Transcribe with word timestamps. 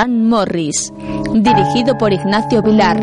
Dan 0.00 0.30
Morris, 0.30 0.94
dirigido 1.34 1.98
por 1.98 2.10
Ignacio 2.10 2.62
Vilar. 2.62 2.96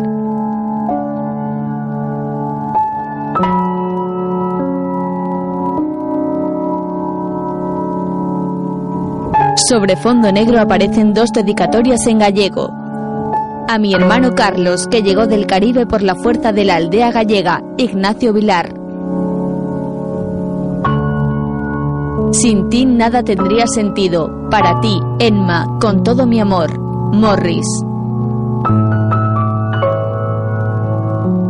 Sobre 9.68 9.94
fondo 9.94 10.32
negro 10.32 10.58
aparecen 10.60 11.14
dos 11.14 11.30
dedicatorias 11.30 12.04
en 12.08 12.18
gallego. 12.18 12.68
A 13.68 13.78
mi 13.78 13.94
hermano 13.94 14.34
Carlos, 14.34 14.88
que 14.88 15.04
llegó 15.04 15.28
del 15.28 15.46
Caribe 15.46 15.86
por 15.86 16.02
la 16.02 16.16
fuerza 16.16 16.52
de 16.52 16.64
la 16.64 16.74
aldea 16.74 17.12
gallega, 17.12 17.62
Ignacio 17.76 18.32
Vilar. 18.32 18.74
Sin 22.32 22.68
ti 22.68 22.86
nada 22.86 23.22
tendría 23.22 23.68
sentido. 23.68 24.48
Para 24.50 24.80
ti, 24.80 25.00
Enma, 25.20 25.78
con 25.80 26.02
todo 26.02 26.26
mi 26.26 26.40
amor. 26.40 26.87
Morris. 27.12 27.66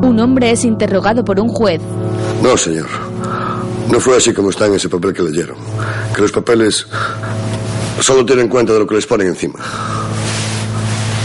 Un 0.02 0.18
hombre 0.20 0.52
es 0.52 0.64
interrogado 0.64 1.24
por 1.24 1.38
un 1.40 1.48
juez. 1.48 1.80
No, 2.42 2.56
señor. 2.56 2.86
No 3.90 4.00
fue 4.00 4.16
así 4.16 4.32
como 4.32 4.50
está 4.50 4.66
en 4.66 4.74
ese 4.74 4.88
papel 4.88 5.12
que 5.12 5.22
leyeron. 5.22 5.56
Que 6.14 6.22
los 6.22 6.32
papeles 6.32 6.86
solo 8.00 8.24
tienen 8.24 8.48
cuenta 8.48 8.72
de 8.72 8.78
lo 8.78 8.86
que 8.86 8.94
les 8.94 9.06
ponen 9.06 9.28
encima. 9.28 9.58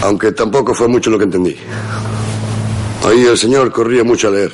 Aunque 0.01 0.31
tampoco 0.31 0.73
fue 0.73 0.87
mucho 0.87 1.09
lo 1.09 1.17
que 1.17 1.25
entendí. 1.25 1.55
Ahí 3.05 3.25
el 3.25 3.37
señor 3.37 3.71
corría 3.71 4.03
mucho 4.03 4.29
a 4.29 4.31
leer. 4.31 4.51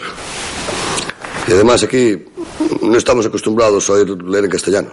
Y 1.48 1.54
además 1.54 1.84
aquí 1.84 2.26
no 2.82 2.98
estamos 2.98 3.26
acostumbrados 3.26 3.90
a 3.90 3.94
oír 3.94 4.09
leer 4.23 4.46
en 4.46 4.52
castellano. 4.52 4.90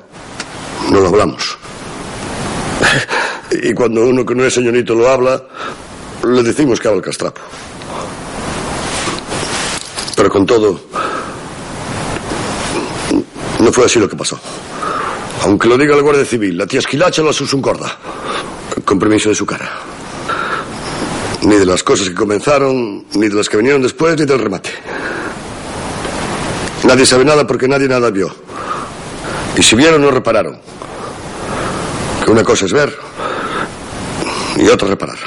No 0.91 1.01
lo 1.01 1.09
hablamos. 1.09 1.59
Y 3.62 3.73
cuando 3.74 4.07
uno 4.07 4.24
que 4.24 4.35
no 4.35 4.45
es 4.45 4.54
señorito 4.54 4.95
lo 4.95 5.09
habla, 5.09 5.43
le 6.24 6.43
decimos 6.43 6.80
que 6.80 6.88
habla 6.88 6.99
el 6.99 7.04
castrapo. 7.04 7.40
Pero 10.15 10.30
con 10.30 10.46
todo, 10.46 10.80
no 13.60 13.73
fue 13.73 13.85
así 13.85 13.98
lo 13.98 14.09
que 14.09 14.16
pasó. 14.16 14.38
Aunque 15.43 15.68
lo 15.68 15.76
diga 15.79 15.95
la 15.95 16.02
Guardia 16.02 16.24
Civil, 16.24 16.57
la 16.57 16.66
tía 16.66 16.80
Esquilacha 16.80 17.23
lo 17.23 17.30
un 17.30 17.63
corda. 17.63 17.96
Con 18.85 18.98
permiso 18.98 19.29
de 19.29 19.35
su 19.35 19.46
cara. 19.46 19.70
Ni 21.43 21.57
de 21.57 21.66
las 21.66 21.82
cosas 21.82 22.09
que 22.09 22.15
comenzaron, 22.15 23.07
ni 23.15 23.29
de 23.29 23.35
las 23.35 23.48
que 23.48 23.57
vinieron 23.57 23.82
después, 23.82 24.18
ni 24.18 24.24
del 24.24 24.38
remate. 24.38 24.70
Nadie 26.85 27.07
sabe 27.07 27.24
nada 27.24 27.46
porque 27.46 27.68
nadie 27.68 27.88
nada 27.88 28.10
vio. 28.10 28.35
Y 29.57 29.63
si 29.63 29.76
vieron, 29.76 30.02
no 30.02 30.10
repararon. 30.10 30.59
Que 32.24 32.30
una 32.30 32.43
cosa 32.43 32.66
es 32.66 32.73
ver 32.73 33.05
y 34.57 34.68
otra 34.68 34.88
reparar. 34.88 35.18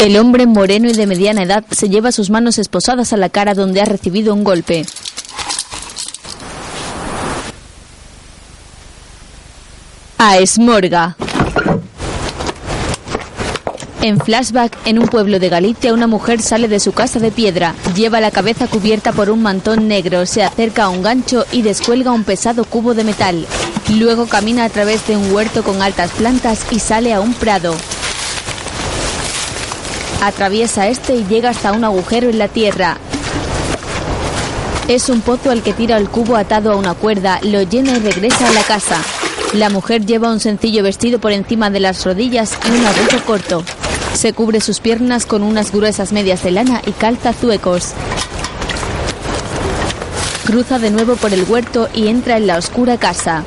El 0.00 0.16
hombre 0.18 0.46
moreno 0.46 0.88
y 0.88 0.92
de 0.92 1.06
mediana 1.06 1.42
edad 1.42 1.64
se 1.70 1.88
lleva 1.88 2.12
sus 2.12 2.28
manos 2.28 2.58
esposadas 2.58 3.12
a 3.12 3.16
la 3.16 3.28
cara 3.28 3.54
donde 3.54 3.80
ha 3.80 3.84
recibido 3.84 4.34
un 4.34 4.44
golpe. 4.44 4.84
A 10.18 10.38
Esmorga. 10.38 11.16
En 14.04 14.20
flashback, 14.20 14.76
en 14.84 14.98
un 14.98 15.08
pueblo 15.08 15.38
de 15.38 15.48
Galicia, 15.48 15.94
una 15.94 16.06
mujer 16.06 16.42
sale 16.42 16.68
de 16.68 16.78
su 16.78 16.92
casa 16.92 17.20
de 17.20 17.30
piedra, 17.30 17.74
lleva 17.96 18.20
la 18.20 18.30
cabeza 18.30 18.66
cubierta 18.66 19.12
por 19.12 19.30
un 19.30 19.40
mantón 19.40 19.88
negro, 19.88 20.26
se 20.26 20.42
acerca 20.42 20.84
a 20.84 20.88
un 20.90 21.02
gancho 21.02 21.46
y 21.52 21.62
descuelga 21.62 22.12
un 22.12 22.22
pesado 22.22 22.66
cubo 22.66 22.92
de 22.92 23.02
metal. 23.02 23.46
Luego 23.96 24.26
camina 24.26 24.66
a 24.66 24.68
través 24.68 25.06
de 25.06 25.16
un 25.16 25.32
huerto 25.32 25.62
con 25.62 25.80
altas 25.80 26.10
plantas 26.10 26.66
y 26.70 26.80
sale 26.80 27.14
a 27.14 27.22
un 27.22 27.32
prado. 27.32 27.74
Atraviesa 30.22 30.88
este 30.88 31.16
y 31.16 31.24
llega 31.24 31.48
hasta 31.48 31.72
un 31.72 31.84
agujero 31.84 32.28
en 32.28 32.36
la 32.36 32.48
tierra. 32.48 32.98
Es 34.86 35.08
un 35.08 35.22
pozo 35.22 35.50
al 35.50 35.62
que 35.62 35.72
tira 35.72 35.96
el 35.96 36.10
cubo 36.10 36.36
atado 36.36 36.72
a 36.72 36.76
una 36.76 36.92
cuerda, 36.92 37.40
lo 37.42 37.62
llena 37.62 37.92
y 37.92 38.00
regresa 38.00 38.48
a 38.48 38.52
la 38.52 38.64
casa. 38.64 38.98
La 39.54 39.70
mujer 39.70 40.04
lleva 40.04 40.30
un 40.30 40.40
sencillo 40.40 40.82
vestido 40.82 41.20
por 41.20 41.32
encima 41.32 41.70
de 41.70 41.80
las 41.80 42.04
rodillas 42.04 42.58
y 42.66 42.70
un 42.70 42.84
abrigo 42.84 43.24
corto. 43.24 43.64
Se 44.14 44.32
cubre 44.32 44.60
sus 44.60 44.80
piernas 44.80 45.26
con 45.26 45.42
unas 45.42 45.70
gruesas 45.70 46.12
medias 46.12 46.42
de 46.42 46.52
lana 46.52 46.80
y 46.86 46.92
calza 46.92 47.32
zuecos. 47.32 47.92
Cruza 50.46 50.78
de 50.78 50.90
nuevo 50.90 51.16
por 51.16 51.34
el 51.34 51.44
huerto 51.44 51.88
y 51.92 52.08
entra 52.08 52.36
en 52.36 52.46
la 52.46 52.56
oscura 52.56 52.96
casa. 52.96 53.44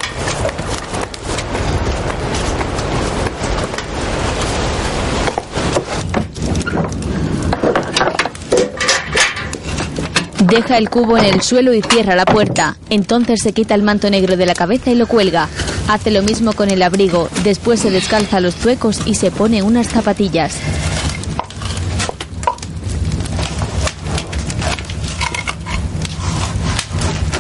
Deja 10.50 10.78
el 10.78 10.90
cubo 10.90 11.18
en 11.18 11.26
el 11.26 11.42
suelo 11.42 11.74
y 11.74 11.82
cierra 11.82 12.16
la 12.16 12.24
puerta. 12.24 12.78
Entonces 12.90 13.42
se 13.44 13.52
quita 13.52 13.76
el 13.76 13.84
manto 13.84 14.10
negro 14.10 14.38
de 14.38 14.46
la 14.46 14.54
cabeza 14.54 14.90
y 14.92 14.96
lo 14.96 15.06
cuelga. 15.06 15.50
Hace 15.90 16.10
lo 16.10 16.24
mismo 16.24 16.54
con 16.54 16.70
el 16.70 16.84
abrigo, 16.84 17.28
después 17.44 17.82
se 17.82 17.92
descalza 17.92 18.40
los 18.40 18.56
zuecos 18.56 19.02
y 19.06 19.16
se 19.16 19.30
pone 19.30 19.62
unas 19.62 19.90
zapatillas. 19.90 20.56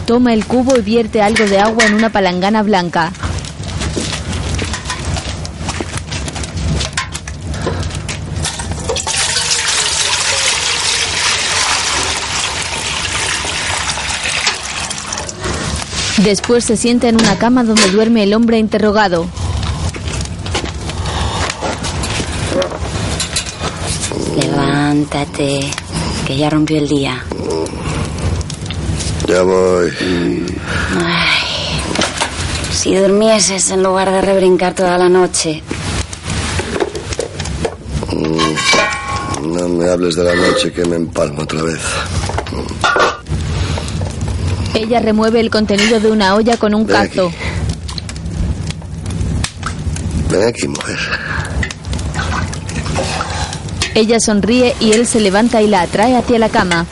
Toma 0.06 0.34
el 0.34 0.45
cubo 0.45 0.78
y 0.78 0.81
vierte 0.81 1.22
algo 1.22 1.45
de 1.45 1.59
agua 1.59 1.85
en 1.85 1.94
una 1.94 2.09
palangana 2.09 2.62
blanca. 2.62 3.13
Después 16.24 16.66
se 16.66 16.76
sienta 16.78 17.10
en 17.10 17.16
una 17.16 17.38
cama 17.38 17.64
donde 17.64 17.90
duerme 17.92 18.24
el 18.24 18.34
hombre 18.34 18.58
interrogado. 18.58 19.28
Levántate, 24.36 25.72
que 26.26 26.38
ya 26.38 26.50
rompió 26.50 26.78
el 26.80 26.88
día. 26.88 27.24
Ya 29.28 29.44
voy. 29.44 29.92
Ay, 31.04 31.82
si 32.72 32.96
durmieses 32.96 33.70
en 33.72 33.84
lugar 33.84 34.12
de 34.12 34.22
rebrincar 34.22 34.74
toda 34.74 34.98
la 34.98 35.10
noche. 35.10 35.62
Mm, 38.12 39.54
no 39.56 39.68
me 39.70 39.90
hables 39.90 40.16
de 40.16 40.24
la 40.24 40.36
noche 40.36 40.72
que 40.72 40.86
me 40.86 40.96
empalmo 40.96 41.44
otra 41.44 41.62
vez. 41.62 41.82
Ella 44.78 45.00
remueve 45.00 45.40
el 45.40 45.50
contenido 45.50 46.00
de 46.00 46.12
una 46.12 46.36
olla 46.36 46.56
con 46.58 46.76
un 46.76 46.86
cazo. 46.86 47.32
Ven 50.30 50.48
aquí, 50.48 50.68
mujer. 50.68 51.00
Ella 53.96 54.20
sonríe 54.20 54.76
y 54.80 54.92
él 54.92 55.08
se 55.08 55.20
levanta 55.20 55.64
y 55.64 55.68
la 55.68 55.82
atrae 55.82 56.16
hacia 56.16 56.38
la 56.38 56.50
cama. 56.50 56.86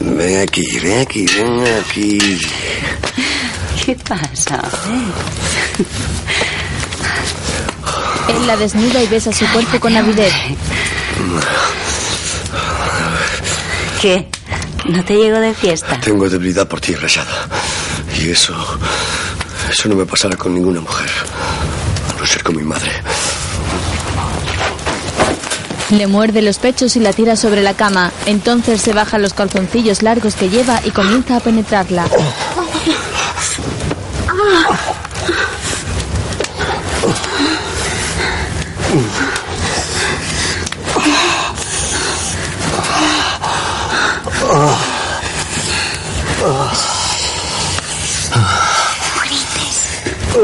Ven 0.00 0.40
aquí, 0.40 0.66
ven 0.82 1.00
aquí, 1.02 1.26
ven 1.26 1.64
aquí. 1.82 2.18
¿Qué 3.84 3.94
pasa? 3.96 4.62
Él 8.30 8.46
la 8.46 8.56
desnuda 8.56 9.02
y 9.02 9.08
besa 9.08 9.30
su 9.30 9.46
cuerpo 9.48 9.78
con 9.78 9.94
avidez. 9.94 10.32
¿Qué? 14.00 14.33
¿No 14.86 15.04
te 15.04 15.16
llego 15.16 15.38
de 15.38 15.54
fiesta? 15.54 15.98
Tengo 16.00 16.28
debilidad 16.28 16.68
por 16.68 16.80
ti, 16.80 16.94
Rashada. 16.94 17.48
Y 18.18 18.30
eso. 18.30 18.54
Eso 19.70 19.88
no 19.88 19.96
me 19.96 20.04
pasará 20.04 20.36
con 20.36 20.54
ninguna 20.54 20.80
mujer. 20.80 21.10
A 22.14 22.20
no 22.20 22.26
ser 22.26 22.42
con 22.42 22.56
mi 22.56 22.62
madre. 22.62 22.90
Le 25.90 26.06
muerde 26.06 26.42
los 26.42 26.58
pechos 26.58 26.96
y 26.96 27.00
la 27.00 27.12
tira 27.12 27.36
sobre 27.36 27.62
la 27.62 27.74
cama. 27.74 28.10
Entonces 28.26 28.80
se 28.80 28.92
baja 28.92 29.18
los 29.18 29.34
calzoncillos 29.34 30.02
largos 30.02 30.34
que 30.34 30.48
lleva 30.48 30.80
y 30.84 30.90
comienza 30.90 31.36
a 31.36 31.40
penetrarla. 31.40 32.06
En 32.06 32.43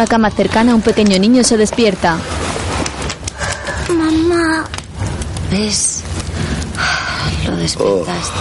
una 0.00 0.06
cama 0.06 0.30
cercana, 0.30 0.74
un 0.74 0.80
pequeño 0.80 1.18
niño 1.18 1.44
se 1.44 1.58
despierta. 1.58 2.16
Mamá. 3.90 4.64
¿Ves? 5.50 6.00
Lo 7.44 7.54
despertaste. 7.54 8.38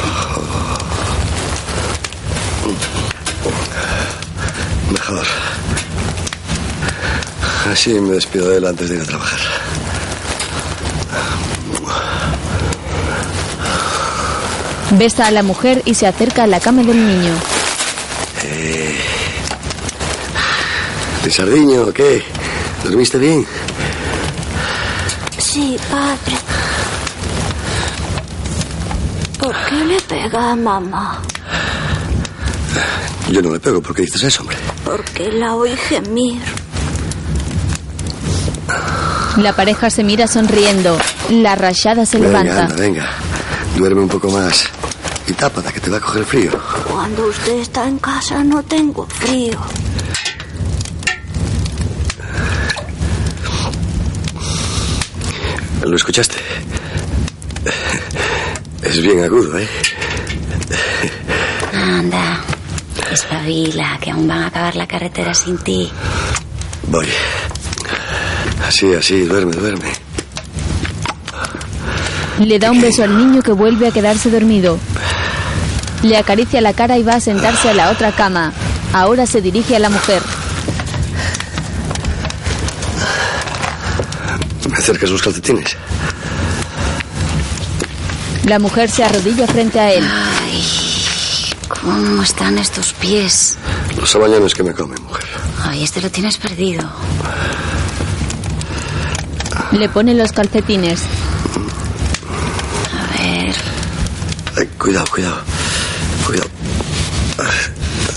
Mejor. 4.90 5.28
Así 7.70 7.90
me 7.96 8.14
despido 8.14 8.52
de 8.52 8.58
él 8.60 8.66
antes 8.66 8.88
de 8.88 8.96
ir 8.96 9.02
a 9.02 9.06
trabajar. 9.06 9.40
Besa 14.92 15.28
a 15.28 15.32
la 15.32 15.44
mujer 15.44 15.82
y 15.84 15.96
se 15.96 16.08
acerca 16.08 16.44
a 16.44 16.48
la 16.48 16.62
cama 16.62 16.84
del 16.84 17.06
niño. 17.06 17.59
¿De 21.24 21.32
sardiño 21.32 21.82
o 21.84 21.94
qué? 21.94 22.24
¿Dormiste 22.84 23.18
bien? 23.18 23.46
Sí, 25.38 25.78
padre. 25.90 26.38
¿Por 29.40 29.56
qué 29.68 29.86
le 29.86 30.02
pega 30.02 30.52
a 30.52 30.56
mamá? 30.56 31.22
Yo 33.32 33.42
no 33.42 33.52
le 33.52 33.60
pego. 33.60 33.82
¿Por 33.82 33.96
qué 33.96 34.04
dices 34.04 34.24
eso, 34.24 34.42
hombre? 34.42 34.58
Porque 34.86 35.32
la 35.32 35.56
oí 35.56 35.76
gemir. 35.76 36.42
La 39.38 39.54
pareja 39.56 39.90
se 39.90 40.04
mira 40.04 40.28
sonriendo. 40.28 40.98
La 41.30 41.56
rayada 41.56 42.06
se 42.06 42.18
Venga, 42.18 42.44
levanta. 42.44 42.64
anda, 42.66 42.76
venga. 42.76 43.10
Duerme 43.78 44.02
un 44.02 44.10
poco 44.10 44.30
más. 44.30 44.66
Y 45.28 45.34
tápate, 45.34 45.72
que 45.72 45.80
te 45.80 45.90
va 45.90 45.98
a 45.98 46.02
coger 46.02 46.26
frío. 46.26 46.52
Cuando 46.90 47.28
usted 47.28 47.60
está 47.60 47.88
en 47.88 48.00
casa 48.00 48.44
no 48.44 48.64
tengo 48.64 49.06
frío. 49.08 49.60
¿Lo 55.82 55.96
escuchaste? 55.96 56.36
Es 58.84 59.02
bien 59.02 59.24
agudo, 59.24 59.58
¿eh? 59.58 59.68
Anda, 61.74 62.42
espabila, 63.12 63.98
que 64.02 64.12
aún 64.12 64.28
van 64.28 64.44
a 64.44 64.48
acabar 64.48 64.76
la 64.76 64.88
carretera 64.88 65.34
sin 65.34 65.58
ti. 65.58 65.90
Voy. 66.88 67.08
Así, 68.68 68.94
así, 68.94 69.24
duerme, 69.26 69.54
duerme. 69.54 69.92
Le 72.40 72.60
da 72.60 72.72
un 72.72 72.82
beso 72.82 73.04
al 73.04 73.18
niño 73.18 73.42
que 73.42 73.52
vuelve 73.52 73.88
a 73.88 73.92
quedarse 73.92 74.30
dormido. 74.30 74.80
Le 76.04 76.18
acaricia 76.18 76.62
la 76.62 76.74
cara 76.74 76.98
y 76.98 77.04
va 77.04 77.16
a 77.16 77.20
sentarse 77.20 77.70
a 77.70 77.74
la 77.74 77.92
otra 77.92 78.12
cama. 78.12 78.54
Ahora 78.94 79.26
se 79.26 79.42
dirige 79.42 79.76
a 79.76 79.80
la 79.80 79.90
mujer. 79.90 80.22
¿Me 84.90 84.94
acercas 84.94 85.12
los 85.12 85.22
calcetines? 85.22 85.78
La 88.46 88.58
mujer 88.58 88.90
se 88.90 89.04
arrodilla 89.04 89.46
frente 89.46 89.80
a 89.80 89.94
él. 89.94 90.04
Ay, 90.04 90.64
¿cómo 91.68 92.24
están 92.24 92.58
estos 92.58 92.94
pies? 92.94 93.56
Los 94.00 94.10
sabañones 94.10 94.56
que 94.56 94.64
me 94.64 94.74
comen, 94.74 95.00
mujer. 95.04 95.26
Ay, 95.64 95.84
este 95.84 96.02
lo 96.02 96.10
tienes 96.10 96.38
perdido. 96.38 96.90
Le 99.74 99.90
pone 99.90 100.16
los 100.16 100.32
calcetines. 100.32 101.02
A 102.98 103.22
ver, 103.22 103.56
Ay, 104.58 104.68
cuidado, 104.80 105.06
cuidado. 105.14 105.42
Cuidado. 106.26 106.50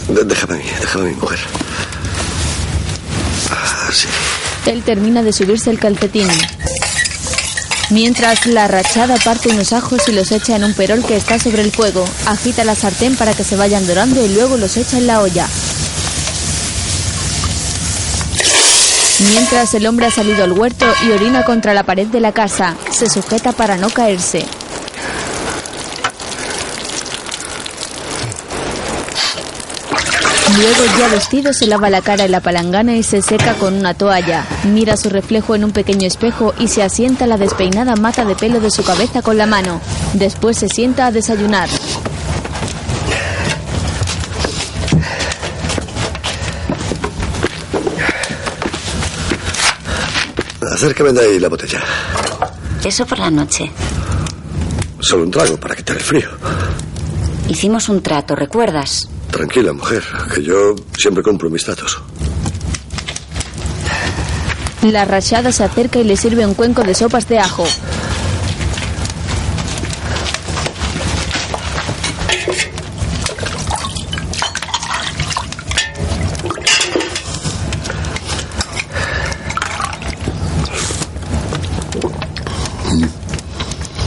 De- 0.08 0.24
déjame 0.24 0.54
a 0.54 0.56
mí, 0.56 0.64
déjame 0.80 1.04
a 1.04 1.08
mi 1.08 1.14
mujer. 1.16 1.38
Ah, 3.50 3.90
sí. 3.92 4.08
Él 4.64 4.80
termina 4.84 5.22
de 5.24 5.32
subirse 5.32 5.70
el 5.70 5.78
calcetín. 5.80 6.28
Mientras 7.92 8.46
la 8.46 8.68
rachada 8.68 9.16
parte 9.16 9.50
unos 9.50 9.74
ajos 9.74 10.08
y 10.08 10.12
los 10.12 10.32
echa 10.32 10.56
en 10.56 10.64
un 10.64 10.72
perol 10.72 11.04
que 11.04 11.14
está 11.14 11.38
sobre 11.38 11.60
el 11.60 11.70
fuego, 11.70 12.06
agita 12.24 12.64
la 12.64 12.74
sartén 12.74 13.16
para 13.16 13.34
que 13.34 13.44
se 13.44 13.54
vayan 13.54 13.86
dorando 13.86 14.24
y 14.24 14.30
luego 14.30 14.56
los 14.56 14.78
echa 14.78 14.96
en 14.96 15.06
la 15.06 15.20
olla. 15.20 15.46
Mientras 19.30 19.74
el 19.74 19.86
hombre 19.86 20.06
ha 20.06 20.10
salido 20.10 20.42
al 20.42 20.52
huerto 20.52 20.86
y 21.06 21.10
orina 21.10 21.44
contra 21.44 21.74
la 21.74 21.82
pared 21.82 22.06
de 22.06 22.20
la 22.20 22.32
casa, 22.32 22.76
se 22.90 23.10
sujeta 23.10 23.52
para 23.52 23.76
no 23.76 23.90
caerse. 23.90 24.46
Luego, 30.56 30.84
ya 30.98 31.08
vestido, 31.08 31.52
se 31.52 31.66
lava 31.66 31.88
la 31.88 32.02
cara 32.02 32.24
en 32.24 32.32
la 32.32 32.40
palangana 32.40 32.94
y 32.96 33.02
se 33.02 33.22
seca 33.22 33.54
con 33.54 33.74
una 33.74 33.94
toalla. 33.94 34.44
Mira 34.64 34.96
su 34.96 35.08
reflejo 35.08 35.54
en 35.54 35.64
un 35.64 35.72
pequeño 35.72 36.06
espejo 36.06 36.54
y 36.58 36.68
se 36.68 36.82
asienta 36.82 37.26
la 37.26 37.38
despeinada 37.38 37.96
mata 37.96 38.24
de 38.24 38.34
pelo 38.34 38.60
de 38.60 38.70
su 38.70 38.84
cabeza 38.84 39.22
con 39.22 39.38
la 39.38 39.46
mano. 39.46 39.80
Después 40.14 40.58
se 40.58 40.68
sienta 40.68 41.06
a 41.06 41.10
desayunar. 41.10 41.68
Acércame 50.60 51.12
de 51.12 51.20
ahí 51.20 51.38
la 51.38 51.48
botella. 51.48 51.80
eso 52.84 53.06
por 53.06 53.18
la 53.18 53.30
noche. 53.30 53.70
Solo 55.00 55.24
un 55.24 55.30
trago 55.30 55.56
para 55.58 55.74
quitar 55.74 55.96
el 55.96 56.02
frío. 56.02 56.28
Hicimos 57.48 57.88
un 57.88 58.02
trato, 58.02 58.36
¿recuerdas? 58.36 59.08
Tranquila, 59.32 59.72
mujer, 59.72 60.02
que 60.34 60.42
yo 60.42 60.76
siempre 60.96 61.22
cumplo 61.22 61.48
mis 61.48 61.64
datos. 61.66 62.00
La 64.82 65.06
rachada 65.06 65.50
se 65.52 65.64
acerca 65.64 65.98
y 65.98 66.04
le 66.04 66.16
sirve 66.16 66.44
un 66.44 66.54
cuenco 66.54 66.82
de 66.82 66.94
sopas 66.94 67.26
de 67.28 67.38
ajo. 67.38 67.64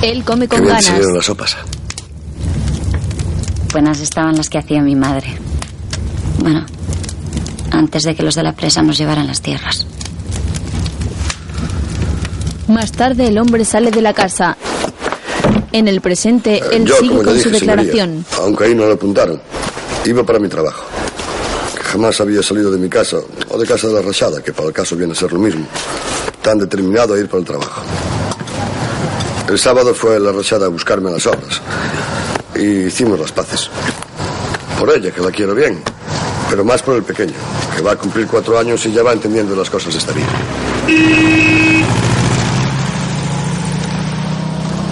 Él 0.03 0.23
come 0.23 0.47
con 0.47 0.63
ganas. 0.63 0.99
las 1.15 1.25
sopas. 1.25 1.57
Buenas 3.75 3.99
estaban 3.99 4.37
las 4.37 4.49
que 4.49 4.57
hacía 4.57 4.81
mi 4.81 4.95
madre. 4.95 5.37
Bueno, 6.39 6.65
antes 7.71 8.03
de 8.03 8.15
que 8.15 8.23
los 8.23 8.33
de 8.35 8.41
la 8.41 8.53
presa 8.53 8.81
nos 8.81 8.97
llevaran 8.97 9.27
las 9.27 9.41
tierras. 9.41 9.85
Más 12.69 12.93
tarde 12.93 13.27
el 13.27 13.37
hombre 13.37 13.65
sale 13.65 13.91
de 13.91 14.01
la 14.01 14.13
casa. 14.13 14.55
En 15.73 15.89
el 15.89 15.99
presente, 15.99 16.61
él 16.71 16.85
Yo, 16.85 16.95
sigue 17.01 17.15
con 17.17 17.33
dije, 17.33 17.41
su 17.41 17.49
declaración. 17.49 18.23
señoría, 18.29 18.37
aunque 18.45 18.63
ahí 18.63 18.75
no 18.75 18.85
lo 18.85 18.93
apuntaron, 18.93 19.41
iba 20.05 20.23
para 20.23 20.39
mi 20.39 20.47
trabajo. 20.47 20.85
Jamás 21.83 22.21
había 22.21 22.41
salido 22.41 22.71
de 22.71 22.77
mi 22.77 22.87
casa 22.87 23.17
o 23.49 23.57
de 23.57 23.67
casa 23.67 23.87
de 23.89 23.93
la 23.95 24.01
rachada, 24.01 24.41
que 24.41 24.53
para 24.53 24.69
el 24.69 24.73
caso 24.73 24.95
viene 24.95 25.11
a 25.11 25.15
ser 25.17 25.33
lo 25.33 25.39
mismo. 25.39 25.65
Tan 26.41 26.59
determinado 26.59 27.13
a 27.13 27.19
ir 27.19 27.27
para 27.27 27.39
el 27.39 27.45
trabajo. 27.45 27.81
El 29.49 29.59
sábado 29.59 29.93
fue 29.93 30.17
la 30.17 30.31
rachada 30.31 30.67
a 30.67 30.69
buscarme 30.69 31.09
a 31.09 31.11
las 31.15 31.27
obras. 31.27 31.61
Y 32.55 32.85
hicimos 32.87 33.19
las 33.19 33.31
paces. 33.31 33.69
Por 34.79 34.89
ella, 34.95 35.11
que 35.11 35.21
la 35.21 35.31
quiero 35.31 35.53
bien. 35.55 35.81
Pero 36.49 36.63
más 36.63 36.81
por 36.83 36.95
el 36.95 37.03
pequeño, 37.03 37.33
que 37.75 37.81
va 37.81 37.93
a 37.93 37.95
cumplir 37.95 38.27
cuatro 38.27 38.57
años 38.57 38.85
y 38.85 38.91
ya 38.91 39.03
va 39.03 39.13
entendiendo 39.13 39.55
las 39.55 39.69
cosas 39.69 39.93
de 39.93 39.99
esta 39.99 40.11
vida. 40.13 40.27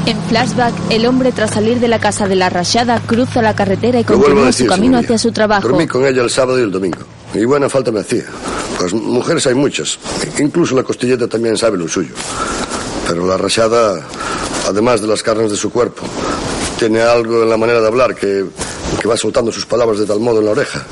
En 0.06 0.22
flashback, 0.24 0.74
el 0.90 1.06
hombre 1.06 1.32
tras 1.32 1.52
salir 1.52 1.80
de 1.80 1.88
la 1.88 2.00
casa 2.00 2.28
de 2.28 2.36
la 2.36 2.50
rachada 2.50 3.00
cruza 3.00 3.42
la 3.42 3.56
carretera 3.56 4.00
y 4.02 4.04
continúa 4.04 4.48
decir, 4.48 4.66
su 4.66 4.70
camino 4.70 4.98
señoría. 4.98 5.06
hacia 5.06 5.18
su 5.18 5.32
trabajo. 5.32 5.68
Dormí 5.70 5.88
con 5.88 6.06
ella 6.06 6.22
el 6.24 6.30
sábado 6.30 6.60
y 6.60 6.64
el 6.64 6.72
domingo. 6.72 7.00
Y 7.34 7.46
buena 7.46 7.70
falta 7.70 7.92
me 7.92 8.02
hacía. 8.02 8.26
Pues 8.78 8.94
mujeres 8.94 9.48
hay 9.48 9.54
muchas. 9.54 9.98
Incluso 10.40 10.76
la 10.76 10.84
costilleta 10.84 11.28
también 11.28 11.56
sabe 11.56 11.78
lo 11.78 11.88
suyo. 11.88 12.14
Pero 13.08 13.26
la 13.26 13.38
rachada, 13.38 14.02
además 14.68 15.02
de 15.02 15.08
las 15.08 15.24
carnes 15.24 15.52
de 15.52 15.58
su 15.58 15.72
cuerpo, 15.72 16.04
tiene 16.90 17.02
algo 17.02 17.44
en 17.44 17.50
la 17.50 17.56
manera 17.56 17.80
de 17.80 17.88
hablar 17.88 18.14
que, 18.14 18.44
que 19.00 19.08
va 19.08 19.16
soltando 19.16 19.54
sus 19.54 19.66
palabras 19.66 20.00
de 20.00 20.06
tal 20.06 20.20
modo 20.20 20.40
en 20.40 20.46
la 20.48 20.52
oreja 20.52 20.86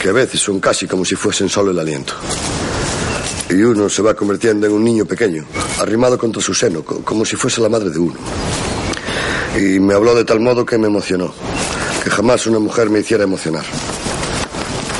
que 0.00 0.08
a 0.08 0.12
veces 0.12 0.40
son 0.40 0.58
casi 0.58 0.88
como 0.88 1.04
si 1.04 1.14
fuesen 1.14 1.48
solo 1.48 1.70
el 1.70 1.78
aliento. 1.78 2.14
Y 3.48 3.54
uno 3.62 3.88
se 3.88 4.02
va 4.02 4.14
convirtiendo 4.14 4.66
en 4.66 4.72
un 4.72 4.82
niño 4.82 5.04
pequeño, 5.04 5.44
arrimado 5.78 6.18
contra 6.18 6.42
su 6.42 6.52
seno, 6.54 6.82
co- 6.82 7.02
como 7.04 7.24
si 7.24 7.36
fuese 7.36 7.60
la 7.60 7.68
madre 7.68 7.90
de 7.90 8.00
uno. 8.00 8.16
Y 9.56 9.78
me 9.78 9.94
habló 9.94 10.12
de 10.16 10.24
tal 10.24 10.40
modo 10.40 10.66
que 10.66 10.76
me 10.76 10.88
emocionó. 10.88 11.32
que 12.02 12.10
jamás 12.10 12.44
una 12.48 12.58
mujer 12.58 12.90
me 12.90 12.98
hiciera 12.98 13.22
emocionar. 13.22 13.64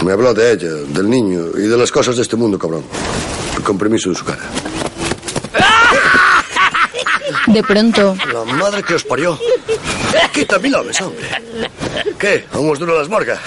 Me 0.04 0.12
habló 0.12 0.32
de 0.34 0.52
ella, 0.52 0.70
del 0.70 1.10
niño 1.10 1.46
y 1.56 1.62
de 1.62 1.76
las 1.76 1.90
cosas 1.90 2.14
de 2.14 2.22
este 2.22 2.36
mundo, 2.36 2.56
cabrón. 2.60 2.84
Con 3.64 3.76
permiso 3.76 4.10
de 4.10 4.14
su 4.14 4.24
cara. 4.24 4.42
De 7.48 7.62
pronto, 7.64 8.14
La 8.32 8.44
madre 8.54 8.82
que 8.84 8.94
os 8.94 9.02
parió. 9.04 9.36
Quita 10.32 10.58
mil 10.58 10.74
aves, 10.74 11.00
hombre. 11.00 11.28
¿Qué? 12.18 12.44
¿Aún 12.52 12.70
os 12.70 12.78
dura 12.78 12.94
las 12.94 13.08
morgas? 13.08 13.38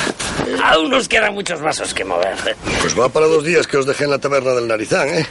Aún 0.63 0.89
nos 0.89 1.07
quedan 1.07 1.33
muchos 1.33 1.61
vasos 1.61 1.93
que 1.93 2.03
mover. 2.05 2.35
Pues 2.81 2.97
va 2.99 3.09
para 3.09 3.25
dos 3.27 3.43
días 3.43 3.67
que 3.67 3.77
os 3.77 3.85
dejé 3.85 4.05
en 4.05 4.11
la 4.11 4.19
taberna 4.19 4.53
del 4.53 4.67
Narizán, 4.67 5.07
¿eh? 5.09 5.25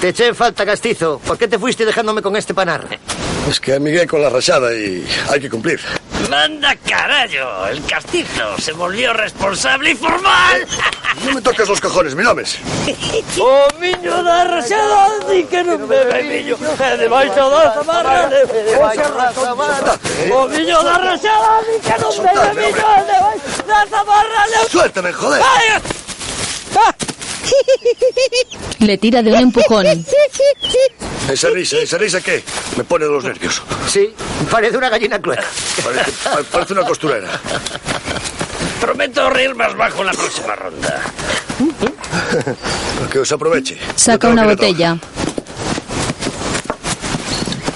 Te 0.00 0.08
eché 0.08 0.26
en 0.28 0.34
falta, 0.34 0.64
castizo. 0.64 1.20
¿Por 1.24 1.38
qué 1.38 1.48
te 1.48 1.58
fuiste 1.58 1.84
dejándome 1.84 2.22
con 2.22 2.36
este 2.36 2.54
panar? 2.54 2.86
Es 3.48 3.60
que 3.60 3.74
amigué 3.74 4.06
con 4.06 4.20
la 4.20 4.28
rachada 4.28 4.74
y 4.74 5.06
hay 5.30 5.40
que 5.40 5.48
cumplir. 5.48 5.80
Manda 6.28 6.74
carallo, 6.76 7.68
el 7.68 7.84
castizo 7.84 8.58
se 8.58 8.72
volvió 8.72 9.12
responsable 9.12 9.92
y 9.92 9.94
formal. 9.94 10.66
No 11.24 11.32
me 11.32 11.40
toques 11.40 11.66
los 11.66 11.80
cojones, 11.80 12.14
milames. 12.14 12.58
O 13.40 13.68
miño 13.80 14.22
da 14.22 14.44
rachada, 14.44 15.08
di 15.30 15.44
que 15.44 15.64
non 15.64 15.88
bebe 15.88 16.22
miño. 16.28 16.56
E 16.60 16.96
debaixo 17.00 17.48
da 17.48 17.72
zamarra, 17.72 18.28
debaixo 18.28 19.08
da 19.16 19.32
zamarra. 19.32 19.96
O 20.28 20.48
miño 20.48 20.76
da 20.84 20.98
rachada, 20.98 21.64
di 21.64 21.80
que 21.80 21.96
non 21.96 22.14
bebe 22.20 22.48
miño. 22.52 22.84
E 22.84 23.00
debaixo 23.08 23.62
da 23.64 23.80
zamarra, 23.88 24.42
de... 24.52 24.58
Suéltame, 24.68 25.12
joder. 25.12 25.40
Ay, 25.40 25.80
le 28.80 28.98
tira 28.98 29.22
de 29.22 29.32
un 29.32 29.38
empujón. 29.40 29.86
Esa 31.30 31.48
risa, 31.50 31.78
esa 31.78 31.98
risa 31.98 32.20
qué? 32.20 32.42
Me 32.76 32.84
pone 32.84 33.04
de 33.06 33.10
los 33.10 33.24
nervios. 33.24 33.62
Sí, 33.88 34.14
parece 34.50 34.76
una 34.76 34.88
gallina 34.88 35.20
clueca. 35.20 35.44
Parece, 35.82 36.12
pa- 36.22 36.42
parece 36.52 36.72
una 36.72 36.84
costurera. 36.84 37.28
Prometo 38.80 39.28
reír 39.30 39.54
más 39.54 39.76
bajo 39.76 40.00
en 40.02 40.06
la 40.06 40.12
próxima 40.12 40.54
ronda. 40.54 41.00
Que 43.10 43.18
os 43.20 43.32
aproveche. 43.32 43.76
Saca 43.96 44.28
una 44.28 44.44
botella. 44.44 44.98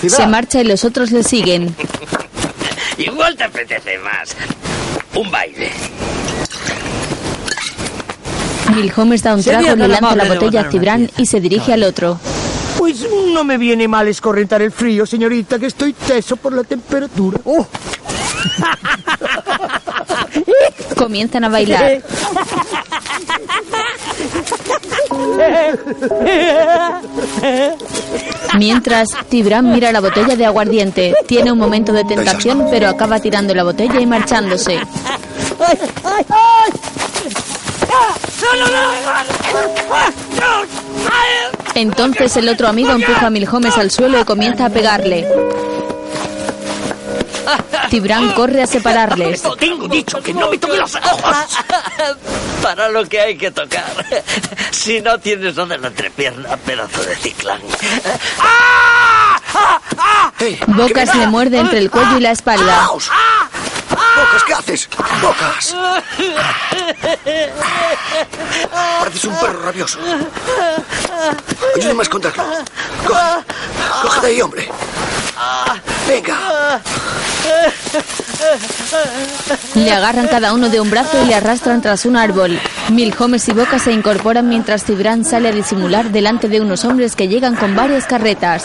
Se 0.06 0.26
marcha 0.26 0.60
y 0.60 0.64
los 0.64 0.84
otros 0.84 1.10
le 1.10 1.22
siguen. 1.22 1.74
Igual 2.98 3.36
te 3.36 3.44
apetece 3.44 3.98
más. 3.98 4.34
Un 5.14 5.30
baile. 5.30 5.72
Milhomes 8.74 9.22
da 9.22 9.34
un 9.34 9.42
trago, 9.42 9.76
le 9.76 9.88
lanza 9.88 10.16
la 10.16 10.24
botella 10.24 10.60
a 10.62 10.68
pieza. 10.68 10.98
y 11.18 11.26
se 11.26 11.40
dirige 11.40 11.72
al 11.72 11.82
otro. 11.84 12.18
Pues 12.78 13.06
no 13.34 13.44
me 13.44 13.58
viene 13.58 13.86
mal 13.88 14.08
escorrentar 14.08 14.62
el 14.62 14.72
frío, 14.72 15.04
señorita, 15.06 15.58
que 15.58 15.66
estoy 15.66 15.92
teso 15.92 16.36
por 16.36 16.52
la 16.52 16.64
temperatura. 16.64 17.38
¡Oh! 17.44 17.66
Comienzan 20.96 21.44
a 21.44 21.48
bailar. 21.48 22.02
Mientras, 28.58 29.08
Tibran 29.28 29.70
mira 29.70 29.92
la 29.92 30.00
botella 30.00 30.36
de 30.36 30.46
aguardiente. 30.46 31.14
Tiene 31.26 31.52
un 31.52 31.58
momento 31.58 31.92
de 31.92 32.04
tentación, 32.04 32.66
pero 32.70 32.88
acaba 32.88 33.20
tirando 33.20 33.54
la 33.54 33.64
botella 33.64 34.00
y 34.00 34.06
marchándose. 34.06 34.78
Entonces 41.74 42.36
el 42.36 42.48
otro 42.48 42.68
amigo 42.68 42.90
empuja 42.90 43.26
a 43.26 43.30
Milhomes 43.30 43.76
al 43.78 43.90
suelo 43.90 44.20
y 44.20 44.24
comienza 44.24 44.66
a 44.66 44.70
pegarle. 44.70 45.26
Tibran 47.90 48.32
corre 48.32 48.62
a 48.62 48.66
separarles. 48.66 49.42
Tengo 49.58 49.88
dicho 49.88 50.20
que 50.22 50.32
no 50.32 50.50
me 50.50 50.58
toque 50.58 50.76
los 50.76 50.94
ojos. 50.94 51.36
Para 52.62 52.88
lo 52.88 53.08
que 53.08 53.20
hay 53.20 53.36
que 53.36 53.50
tocar. 53.50 53.84
Si 54.70 55.00
no 55.00 55.18
tienes 55.18 55.56
nada 55.56 55.74
en 55.74 55.82
la 55.82 55.88
entrepierna, 55.88 56.56
pedazo 56.58 57.02
de 57.02 57.16
ciclán. 57.16 57.60
Bocas 60.68 61.14
le 61.14 61.26
muerde 61.26 61.58
entre 61.58 61.78
el 61.78 61.90
cuello 61.90 62.18
y 62.18 62.20
la 62.20 62.30
espalda. 62.30 62.88
¡Bocas, 63.90 64.44
qué 64.46 64.54
haces! 64.54 64.88
¡Bocas! 65.20 65.76
Pareces 69.00 69.24
un 69.24 69.36
perro 69.36 69.62
rabioso. 69.62 69.98
Ayúdame 71.76 72.00
a 72.00 72.02
esconderlo. 72.02 72.44
Coge. 73.06 73.20
Cógete 74.02 74.26
ahí, 74.26 74.40
hombre. 74.40 74.68
Venga. 76.06 76.80
Le 79.74 79.92
agarran 79.92 80.28
cada 80.28 80.52
uno 80.52 80.68
de 80.68 80.80
un 80.80 80.90
brazo 80.90 81.22
y 81.22 81.26
le 81.26 81.34
arrastran 81.34 81.82
tras 81.82 82.04
un 82.04 82.16
árbol. 82.16 82.58
Milhomes 82.90 83.48
y 83.48 83.52
Bocas 83.52 83.82
se 83.82 83.92
incorporan 83.92 84.48
mientras 84.48 84.84
Tibran 84.84 85.24
sale 85.24 85.48
a 85.48 85.52
disimular 85.52 86.10
delante 86.10 86.48
de 86.48 86.60
unos 86.60 86.84
hombres 86.84 87.16
que 87.16 87.28
llegan 87.28 87.56
con 87.56 87.74
varias 87.76 88.06
carretas. 88.06 88.64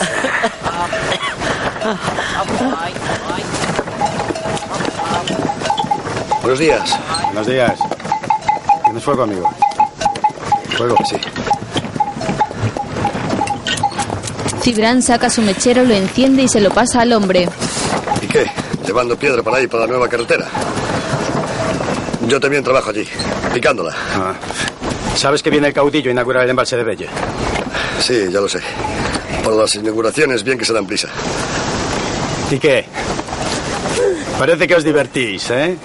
Buenos 6.46 6.60
días. 6.60 7.00
Buenos 7.24 7.48
días. 7.48 7.80
¿Tienes 8.84 9.04
fuego, 9.04 9.24
amigo? 9.24 9.50
Fuego, 10.78 10.96
sí. 11.10 11.16
Tibran 14.62 15.02
saca 15.02 15.32
su 15.32 15.42
mechero, 15.42 15.84
lo 15.84 15.96
enciende 15.96 16.44
y 16.44 16.48
se 16.48 16.62
lo 16.62 16.70
pasa 16.70 17.02
al 17.02 17.14
hombre. 17.14 17.50
¿Y 18.22 18.28
qué? 18.28 18.46
Llevando 18.86 19.18
piedra 19.18 19.42
para 19.42 19.58
ahí, 19.58 19.66
para 19.66 19.86
la 19.86 19.88
nueva 19.88 20.08
carretera. 20.08 20.46
Yo 22.28 22.40
también 22.40 22.64
trabajo 22.64 22.92
allí, 22.92 23.08
picándola. 23.52 23.96
Ah. 24.14 24.36
¿Sabes 25.16 25.42
que 25.42 25.50
viene 25.50 25.70
el 25.70 25.74
caudillo 25.74 26.10
a 26.10 26.14
inaugurar 26.14 26.44
el 26.44 26.52
embalse 26.52 26.78
de 26.78 26.84
Belle? 26.84 27.10
Sí, 28.00 28.28
ya 28.32 28.40
lo 28.40 28.48
sé. 28.48 28.60
Para 29.44 29.56
las 29.56 29.74
inauguraciones, 29.74 30.44
bien 30.44 30.60
que 30.60 30.66
se 30.66 30.74
dan 30.74 30.86
prisa. 30.86 31.10
¿Y 32.52 32.60
qué? 32.60 32.86
Parece 34.38 34.68
que 34.68 34.76
os 34.76 34.84
divertís, 34.84 35.50
¿eh? 35.50 35.76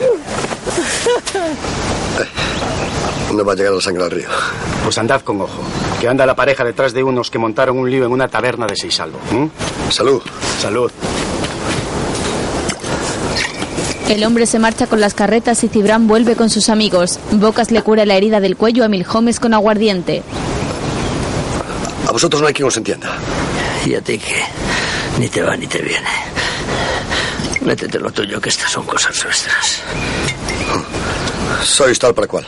No 3.32 3.44
va 3.44 3.52
a 3.52 3.56
llegar 3.56 3.72
la 3.72 3.80
sangre 3.80 4.04
al 4.04 4.10
río. 4.10 4.28
Pues 4.82 4.98
andad 4.98 5.22
con 5.22 5.40
ojo, 5.40 5.62
que 6.00 6.08
anda 6.08 6.26
la 6.26 6.34
pareja 6.34 6.64
detrás 6.64 6.92
de 6.92 7.02
unos 7.02 7.30
que 7.30 7.38
montaron 7.38 7.78
un 7.78 7.90
lío 7.90 8.04
en 8.04 8.12
una 8.12 8.28
taberna 8.28 8.66
de 8.66 8.76
Seisalvo. 8.76 9.18
¿m? 9.30 9.50
Salud. 9.90 10.20
Salud. 10.60 10.90
El 14.08 14.24
hombre 14.24 14.46
se 14.46 14.58
marcha 14.58 14.88
con 14.88 15.00
las 15.00 15.14
carretas 15.14 15.62
y 15.62 15.68
Tibran 15.68 16.08
vuelve 16.08 16.34
con 16.34 16.50
sus 16.50 16.68
amigos. 16.68 17.20
Bocas 17.30 17.70
le 17.70 17.82
cura 17.82 18.04
la 18.04 18.16
herida 18.16 18.40
del 18.40 18.56
cuello 18.56 18.84
a 18.84 18.88
Milhomes 18.88 19.38
con 19.38 19.54
aguardiente. 19.54 20.24
A 22.08 22.10
vosotros 22.10 22.42
no 22.42 22.48
hay 22.48 22.54
quien 22.54 22.66
os 22.66 22.76
entienda. 22.76 23.16
Y 23.86 23.94
a 23.94 24.00
ti 24.00 24.18
que 24.18 24.42
ni 25.20 25.28
te 25.28 25.42
va 25.42 25.56
ni 25.56 25.68
te 25.68 25.78
viene. 25.80 26.08
Métete 27.60 28.00
lo 28.00 28.10
tuyo, 28.10 28.40
que 28.40 28.48
estas 28.48 28.72
son 28.72 28.84
cosas 28.84 29.14
nuestras. 29.24 29.80
Sois 31.62 31.98
tal 31.98 32.12
para 32.12 32.26
cual. 32.26 32.46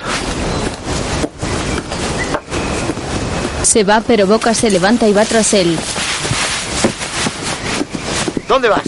Se 3.72 3.84
va, 3.84 4.02
pero 4.06 4.26
Bocas 4.26 4.58
se 4.58 4.70
levanta 4.70 5.08
y 5.08 5.14
va 5.14 5.24
tras 5.24 5.54
él. 5.54 5.78
¿Dónde 8.46 8.68
vas? 8.68 8.82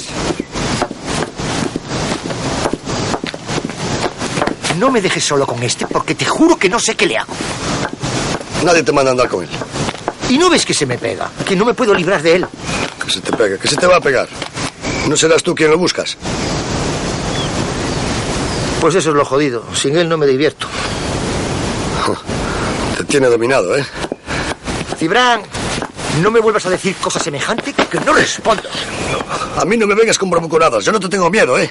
No 4.78 4.90
me 4.90 5.00
dejes 5.00 5.24
solo 5.24 5.46
con 5.46 5.62
este 5.62 5.86
porque 5.86 6.14
te 6.14 6.26
juro 6.26 6.58
que 6.58 6.68
no 6.68 6.78
sé 6.78 6.96
qué 6.96 7.06
le 7.06 7.16
hago. 7.16 7.32
Nadie 8.62 8.82
te 8.82 8.92
manda 8.92 9.10
a 9.10 9.12
andar 9.12 9.30
con 9.30 9.44
él. 9.44 9.48
Y 10.28 10.36
no 10.36 10.50
ves 10.50 10.66
que 10.66 10.74
se 10.74 10.84
me 10.84 10.98
pega, 10.98 11.30
que 11.48 11.56
no 11.56 11.64
me 11.64 11.72
puedo 11.72 11.94
librar 11.94 12.20
de 12.20 12.34
él. 12.34 12.46
Que 13.02 13.10
se 13.10 13.22
te 13.22 13.32
pega, 13.32 13.56
que 13.56 13.68
se 13.68 13.76
te 13.76 13.86
va 13.86 13.96
a 13.96 14.00
pegar. 14.02 14.28
No 15.08 15.16
serás 15.16 15.42
tú 15.42 15.54
quien 15.54 15.70
lo 15.70 15.78
buscas. 15.78 16.18
Pues 18.82 18.94
eso 18.96 19.08
es 19.08 19.16
lo 19.16 19.24
jodido. 19.24 19.64
Sin 19.74 19.96
él 19.96 20.10
no 20.10 20.18
me 20.18 20.26
divierto. 20.26 20.66
Te 22.98 23.04
tiene 23.04 23.28
dominado, 23.28 23.78
¿eh? 23.78 23.86
Cibran, 25.04 25.42
no 26.22 26.30
me 26.30 26.40
vuelvas 26.40 26.64
a 26.64 26.70
decir 26.70 26.96
cosa 26.96 27.20
semejante 27.20 27.74
que 27.74 28.00
no 28.00 28.14
respondo. 28.14 28.62
A 29.58 29.62
mí 29.66 29.76
no 29.76 29.86
me 29.86 29.94
vengas 29.94 30.16
con 30.16 30.30
bravuconadas. 30.30 30.82
Yo 30.82 30.92
no 30.92 30.98
te 30.98 31.10
tengo 31.10 31.28
miedo, 31.28 31.58
¿eh? 31.58 31.70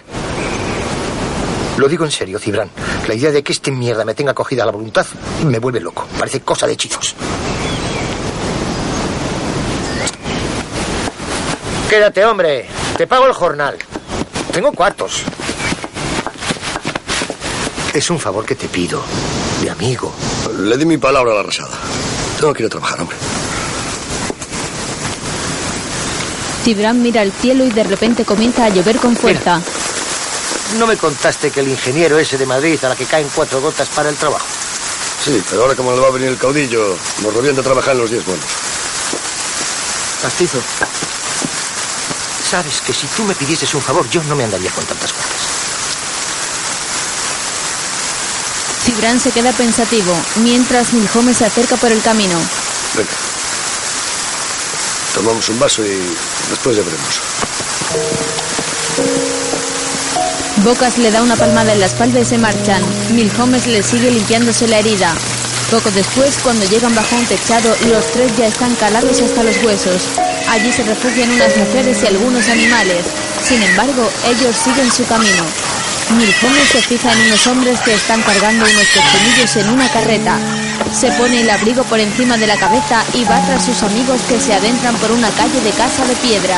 Lo 1.78 1.88
digo 1.88 2.06
en 2.06 2.12
serio, 2.12 2.38
Cibran. 2.38 2.70
La 3.08 3.16
idea 3.16 3.32
de 3.32 3.42
que 3.42 3.54
este 3.54 3.72
mierda 3.72 4.06
me 4.06 4.13
tenga 4.13 4.36
cogida 4.36 4.68
la 4.68 4.72
voluntad 4.72 5.08
me 5.46 5.58
vuelve 5.58 5.80
loco. 5.80 6.08
Parece 6.20 6.42
cosa 6.42 6.68
de 6.68 6.74
hechizos. 6.74 7.16
Quédate, 11.90 12.24
hombre. 12.24 12.68
Te 12.96 13.08
pago 13.08 13.25
el 13.25 13.34
jornal. 13.34 13.80
Tengo 14.52 14.72
cuartos. 14.74 15.24
Es 17.96 18.12
un 18.12 18.20
favor 18.20 18.46
que 18.46 18.54
te 18.54 18.68
pido, 18.68 19.02
de 19.63 19.72
amigo. 19.72 20.13
Le 20.60 20.78
di 20.78 20.86
mi 20.86 21.00
palabra 21.00 21.32
a 21.32 21.36
la 21.38 21.42
rasada. 21.42 21.80
Ir 22.43 22.65
a 22.65 22.69
trabajar, 22.69 23.00
hombre. 23.00 23.15
Tibran 26.65 27.01
mira 27.01 27.21
al 27.21 27.31
cielo 27.31 27.65
y 27.65 27.69
de 27.69 27.83
repente 27.85 28.25
comienza 28.25 28.65
a 28.65 28.69
llover 28.69 28.97
con 28.97 29.15
fuerza. 29.15 29.62
¿No 30.77 30.85
me 30.85 30.97
contaste 30.97 31.51
que 31.51 31.62
el 31.62 31.69
ingeniero 31.69 32.19
ese 32.19 32.38
de 32.38 32.45
Madrid 32.45 32.77
a 32.83 32.89
la 32.89 32.95
que 32.97 33.05
caen 33.05 33.29
cuatro 33.33 33.62
gotas 33.62 33.88
para 33.89 34.09
el 34.09 34.15
trabajo? 34.17 34.45
Sí, 35.23 35.41
pero 35.50 35.62
ahora 35.62 35.75
como 35.75 35.93
le 35.93 36.01
va 36.01 36.09
a 36.09 36.12
venir 36.12 36.27
el 36.27 36.38
caudillo, 36.38 36.97
nos 37.23 37.33
revienta 37.33 37.62
a 37.62 37.63
trabajar 37.63 37.93
en 37.93 38.01
los 38.01 38.12
días 38.12 38.25
buenos. 38.25 38.45
Castizo. 40.21 40.57
Sabes 42.50 42.81
que 42.81 42.91
si 42.93 43.07
tú 43.07 43.23
me 43.23 43.35
pidieses 43.35 43.73
un 43.73 43.81
favor, 43.81 44.07
yo 44.09 44.21
no 44.23 44.35
me 44.35 44.43
andaría 44.43 44.69
con 44.71 44.83
tantas 44.83 45.13
cosas. 45.13 45.52
Cibran 49.03 49.19
se 49.19 49.31
queda 49.31 49.51
pensativo, 49.51 50.15
mientras 50.43 50.93
Milhomes 50.93 51.36
se 51.36 51.45
acerca 51.45 51.75
por 51.75 51.91
el 51.91 52.01
camino. 52.01 52.39
Venga. 52.95 53.12
Tomamos 55.13 55.50
un 55.50 55.60
vaso 55.60 55.83
y 55.83 56.00
después 56.50 56.77
ya 56.77 56.83
veremos. 56.83 57.19
Bocas 60.63 60.98
le 61.00 61.12
da 61.12 61.22
una 61.22 61.36
palmada 61.36 61.74
en 61.74 61.81
la 61.81 61.88
espalda 61.88 62.22
y 62.22 62.24
se 62.24 62.38
marchan. 62.38 62.81
Milhomes 63.13 63.67
le 63.67 63.83
sigue 63.83 64.10
limpiándose 64.10 64.69
la 64.69 64.79
herida. 64.79 65.13
Poco 65.69 65.91
después, 65.91 66.38
cuando 66.41 66.65
llegan 66.67 66.95
bajo 66.95 67.13
un 67.17 67.25
techado, 67.25 67.75
los 67.89 68.10
tres 68.13 68.31
ya 68.38 68.48
están 68.48 68.74
calados 68.75 69.19
hasta 69.19 69.43
los 69.43 69.62
huesos. 69.65 70.01
Allí 70.48 70.72
se 70.72 70.83
refugian 70.83 71.29
unas 71.29 71.57
mujeres 71.57 72.01
y 72.03 72.07
algunos 72.07 72.48
animales. 72.48 73.07
Sin 73.45 73.62
embargo, 73.63 74.10
ellos 74.29 74.55
siguen 74.55 74.89
su 74.89 75.05
camino. 75.07 75.43
Milhomes 76.12 76.69
se 76.72 76.81
fija 76.81 77.12
en 77.12 77.22
unos 77.27 77.48
hombres 77.48 77.79
que 77.81 77.93
están 77.93 78.22
cargando 78.22 78.65
unos 78.65 78.88
pepinillos 78.88 79.55
en 79.55 79.69
una 79.69 79.89
carreta. 79.89 80.38
Se 80.93 81.12
pone 81.13 81.41
el 81.41 81.50
abrigo 81.50 81.83
por 81.83 82.00
encima 82.00 82.38
de 82.38 82.48
la 82.48 82.57
cabeza 82.57 83.03
y 83.13 83.24
va 83.24 83.43
tras 83.45 83.65
sus 83.65 83.81
amigos 83.83 84.22
que 84.27 84.39
se 84.39 84.53
adentran 84.53 84.95
por 84.98 85.12
una 85.12 85.29
calle 85.31 85.62
de 85.62 85.72
casa 85.72 86.05
de 86.05 86.15
piedra. 86.17 86.57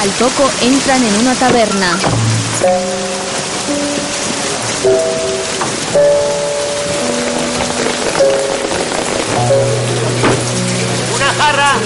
Al 0.00 0.10
poco 0.10 0.50
entran 0.60 1.02
en 1.04 1.14
una 1.20 1.34
taberna. 1.34 1.98
¡Una 11.52 11.62
jarra! 11.62 11.78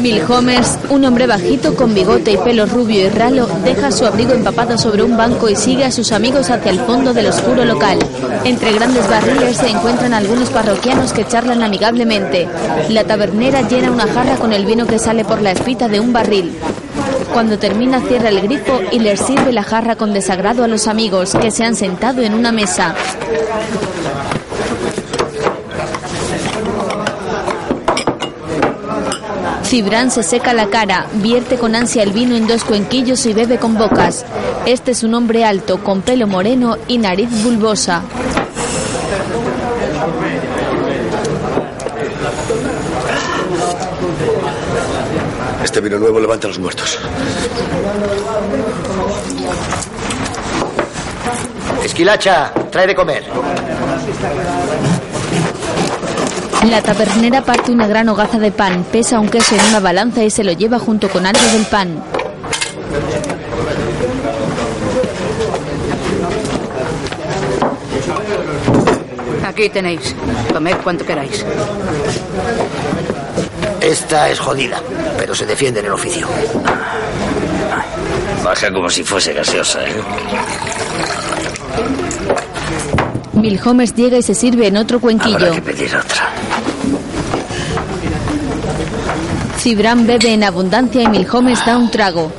Milhomes, 0.00 0.78
un 0.88 1.04
hombre 1.04 1.26
bajito 1.26 1.74
con 1.74 1.94
bigote 1.94 2.32
y 2.32 2.36
pelo 2.38 2.64
rubio 2.66 3.04
y 3.06 3.08
ralo, 3.10 3.46
deja 3.62 3.92
su 3.92 4.06
abrigo 4.06 4.32
empapado 4.32 4.78
sobre 4.78 5.02
un 5.02 5.16
banco 5.16 5.48
y 5.50 5.56
sigue 5.56 5.84
a 5.84 5.90
sus 5.90 6.12
amigos 6.12 6.50
hacia 6.50 6.70
el 6.70 6.80
fondo 6.80 7.12
del 7.12 7.26
oscuro 7.26 7.64
local. 7.64 7.98
Entre 8.44 8.72
grandes 8.72 9.08
barriles 9.08 9.58
se 9.58 9.68
encuentran 9.68 10.14
algunos 10.14 10.48
parroquianos 10.48 11.12
que 11.12 11.26
charlan 11.26 11.62
amigablemente. 11.62 12.48
La 12.88 13.04
tabernera 13.04 13.68
llena 13.68 13.90
una 13.90 14.06
jarra 14.06 14.36
con 14.36 14.52
el 14.52 14.64
vino 14.64 14.86
que 14.86 14.98
sale 14.98 15.24
por 15.24 15.42
la 15.42 15.52
espita 15.52 15.88
de 15.88 16.00
un 16.00 16.12
barril. 16.12 16.52
Cuando 17.32 17.58
termina 17.58 18.00
cierra 18.00 18.30
el 18.30 18.40
grifo 18.40 18.80
y 18.90 18.98
les 18.98 19.20
sirve 19.20 19.52
la 19.52 19.62
jarra 19.62 19.96
con 19.96 20.12
desagrado 20.12 20.64
a 20.64 20.68
los 20.68 20.86
amigos 20.86 21.34
que 21.40 21.50
se 21.50 21.64
han 21.64 21.76
sentado 21.76 22.22
en 22.22 22.34
una 22.34 22.52
mesa. 22.52 22.94
Cibran 29.72 30.10
se 30.10 30.22
seca 30.22 30.52
la 30.52 30.66
cara, 30.68 31.06
vierte 31.14 31.56
con 31.56 31.74
ansia 31.74 32.02
el 32.02 32.12
vino 32.12 32.36
en 32.36 32.46
dos 32.46 32.62
cuenquillos 32.62 33.24
y 33.24 33.32
bebe 33.32 33.56
con 33.56 33.74
bocas. 33.74 34.22
Este 34.66 34.90
es 34.90 35.02
un 35.02 35.14
hombre 35.14 35.46
alto, 35.46 35.82
con 35.82 36.02
pelo 36.02 36.26
moreno 36.26 36.76
y 36.88 36.98
nariz 36.98 37.30
bulbosa. 37.42 38.02
Este 45.64 45.80
vino 45.80 45.98
nuevo 45.98 46.20
levanta 46.20 46.48
a 46.48 46.50
los 46.50 46.58
muertos. 46.58 46.98
Esquilacha, 51.82 52.52
trae 52.70 52.88
de 52.88 52.94
comer. 52.94 53.24
La 56.70 56.80
tabernera 56.80 57.42
parte 57.42 57.72
una 57.72 57.86
gran 57.86 58.08
hogaza 58.08 58.38
de 58.38 58.52
pan, 58.52 58.84
pesa 58.90 59.18
un 59.18 59.28
queso 59.28 59.54
en 59.54 59.64
una 59.66 59.80
balanza 59.80 60.22
y 60.22 60.30
se 60.30 60.44
lo 60.44 60.52
lleva 60.52 60.78
junto 60.78 61.08
con 61.08 61.26
algo 61.26 61.44
del 61.52 61.64
pan. 61.66 62.02
Aquí 69.44 69.68
tenéis. 69.68 70.14
Comed 70.52 70.76
cuanto 70.82 71.04
queráis. 71.04 71.44
Esta 73.80 74.30
es 74.30 74.38
jodida, 74.38 74.80
pero 75.18 75.34
se 75.34 75.44
defiende 75.44 75.80
en 75.80 75.86
el 75.86 75.92
oficio. 75.92 76.28
Baja 78.44 78.72
como 78.72 78.88
si 78.88 79.02
fuese 79.02 79.32
gaseosa, 79.32 79.84
¿eh? 79.84 79.94
Milhomes 83.34 83.94
llega 83.94 84.18
y 84.18 84.22
se 84.22 84.34
sirve 84.34 84.68
en 84.68 84.76
otro 84.76 85.00
cuenquillo. 85.00 85.36
Habrá 85.36 85.50
que 85.50 85.62
pedir 85.62 85.96
otra. 85.96 86.30
Cibran 89.62 90.08
bebe 90.08 90.32
en 90.32 90.42
abundancia 90.42 91.02
y 91.02 91.06
Milhomes 91.06 91.64
da 91.64 91.78
un 91.78 91.88
trago. 91.88 92.32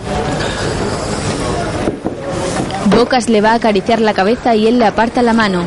Bocas 2.94 3.30
le 3.30 3.40
va 3.40 3.52
a 3.52 3.54
acariciar 3.54 4.02
la 4.02 4.14
cabeza 4.14 4.56
y 4.56 4.68
él 4.68 4.78
le 4.78 4.88
aparta 4.88 5.22
la 5.22 5.32
mano. 5.32 5.64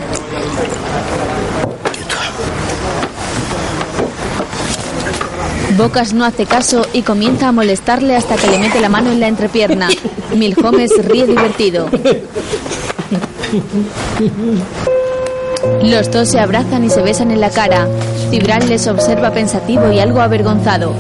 Bocas 5.79 6.13
no 6.13 6.27
hace 6.27 6.45
caso 6.45 6.87
y 6.93 7.01
comienza 7.01 7.49
a 7.49 7.53
molestarle 7.53 8.17
hasta 8.17 8.37
que 8.37 8.49
le 8.49 8.59
mete 8.59 8.79
la 8.79 8.91
mano 8.91 9.11
en 9.11 9.21
la 9.21 9.29
entrepierna. 9.29 9.89
Milhomes 10.37 10.93
ríe 11.07 11.27
divertido. 11.27 11.89
Los 15.83 16.11
dos 16.11 16.29
se 16.29 16.39
abrazan 16.39 16.85
y 16.85 16.91
se 16.91 17.01
besan 17.01 17.31
en 17.31 17.41
la 17.41 17.49
cara. 17.49 17.89
Cibran 18.31 18.69
les 18.69 18.87
observa 18.87 19.31
pensativo 19.31 19.91
y 19.91 20.01
algo 20.01 20.21
avergonzado. 20.21 20.95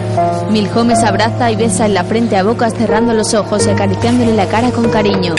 Milhomes 0.50 1.02
abraza 1.02 1.50
y 1.50 1.56
besa 1.56 1.86
en 1.86 1.94
la 1.94 2.04
frente 2.04 2.36
a 2.36 2.42
Bocas 2.42 2.74
cerrando 2.74 3.12
los 3.12 3.34
ojos 3.34 3.66
y 3.66 3.70
acariciándole 3.70 4.34
la 4.34 4.46
cara 4.46 4.70
con 4.70 4.88
cariño. 4.88 5.34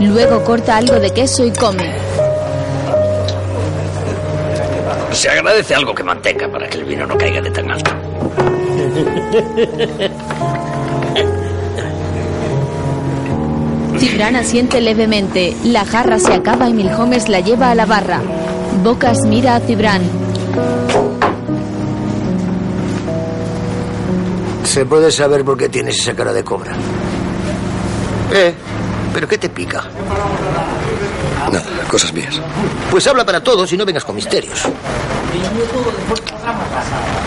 Luego 0.00 0.42
corta 0.44 0.76
algo 0.76 0.98
de 0.98 1.10
queso 1.10 1.44
y 1.44 1.52
come. 1.52 1.92
Se 5.12 5.30
agradece 5.30 5.74
algo 5.74 5.94
que 5.94 6.02
mantenga 6.02 6.48
para 6.48 6.68
que 6.68 6.78
el 6.78 6.84
vino 6.84 7.06
no 7.06 7.16
caiga 7.16 7.40
de 7.40 7.50
tan 7.50 7.70
alto. 7.70 7.92
Cibran 13.98 14.36
asiente 14.36 14.80
levemente. 14.80 15.54
La 15.64 15.84
jarra 15.84 16.18
se 16.18 16.34
acaba 16.34 16.68
y 16.68 16.74
Milhomes 16.74 17.28
la 17.28 17.40
lleva 17.40 17.70
a 17.70 17.74
la 17.74 17.86
barra. 17.86 18.20
Bocas 18.82 19.24
mira 19.24 19.56
a 19.56 19.60
Cibran. 19.60 20.02
¿Se 24.74 24.84
puede 24.84 25.12
saber 25.12 25.44
por 25.44 25.56
qué 25.56 25.68
tienes 25.68 26.00
esa 26.00 26.16
cara 26.16 26.32
de 26.32 26.42
cobra? 26.42 26.72
¿Eh? 28.32 28.52
¿Pero 29.14 29.28
qué 29.28 29.38
te 29.38 29.48
pica? 29.48 29.84
Nada, 31.52 31.64
cosas 31.86 32.12
mías. 32.12 32.40
Pues 32.90 33.06
habla 33.06 33.24
para 33.24 33.40
todos 33.40 33.72
y 33.72 33.76
no 33.76 33.86
vengas 33.86 34.04
con 34.04 34.16
misterios. 34.16 34.62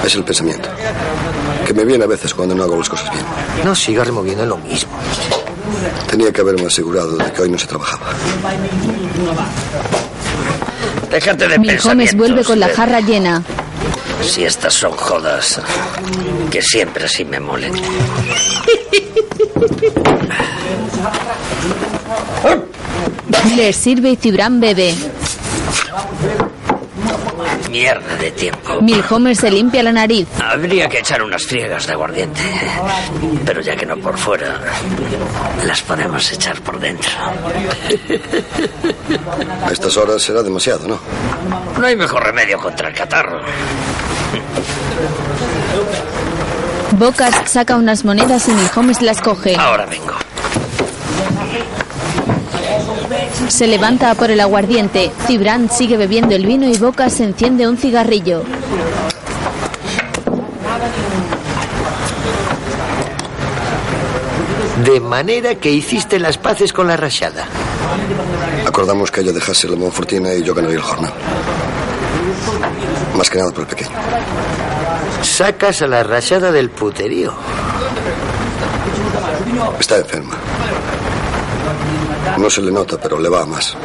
Es 0.04 0.16
el 0.16 0.26
pensamiento. 0.26 0.68
Que 1.66 1.74
me 1.74 1.86
viene 1.86 2.04
a 2.04 2.08
veces 2.08 2.34
cuando 2.34 2.54
no 2.54 2.64
hago 2.64 2.76
las 2.76 2.90
cosas 2.90 3.10
bien. 3.12 3.24
No 3.64 3.74
sigas 3.74 4.06
removiendo 4.06 4.44
en 4.44 4.50
lo 4.50 4.58
mismo. 4.58 4.92
Tenía 6.10 6.34
que 6.34 6.42
haberme 6.42 6.66
asegurado 6.66 7.16
de 7.16 7.32
que 7.32 7.44
hoy 7.44 7.50
no 7.50 7.58
se 7.58 7.68
trabajaba. 7.68 8.08
Déjate 11.10 11.48
de 11.48 11.60
pensamientos, 11.62 12.18
vuelve 12.18 12.44
con 12.44 12.60
la 12.60 12.68
jarra 12.68 13.00
llena. 13.00 13.42
Si 14.22 14.44
estas 14.44 14.74
son 14.74 14.92
jodas, 14.92 15.62
que 16.52 16.62
siempre 16.62 17.06
así 17.06 17.24
me 17.26 17.40
molen. 17.40 17.74
Les 23.56 23.76
sirve 23.76 24.12
y 24.12 24.16
Cibran 24.16 24.60
bebe. 24.60 24.94
Mierda 27.70 28.16
de 28.16 28.32
tiempo. 28.32 28.82
Milhomes 28.82 29.40
se 29.40 29.52
limpia 29.52 29.84
la 29.84 29.92
nariz. 29.92 30.28
Habría 30.42 30.88
que 30.88 31.00
echar 31.00 31.22
unas 31.22 31.44
friegas 31.46 31.86
de 31.86 31.94
aguardiente. 31.94 32.42
Pero 33.46 33.62
ya 33.62 33.76
que 33.76 33.86
no 33.86 33.98
por 33.98 34.18
fuera, 34.18 34.60
las 35.66 35.82
podemos 35.82 36.32
echar 36.32 36.62
por 36.62 36.80
dentro. 36.80 37.10
A 39.64 39.72
estas 39.72 39.98
horas 39.98 40.22
será 40.22 40.42
demasiado, 40.44 40.88
¿no? 40.88 41.00
No 41.78 41.86
hay 41.86 41.96
mejor 41.96 42.24
remedio 42.24 42.58
contra 42.58 42.88
el 42.90 42.96
catarro. 42.96 43.42
Bocas 46.98 47.36
saca 47.46 47.76
unas 47.76 48.06
monedas 48.06 48.48
y 48.48 48.52
Milhomes 48.52 49.02
las 49.02 49.22
coge. 49.22 49.56
Ahora 49.56 49.86
vengo. 49.86 50.14
Se 53.50 53.68
levanta 53.68 54.14
por 54.16 54.32
el 54.32 54.40
aguardiente. 54.40 55.12
Cibran 55.26 55.70
sigue 55.70 55.98
bebiendo 55.98 56.36
el 56.36 56.46
vino 56.46 56.68
y 56.68 56.78
Boca 56.78 57.10
se 57.10 57.24
enciende 57.24 57.68
un 57.68 57.78
cigarrillo. 57.78 58.44
De 64.84 65.00
manera 65.00 65.56
que 65.56 65.72
hiciste 65.72 66.20
las 66.20 66.38
paces 66.38 66.72
con 66.74 66.88
la 66.88 66.98
rachada. 66.98 67.46
Acordamos 68.66 69.12
que 69.12 69.22
ella 69.22 69.32
dejase 69.32 69.68
la 69.68 69.76
Monfortina 69.76 70.34
y 70.34 70.44
yo 70.44 70.54
ganaría 70.54 70.78
el 70.78 70.84
jornal. 70.84 71.14
Más 73.18 73.32
que 73.32 73.40
nada 73.40 73.52
por 73.52 73.62
el 73.62 73.68
pequeño. 73.68 73.90
Sacas 75.24 75.82
a 75.82 75.88
la 75.88 76.04
rachada 76.04 76.52
del 76.52 76.70
puterío. 76.70 77.34
Está 79.80 79.98
enferma. 79.98 80.36
No 82.38 82.48
se 82.48 82.62
le 82.62 82.72
nota, 82.72 82.98
pero 83.02 83.20
le 83.20 83.28
va 83.28 83.42
a 83.42 83.46
más. 83.48 83.76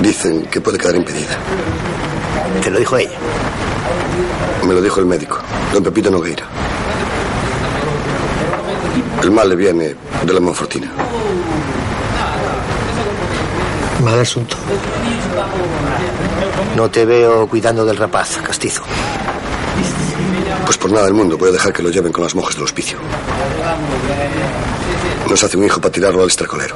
Dicen 0.00 0.46
que 0.46 0.60
puede 0.60 0.78
quedar 0.78 0.94
impedida. 0.94 1.36
¿Te 2.62 2.70
lo 2.70 2.78
dijo 2.78 2.96
ella? 2.96 3.18
Me 4.64 4.74
lo 4.74 4.80
dijo 4.80 5.00
el 5.00 5.06
médico, 5.06 5.38
don 5.72 5.82
Pepito 5.82 6.10
Nogueira. 6.10 6.44
El 9.20 9.32
mal 9.32 9.48
le 9.48 9.56
viene 9.56 9.96
de 10.24 10.32
la 10.32 10.40
Monfortina. 10.40 10.92
Mal 14.02 14.18
asunto. 14.18 14.56
No 16.76 16.90
te 16.90 17.04
veo 17.04 17.46
cuidando 17.46 17.84
del 17.84 17.96
rapaz, 17.96 18.38
castizo. 18.42 18.82
Pues 20.64 20.76
por 20.76 20.90
nada 20.90 21.04
del 21.04 21.14
mundo 21.14 21.38
voy 21.38 21.50
a 21.50 21.52
dejar 21.52 21.72
que 21.72 21.82
lo 21.82 21.90
lleven 21.90 22.12
con 22.12 22.24
las 22.24 22.34
monjas 22.34 22.54
del 22.54 22.64
hospicio. 22.64 22.98
Nos 25.28 25.42
hace 25.44 25.56
un 25.56 25.64
hijo 25.64 25.80
para 25.80 25.92
tirarlo 25.92 26.22
al 26.22 26.28
estracolero. 26.28 26.74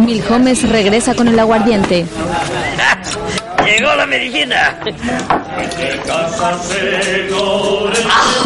Milhomes 0.00 0.68
regresa 0.68 1.14
con 1.14 1.28
el 1.28 1.38
aguardiente. 1.38 2.06
¡Llegó 3.66 3.94
la 3.96 4.06
medicina! 4.06 4.78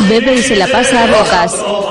Bebe 0.08 0.34
y 0.34 0.42
se 0.42 0.56
la 0.56 0.66
pasa 0.66 1.04
a 1.04 1.06
bocas. 1.06 1.89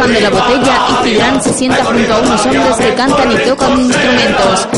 Pasando 0.00 0.20
la 0.20 0.30
botella 0.30 0.80
y 0.88 1.08
Cibran 1.08 1.42
se 1.42 1.52
sienta 1.52 1.84
junto 1.84 2.14
a 2.14 2.18
unos 2.20 2.46
hombres 2.46 2.76
que 2.76 2.94
cantan 2.94 3.32
y 3.32 3.36
tocan 3.36 3.78
instrumentos. 3.78 4.68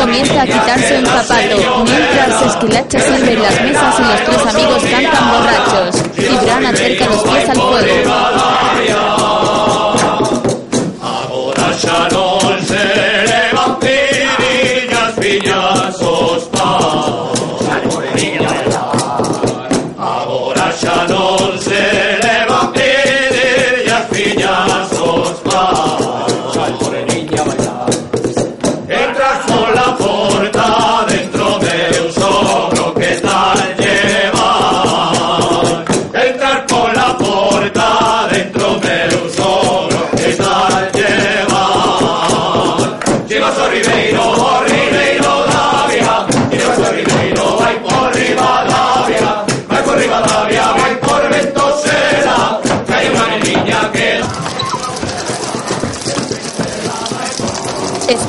Comienza 0.00 0.42
a 0.42 0.46
quitarse 0.46 0.98
un 0.98 1.06
zapato, 1.06 1.84
mientras 1.84 2.42
Esquilacha 2.46 3.00
sirve 3.00 3.32
en 3.32 3.42
las 3.42 3.62
mesas 3.62 3.94
y 3.98 4.02
los 4.02 4.24
tres 4.24 4.54
amigos 4.54 4.82
cantan 4.90 5.30
borrachos. 5.32 5.96
Cibran 6.14 6.66
acerca 6.66 7.06
los 7.06 7.22
pies 7.22 7.48
al 7.48 7.56
fuego. 7.56 8.30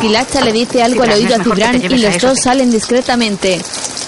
Esquilacha 0.01 0.41
le 0.41 0.51
dice 0.51 0.81
algo 0.81 1.03
al 1.03 1.11
oído 1.11 1.35
a 1.35 1.43
Cibran 1.43 1.79
y 1.79 1.87
los 1.99 2.17
dos 2.17 2.39
salen 2.43 2.71
discretamente. 2.71 3.61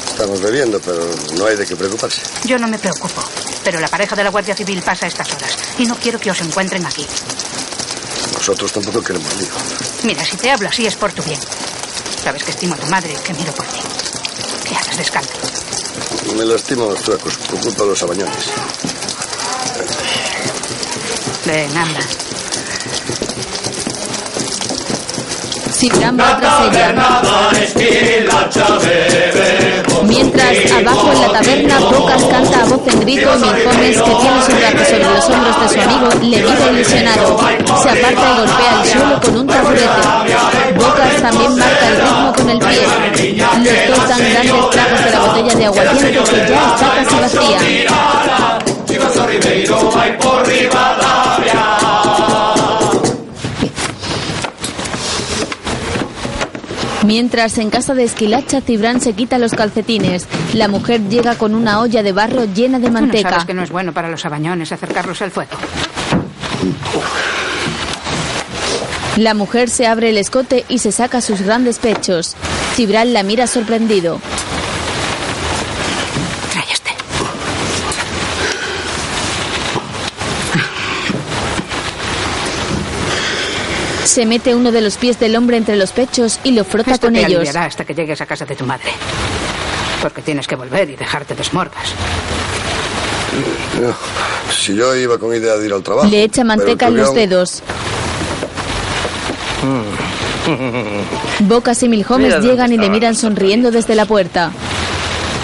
Estamos 0.07 0.41
bebiendo, 0.41 0.79
pero 0.79 1.07
no 1.37 1.45
hay 1.45 1.55
de 1.55 1.67
qué 1.67 1.75
preocuparse. 1.75 2.19
Yo 2.45 2.57
no 2.57 2.67
me 2.67 2.79
preocupo, 2.79 3.23
pero 3.63 3.79
la 3.79 3.87
pareja 3.87 4.15
de 4.15 4.23
la 4.23 4.31
Guardia 4.31 4.55
Civil 4.55 4.81
pasa 4.81 5.05
a 5.05 5.09
estas 5.09 5.31
horas 5.31 5.55
y 5.77 5.85
no 5.85 5.95
quiero 5.97 6.19
que 6.19 6.31
os 6.31 6.41
encuentren 6.41 6.83
aquí. 6.83 7.05
Nosotros 8.33 8.71
tampoco 8.71 9.03
queremos 9.03 9.35
lío. 9.37 9.49
Mira, 10.01 10.25
si 10.25 10.35
te 10.35 10.49
hablo 10.49 10.67
así 10.67 10.87
es 10.87 10.95
por 10.95 11.13
tu 11.13 11.21
bien. 11.21 11.39
Sabes 12.23 12.43
que 12.43 12.49
estimo 12.49 12.73
a 12.73 12.77
tu 12.77 12.87
madre 12.87 13.13
y 13.13 13.23
que 13.23 13.33
miro 13.35 13.53
por 13.53 13.67
ti. 13.67 13.77
¿Qué 14.67 14.75
haces 14.75 14.97
de 14.97 15.03
escándalo? 15.03 15.39
Me 16.35 16.43
lastimo 16.43 16.89
los 16.89 17.03
trucos 17.03 17.37
por 17.37 17.59
culpa 17.59 17.83
de 17.83 17.89
los 17.89 18.01
abañones. 18.01 18.45
Ven, 21.45 21.77
anda. 21.77 21.99
Mientras, 30.07 30.71
abajo 30.71 31.11
en 31.11 31.21
la 31.21 31.27
taberna, 31.33 31.79
Bocas 31.79 32.23
canta 32.23 32.61
a 32.61 32.65
voz 32.65 32.81
en 32.87 32.99
grito 33.01 33.29
y 33.35 33.39
Milhomes, 33.39 33.97
que 34.01 34.13
tiene 34.15 34.41
su 34.43 34.51
brazo 34.53 34.85
sobre 34.85 35.03
los 35.03 35.29
hombros 35.29 35.61
de 35.61 35.67
su 35.69 35.79
amigo, 35.81 36.07
le 36.21 36.37
mira 36.41 36.71
ilusionado. 36.71 37.37
Se 37.81 37.89
aparta 37.89 38.09
y 38.11 38.35
golpea 38.37 38.71
el 38.81 38.89
suelo 38.89 39.15
con 39.21 39.35
un 39.37 39.47
taburete. 39.47 40.01
Bocas 40.77 41.21
también 41.21 41.57
marca 41.57 41.87
el 41.87 41.95
ritmo 41.97 42.33
con 42.33 42.49
el 42.49 42.59
pie. 42.59 42.87
Los 43.57 43.97
dos 43.97 44.07
dan 44.09 44.19
grandes 44.19 44.69
tragos 44.69 45.03
de 45.03 45.11
la 45.11 45.19
botella 45.19 45.55
de 45.55 45.65
aguardiente 45.65 46.11
que 46.11 46.37
ya 46.49 46.61
está 46.75 46.87
casi 46.95 47.15
vacía. 47.19 47.59
Mientras 57.05 57.57
en 57.57 57.69
casa 57.69 57.93
de 57.93 58.03
Esquilacha, 58.03 58.61
Cibran 58.61 59.01
se 59.01 59.13
quita 59.13 59.37
los 59.37 59.53
calcetines. 59.53 60.25
La 60.53 60.67
mujer 60.67 61.01
llega 61.09 61.35
con 61.35 61.53
una 61.53 61.79
olla 61.81 62.01
de 62.01 62.11
barro 62.13 62.45
llena 62.45 62.79
de 62.79 62.87
Tú 62.87 62.93
no 62.93 63.01
manteca. 63.01 63.29
sabes 63.29 63.45
que 63.45 63.53
no 63.53 63.63
es 63.63 63.71
bueno 63.71 63.91
para 63.93 64.09
los 64.09 64.25
abañones 64.25 64.71
acercarlos 64.71 65.21
al 65.21 65.31
fuego. 65.31 65.51
La 69.17 69.33
mujer 69.33 69.69
se 69.69 69.85
abre 69.85 70.09
el 70.09 70.17
escote 70.17 70.65
y 70.69 70.79
se 70.79 70.91
saca 70.91 71.21
sus 71.21 71.41
grandes 71.41 71.77
pechos. 71.77 72.35
Cibran 72.75 73.13
la 73.13 73.21
mira 73.23 73.47
sorprendido. 73.47 74.19
Trae 76.51 76.65
este. 76.71 76.91
Se 84.13 84.27
mete 84.27 84.53
uno 84.53 84.71
de 84.71 84.79
los 84.81 84.97
pies 84.97 85.19
del 85.19 85.35
hombre 85.35 85.57
entre 85.57 85.75
los 85.75 85.91
pechos 85.91 86.39
y 86.43 86.51
lo 86.51 86.63
frota 86.63 86.91
Esto 86.91 87.07
con 87.07 87.15
te 87.15 87.25
ellos. 87.25 87.55
hasta 87.55 87.83
que 87.83 87.95
llegues 87.95 88.21
a 88.21 88.27
casa 88.27 88.45
de 88.45 88.55
tu 88.55 88.63
madre. 88.63 88.91
Porque 90.03 90.21
tienes 90.21 90.45
que 90.45 90.55
volver 90.55 90.87
y 90.91 90.95
dejarte 90.95 91.33
desmordas. 91.33 91.95
No, 93.81 93.91
Si 94.53 94.75
yo 94.75 94.95
iba 94.95 95.17
con 95.17 95.33
idea 95.35 95.55
de 95.55 95.65
ir 95.65 95.73
al 95.73 95.81
trabajo. 95.81 96.07
Le 96.07 96.21
echa 96.21 96.43
manteca 96.43 96.89
en 96.89 96.97
los 96.97 97.11
dedos. 97.15 97.63
Bocas 101.39 101.81
y 101.81 101.89
Milhomes 101.89 102.35
Mira 102.35 102.39
llegan 102.39 102.71
y 102.71 102.77
le 102.77 102.91
miran 102.91 103.15
sonriendo 103.15 103.71
desde 103.71 103.95
la 103.95 104.05
puerta. 104.05 104.51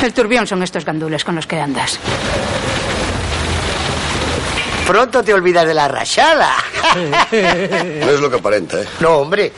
El 0.03 0.13
turbión 0.13 0.45
son 0.45 0.62
estos 0.62 0.86
gandules 0.86 1.23
con 1.23 1.34
los 1.34 1.47
que 1.47 1.60
andas. 1.60 1.97
Pronto 4.86 5.23
te 5.23 5.34
olvidas 5.34 5.65
de 5.65 5.73
la 5.73 5.88
rachada. 5.88 6.51
No 7.31 8.11
es 8.11 8.19
lo 8.19 8.29
que 8.29 8.37
aparenta, 8.37 8.81
¿eh? 8.81 8.85
No, 8.99 9.17
hombre. 9.17 9.51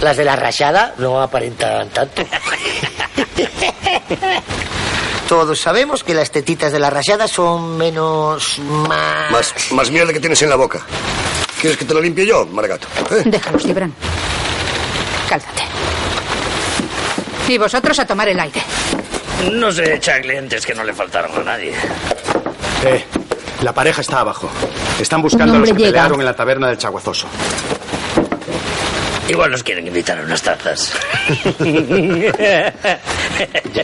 Las 0.00 0.16
de 0.16 0.24
la 0.24 0.36
rachada 0.36 0.94
no 0.98 1.20
aparentan 1.20 1.88
tanto. 1.90 2.22
Todos 5.28 5.60
sabemos 5.60 6.04
que 6.04 6.14
las 6.14 6.30
tetitas 6.30 6.72
de 6.72 6.78
la 6.78 6.88
rayada 6.88 7.28
son 7.28 7.76
menos... 7.76 8.58
más... 8.60 9.30
Más, 9.30 9.54
más 9.72 9.90
mierda 9.90 10.12
que 10.12 10.20
tienes 10.20 10.40
en 10.42 10.48
la 10.50 10.56
boca. 10.56 10.80
¿Quieres 11.60 11.76
que 11.78 11.84
te 11.84 11.92
lo 11.92 12.00
limpie 12.00 12.24
yo, 12.24 12.46
Maragato? 12.46 12.86
¿Eh? 13.10 13.22
Déjalos, 13.26 13.62
Cibran. 13.62 13.92
Cálmate. 15.28 15.62
Y 17.48 17.58
vosotros 17.58 17.98
a 17.98 18.06
tomar 18.06 18.28
el 18.28 18.38
aire. 18.40 18.62
No 19.52 19.70
se 19.72 19.94
echa 19.94 20.20
clientes 20.20 20.64
que 20.64 20.74
no 20.74 20.84
le 20.84 20.94
faltaron 20.94 21.36
a 21.40 21.42
nadie. 21.42 21.72
Eh, 22.84 23.04
la 23.62 23.72
pareja 23.72 24.00
está 24.00 24.20
abajo. 24.20 24.48
Están 25.00 25.22
buscando 25.22 25.56
a 25.56 25.58
los 25.58 25.68
que 25.70 25.76
llega. 25.76 25.88
pelearon 25.90 26.20
en 26.20 26.26
la 26.26 26.34
taberna 26.34 26.68
del 26.68 26.78
Chaguazoso. 26.78 27.26
Igual 29.28 29.50
nos 29.50 29.62
quieren 29.62 29.86
invitar 29.86 30.18
a 30.18 30.22
unas 30.22 30.40
tazas. 30.40 30.92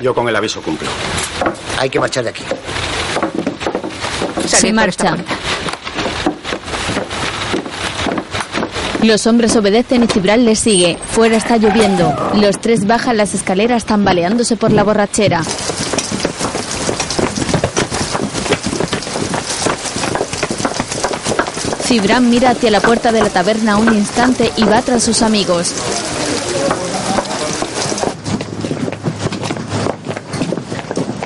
Yo 0.00 0.14
con 0.14 0.28
el 0.28 0.36
aviso 0.36 0.62
cumplo. 0.62 0.88
Hay 1.78 1.90
que 1.90 2.00
marchar 2.00 2.24
de 2.24 2.30
aquí. 2.30 2.42
Se 4.46 4.72
marcha. 4.72 5.16
Los 9.02 9.26
hombres 9.26 9.54
obedecen 9.54 10.04
y 10.04 10.06
Cibral 10.06 10.46
les 10.46 10.60
sigue. 10.60 10.96
Fuera 11.10 11.36
está 11.36 11.58
lloviendo. 11.58 12.14
Los 12.36 12.58
tres 12.58 12.86
bajan 12.86 13.18
las 13.18 13.34
escaleras 13.34 13.84
tambaleándose 13.84 14.56
por 14.56 14.72
la 14.72 14.82
borrachera. 14.82 15.42
Cibran 21.84 22.30
mira 22.30 22.50
hacia 22.50 22.70
la 22.70 22.80
puerta 22.80 23.12
de 23.12 23.20
la 23.20 23.28
taberna 23.28 23.76
un 23.76 23.94
instante 23.94 24.50
y 24.56 24.64
va 24.64 24.80
tras 24.80 25.02
sus 25.02 25.20
amigos. 25.20 25.72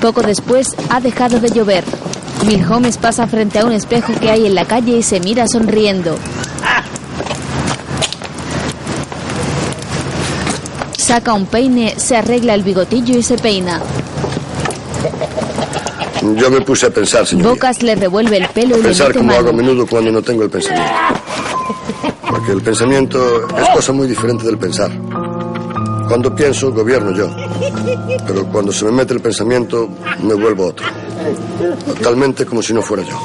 Poco 0.01 0.21
después 0.21 0.75
ha 0.89 0.99
dejado 0.99 1.39
de 1.39 1.49
llover. 1.49 1.85
Milhomes 2.45 2.97
pasa 2.97 3.25
frente 3.27 3.59
a 3.59 3.65
un 3.65 3.71
espejo 3.71 4.13
que 4.19 4.29
hay 4.29 4.45
en 4.45 4.55
la 4.55 4.65
calle 4.65 4.97
y 4.97 5.03
se 5.03 5.21
mira 5.21 5.45
sonriendo. 5.47 6.17
Saca 10.97 11.33
un 11.33 11.45
peine, 11.45 11.95
se 11.97 12.17
arregla 12.17 12.53
el 12.53 12.63
bigotillo 12.63 13.17
y 13.17 13.23
se 13.23 13.37
peina. 13.37 13.81
Yo 16.21 16.49
me 16.51 16.61
puse 16.61 16.87
a 16.87 16.89
pensar, 16.89 17.25
señor. 17.25 17.49
Bocas 17.49 17.81
le 17.81 17.95
revuelve 17.95 18.37
el 18.37 18.47
pelo 18.49 18.77
y 18.77 18.81
Pensar 18.81 19.07
mete 19.07 19.19
como 19.19 19.31
hago 19.33 19.49
a 19.49 19.53
menudo 19.53 19.85
cuando 19.87 20.11
no 20.11 20.21
tengo 20.21 20.43
el 20.43 20.49
pensamiento. 20.49 20.91
Porque 22.29 22.51
el 22.51 22.61
pensamiento 22.61 23.47
es 23.57 23.69
cosa 23.69 23.91
muy 23.93 24.07
diferente 24.07 24.45
del 24.45 24.57
pensar. 24.57 24.91
Cuando 26.07 26.33
pienso, 26.35 26.71
gobierno 26.73 27.11
yo. 27.15 27.29
Pero 28.25 28.45
cuando 28.47 28.71
se 28.71 28.85
me 28.85 28.91
mete 28.91 29.13
el 29.13 29.21
pensamiento, 29.21 29.87
me 30.23 30.33
vuelvo 30.33 30.67
otro. 30.67 30.85
Totalmente 31.85 32.45
como 32.45 32.61
si 32.61 32.73
no 32.73 32.81
fuera 32.81 33.03
yo. 33.03 33.15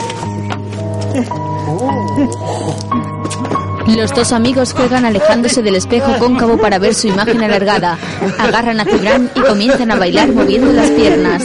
Los 3.87 4.14
dos 4.14 4.33
amigos 4.33 4.73
juegan 4.73 5.05
alejándose 5.05 5.62
del 5.62 5.77
espejo 5.77 6.16
cóncavo 6.18 6.57
para 6.57 6.79
ver 6.79 6.94
su 6.94 7.09
imagen 7.09 7.42
alargada. 7.42 7.99
Agarran 8.38 8.81
a 8.81 8.85
Cibran 8.85 9.31
y 9.35 9.40
comienzan 9.40 9.90
a 9.90 9.97
bailar 9.97 10.33
moviendo 10.33 10.73
las 10.73 10.90
piernas. 10.90 11.42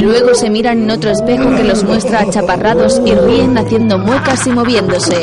Luego 0.00 0.34
se 0.34 0.50
miran 0.50 0.82
en 0.82 0.90
otro 0.90 1.10
espejo 1.10 1.56
que 1.56 1.64
los 1.64 1.82
muestra 1.84 2.20
achaparrados 2.20 3.00
y 3.06 3.14
ríen 3.14 3.56
haciendo 3.56 3.98
muecas 3.98 4.46
y 4.46 4.50
moviéndose. 4.50 5.22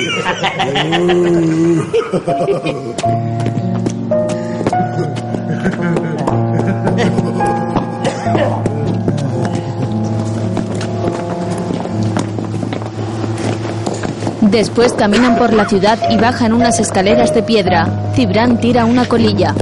Después 14.41 14.93
caminan 14.93 15.38
por 15.38 15.53
la 15.53 15.65
ciudad 15.69 15.99
y 16.10 16.17
bajan 16.17 16.53
unas 16.53 16.79
escaleras 16.79 17.36
de 17.36 17.43
piedra. 17.43 18.12
Cibran 18.15 18.60
tira 18.60 18.86
una 18.86 19.05
colilla. 19.05 19.53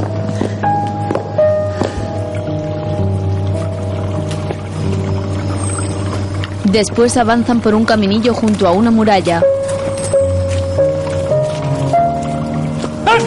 Después 6.64 7.18
avanzan 7.18 7.60
por 7.60 7.76
un 7.76 7.86
caminillo 7.86 8.34
junto 8.34 8.68
a 8.68 8.72
una 8.72 8.90
muralla. 8.90 9.44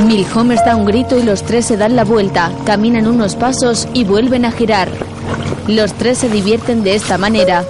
Milhomes 0.07 0.65
da 0.65 0.77
un 0.77 0.87
grito 0.87 1.19
y 1.19 1.23
los 1.23 1.43
tres 1.43 1.67
se 1.67 1.77
dan 1.77 1.95
la 1.95 2.05
vuelta, 2.05 2.51
caminan 2.65 3.07
unos 3.07 3.37
pasos 3.37 3.87
y 3.93 4.05
vuelven 4.05 4.45
a 4.45 4.51
girar. 4.51 4.89
Los 5.69 5.93
tres 5.93 6.19
se 6.19 6.29
divierten 6.29 6.83
de 6.83 6.95
esta 6.95 7.19
manera. 7.19 7.65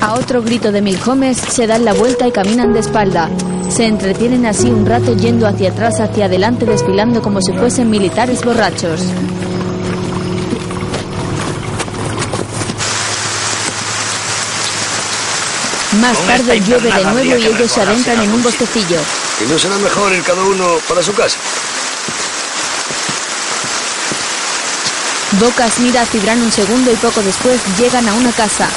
A 0.00 0.14
otro 0.14 0.42
grito 0.42 0.72
de 0.72 0.80
Milhomes 0.80 1.36
se 1.36 1.66
dan 1.66 1.84
la 1.84 1.92
vuelta 1.92 2.26
y 2.26 2.32
caminan 2.32 2.72
de 2.72 2.80
espalda. 2.80 3.28
Se 3.68 3.86
entretienen 3.86 4.46
así 4.46 4.70
un 4.70 4.86
rato 4.86 5.14
yendo 5.16 5.46
hacia 5.46 5.70
atrás, 5.70 6.00
hacia 6.00 6.26
adelante, 6.26 6.64
desfilando 6.66 7.20
como 7.20 7.40
si 7.40 7.52
fuesen 7.52 7.90
militares 7.90 8.44
borrachos. 8.44 9.00
Más 16.04 16.18
tarde 16.26 16.60
llueve 16.60 16.92
de 16.92 17.02
nuevo 17.02 17.34
y 17.34 17.46
ellos 17.46 17.72
se 17.72 17.80
adentran 17.80 18.20
en 18.20 18.30
un 18.30 18.42
bosquecillo. 18.42 19.00
¿Y 19.40 19.50
no 19.50 19.58
será 19.58 19.78
mejor 19.78 20.12
ir 20.12 20.22
cada 20.22 20.42
uno 20.42 20.76
para 20.86 21.02
su 21.02 21.14
casa? 21.14 21.38
Bocas 25.40 25.78
mira 25.78 26.02
a 26.02 26.04
Cibran 26.04 26.42
un 26.42 26.52
segundo 26.52 26.92
y 26.92 26.96
poco 26.96 27.22
después 27.22 27.58
llegan 27.78 28.06
a 28.06 28.12
una 28.12 28.30
casa. 28.32 28.68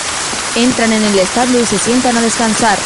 Entran 0.56 0.94
en 0.94 1.04
el 1.04 1.20
establo 1.20 1.60
y 1.60 1.66
se 1.66 1.78
sientan 1.78 2.16
a 2.16 2.22
descansar. 2.22 2.78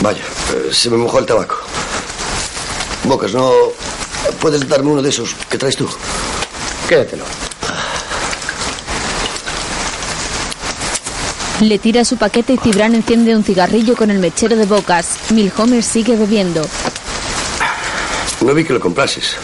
Vaya, 0.00 0.24
eh, 0.52 0.70
se 0.72 0.90
me 0.90 0.96
mojó 0.96 1.20
el 1.20 1.26
tabaco. 1.26 1.61
Bocas, 3.12 3.34
¿no 3.34 3.52
puedes 4.40 4.66
darme 4.66 4.90
uno 4.90 5.02
de 5.02 5.10
esos 5.10 5.34
que 5.50 5.58
traes 5.58 5.76
tú? 5.76 5.86
Quédatelo. 6.88 7.26
Le 11.60 11.78
tira 11.78 12.06
su 12.06 12.16
paquete 12.16 12.54
y 12.54 12.56
Cibran 12.56 12.94
enciende 12.94 13.36
un 13.36 13.44
cigarrillo 13.44 13.94
con 13.96 14.10
el 14.10 14.18
mechero 14.18 14.56
de 14.56 14.64
Bocas. 14.64 15.18
Milhomer 15.28 15.82
sigue 15.82 16.16
bebiendo. 16.16 16.66
No 18.40 18.54
vi 18.54 18.64
que 18.64 18.72
lo 18.72 18.80
comprases. 18.80 19.36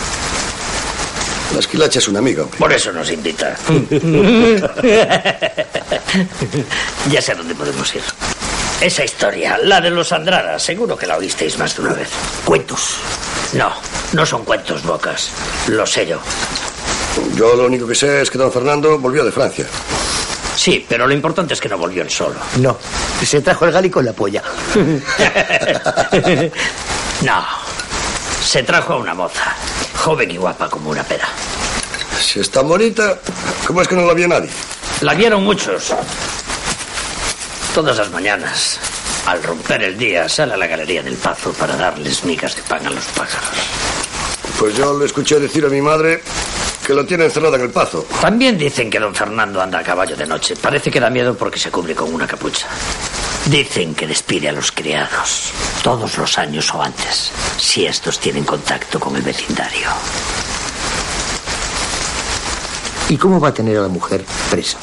La 1.53 1.61
esquilacha 1.61 1.99
es 1.99 2.09
una 2.09 2.21
amiga, 2.21 2.45
hombre. 2.45 2.59
Por 2.59 2.73
eso 2.73 2.91
nos 2.91 3.11
invita. 3.11 3.55
ya 7.11 7.21
sé 7.21 7.33
a 7.33 7.35
dónde 7.35 7.55
podemos 7.55 7.95
ir. 7.95 8.01
Esa 8.81 9.05
historia, 9.05 9.59
la 9.63 9.83
de 9.83 9.91
los 9.91 10.11
Andradas, 10.11 10.63
seguro 10.63 10.97
que 10.97 11.07
la 11.07 11.19
oísteis 11.19 11.59
más 11.59 11.77
de 11.77 11.83
una 11.83 11.93
vez. 11.93 12.09
Cuentos. 12.47 12.97
No, 13.55 13.73
no 14.13 14.27
son 14.27 14.45
cuentos, 14.45 14.83
Bocas. 14.83 15.31
Lo 15.69 15.87
sé 15.87 16.07
yo. 16.07 16.19
Yo 17.35 17.55
lo 17.57 17.67
único 17.67 17.87
que 17.87 17.95
sé 17.95 18.23
es 18.23 18.31
que 18.31 18.39
don 18.39 18.53
Fernando 18.53 18.99
volvió 18.99 19.25
de 19.25 19.33
Francia. 19.33 19.67
Sí, 20.57 20.85
pero 20.89 21.07
lo 21.07 21.15
importante 21.15 21.55
es 21.55 21.61
que 21.61 21.69
no 21.69 21.79
volvió 21.79 22.03
él 22.03 22.11
solo. 22.11 22.37
No, 22.59 22.77
se 23.25 23.41
trajo 23.41 23.65
el 23.65 23.73
gálico 23.73 24.01
en 24.01 24.07
la 24.07 24.13
polla. 24.13 24.43
No. 27.23 27.45
Se 28.45 28.63
trajo 28.63 28.93
a 28.95 28.97
una 28.99 29.13
moza, 29.13 29.55
joven 29.97 30.31
y 30.31 30.37
guapa 30.37 30.69
como 30.71 30.91
una 30.91 31.03
pera. 31.03 31.27
Si 32.21 32.41
está 32.41 32.63
bonita, 32.63 33.19
¿cómo 33.67 33.83
es 33.83 33.89
que 33.89 33.97
no 33.97 34.07
la 34.07 34.15
vio 34.15 34.29
nadie? 34.29 34.49
La 35.01 35.15
vieron 35.15 35.43
muchos. 35.45 35.93
Todas 37.75 37.97
las 37.99 38.11
mañanas, 38.11 38.79
al 39.29 39.43
romper 39.43 39.83
el 39.83 39.99
día, 39.99 40.27
sale 40.27 40.55
a 40.55 40.57
la 40.57 40.67
galería 40.67 41.03
del 41.03 41.17
Pazo 41.17 41.53
para 41.53 41.77
darles 41.77 42.25
migas 42.25 42.57
de 42.57 42.63
pan 42.63 42.87
a 42.87 42.91
los 42.91 43.05
pájaros. 43.09 43.51
Pues 44.59 44.75
yo 44.75 44.99
le 44.99 45.05
escuché 45.05 45.39
decir 45.39 45.67
a 45.67 45.69
mi 45.69 45.83
madre 45.83 46.23
que 46.87 46.95
la 46.95 47.05
tiene 47.05 47.27
encerrada 47.27 47.57
en 47.57 47.65
el 47.65 47.71
pazo. 47.71 48.07
También 48.23 48.57
dicen 48.57 48.89
que 48.89 48.99
don 48.99 49.15
Fernando 49.15 49.61
anda 49.61 49.81
a 49.81 49.83
caballo 49.83 50.17
de 50.17 50.27
noche. 50.27 50.57
Parece 50.57 50.91
que 50.91 50.99
da 50.99 51.11
miedo 51.11 51.37
porque 51.37 51.59
se 51.59 51.71
cubre 51.71 51.95
con 51.95 52.13
una 52.13 52.27
capucha. 52.27 52.67
Dicen 53.45 53.95
que 53.95 54.07
despide 54.07 54.49
a 54.49 54.53
los 54.53 54.73
criados, 54.73 55.53
todos 55.83 56.17
los 56.17 56.39
años 56.39 56.73
o 56.75 56.83
antes, 56.83 57.31
si 57.59 57.85
estos 57.85 58.19
tienen 58.19 58.45
contacto 58.45 58.99
con 58.99 59.15
el 59.15 59.23
vecindario. 59.23 59.91
¿Y 63.11 63.17
cómo 63.19 63.39
va 63.39 63.49
a 63.49 63.55
tener 63.55 63.77
a 63.77 63.83
la 63.83 63.89
mujer 63.89 64.25
presa? 64.51 64.79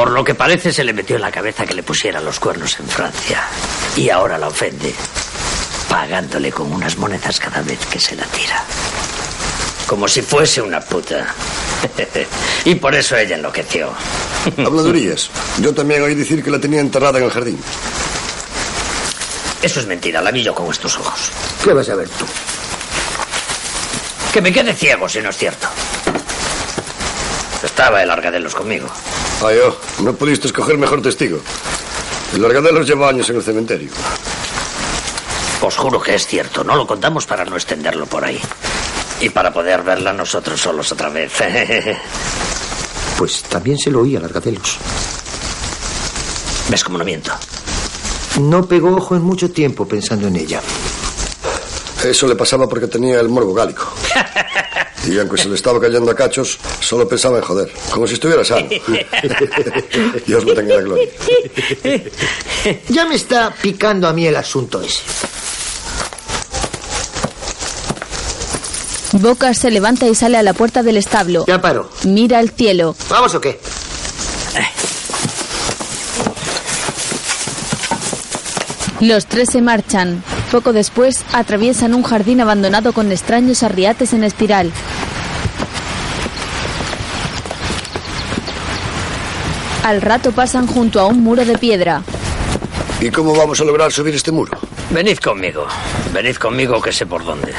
Por 0.00 0.12
lo 0.12 0.24
que 0.24 0.34
parece 0.34 0.72
se 0.72 0.82
le 0.82 0.94
metió 0.94 1.16
en 1.16 1.20
la 1.20 1.30
cabeza 1.30 1.66
que 1.66 1.74
le 1.74 1.82
pusiera 1.82 2.22
los 2.22 2.40
cuernos 2.40 2.80
en 2.80 2.88
Francia. 2.88 3.42
Y 3.94 4.08
ahora 4.08 4.38
la 4.38 4.48
ofende, 4.48 4.94
pagándole 5.90 6.50
con 6.50 6.72
unas 6.72 6.96
monedas 6.96 7.38
cada 7.38 7.60
vez 7.60 7.78
que 7.84 8.00
se 8.00 8.16
la 8.16 8.24
tira. 8.24 8.64
Como 9.86 10.08
si 10.08 10.22
fuese 10.22 10.62
una 10.62 10.80
puta. 10.80 11.34
y 12.64 12.76
por 12.76 12.94
eso 12.94 13.14
ella 13.14 13.36
enloqueció. 13.36 13.92
Habladurías. 14.56 15.28
Yo 15.60 15.74
también 15.74 16.00
oí 16.00 16.14
decir 16.14 16.42
que 16.42 16.50
la 16.50 16.58
tenía 16.58 16.80
enterrada 16.80 17.18
en 17.18 17.26
el 17.26 17.30
jardín. 17.30 17.60
Eso 19.60 19.80
es 19.80 19.86
mentira, 19.86 20.22
la 20.22 20.30
vi 20.30 20.42
yo 20.42 20.54
con 20.54 20.70
estos 20.70 20.96
ojos. 20.96 21.30
¿Qué 21.62 21.74
vas 21.74 21.90
a 21.90 21.96
ver 21.96 22.08
tú? 22.08 22.24
Que 24.32 24.40
me 24.40 24.50
quede 24.50 24.72
ciego 24.72 25.10
si 25.10 25.20
no 25.20 25.28
es 25.28 25.36
cierto. 25.36 25.68
Estaba 27.80 28.02
el 28.02 28.10
Argadelos 28.10 28.54
conmigo. 28.54 28.86
Ay, 29.42 29.56
oh, 29.66 29.74
no 30.02 30.12
pudiste 30.12 30.48
escoger 30.48 30.76
mejor 30.76 31.00
testigo. 31.00 31.38
El 32.34 32.44
Argadelos 32.44 32.86
lleva 32.86 33.08
años 33.08 33.30
en 33.30 33.36
el 33.36 33.42
cementerio. 33.42 33.90
Os 35.62 35.76
juro 35.78 35.98
que 35.98 36.14
es 36.14 36.26
cierto. 36.26 36.62
No 36.62 36.76
lo 36.76 36.86
contamos 36.86 37.24
para 37.24 37.46
no 37.46 37.56
extenderlo 37.56 38.04
por 38.04 38.22
ahí. 38.22 38.38
Y 39.22 39.30
para 39.30 39.50
poder 39.50 39.82
verla 39.82 40.12
nosotros 40.12 40.60
solos 40.60 40.92
otra 40.92 41.08
vez. 41.08 41.32
Pues 43.16 43.42
también 43.44 43.78
se 43.78 43.90
lo 43.90 44.02
oí 44.02 44.14
a 44.14 44.20
Largadelos. 44.20 44.76
¿Ves 46.68 46.84
cómo 46.84 46.98
no 46.98 47.04
miento? 47.04 47.32
No 48.40 48.66
pegó 48.66 48.94
ojo 48.94 49.16
en 49.16 49.22
mucho 49.22 49.50
tiempo 49.50 49.88
pensando 49.88 50.28
en 50.28 50.36
ella. 50.36 50.60
Eso 52.04 52.26
le 52.26 52.36
pasaba 52.36 52.68
porque 52.68 52.88
tenía 52.88 53.20
el 53.20 53.30
morbo 53.30 53.54
gálico. 53.54 53.90
Y 55.08 55.18
aunque 55.18 55.38
se 55.38 55.48
le 55.48 55.54
estaba 55.54 55.80
cayendo 55.80 56.10
a 56.10 56.14
cachos, 56.14 56.58
solo 56.80 57.08
pensaba 57.08 57.38
en 57.38 57.44
joder. 57.44 57.72
Como 57.90 58.06
si 58.06 58.14
estuviera 58.14 58.44
sano. 58.44 58.68
Dios 60.26 60.44
lo 60.44 60.54
tenga 60.54 60.74
en 60.74 60.80
la 60.80 60.82
gloria. 60.82 61.08
Ya 62.88 63.06
me 63.06 63.14
está 63.14 63.54
picando 63.62 64.06
a 64.08 64.12
mí 64.12 64.26
el 64.26 64.36
asunto 64.36 64.80
ese. 64.82 65.02
Bocas 69.12 69.58
se 69.58 69.70
levanta 69.70 70.06
y 70.06 70.14
sale 70.14 70.36
a 70.36 70.42
la 70.42 70.52
puerta 70.52 70.82
del 70.82 70.96
establo. 70.96 71.44
Ya 71.46 71.60
paro. 71.60 71.90
Mira 72.04 72.38
al 72.38 72.50
cielo. 72.50 72.94
¿Vamos 73.08 73.34
o 73.34 73.40
qué? 73.40 73.58
Los 79.00 79.26
tres 79.26 79.48
se 79.50 79.62
marchan. 79.62 80.22
Poco 80.50 80.72
después 80.72 81.24
atraviesan 81.32 81.94
un 81.94 82.02
jardín 82.02 82.40
abandonado 82.40 82.92
con 82.92 83.12
extraños 83.12 83.62
arriates 83.62 84.12
en 84.12 84.24
espiral. 84.24 84.72
Al 89.84 90.02
rato 90.02 90.32
pasan 90.32 90.66
junto 90.66 91.00
a 91.00 91.06
un 91.06 91.22
muro 91.22 91.44
de 91.44 91.56
piedra. 91.56 92.02
¿Y 93.00 93.10
cómo 93.10 93.34
vamos 93.34 93.60
a 93.60 93.64
lograr 93.64 93.92
subir 93.92 94.14
este 94.14 94.32
muro? 94.32 94.58
Venid 94.90 95.18
conmigo. 95.18 95.66
Venid 96.12 96.36
conmigo 96.36 96.82
que 96.82 96.92
sé 96.92 97.06
por 97.06 97.24
dónde. 97.24 97.54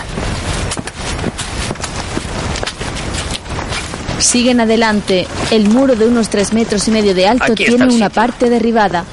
Siguen 4.19 4.59
adelante. 4.59 5.27
El 5.49 5.69
muro 5.69 5.95
de 5.95 6.05
unos 6.05 6.29
tres 6.29 6.53
metros 6.53 6.87
y 6.87 6.91
medio 6.91 7.15
de 7.15 7.27
alto 7.27 7.53
Aquí 7.53 7.65
tiene 7.65 7.87
una 7.87 8.09
parte 8.09 8.49
derribada. 8.49 9.05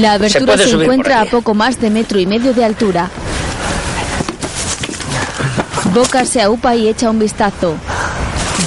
La 0.00 0.14
abertura 0.14 0.56
se, 0.56 0.70
encuentra 0.70 1.20
a 1.20 1.26
poco 1.26 1.52
más 1.52 1.78
de 1.78 1.90
metro 1.90 2.18
y 2.18 2.24
medio 2.24 2.54
de 2.54 2.64
altura. 2.64 3.10
Boca 5.92 6.24
se 6.24 6.40
aupa 6.40 6.74
y 6.74 6.88
echa 6.88 7.10
un 7.10 7.18
vistazo. 7.18 7.76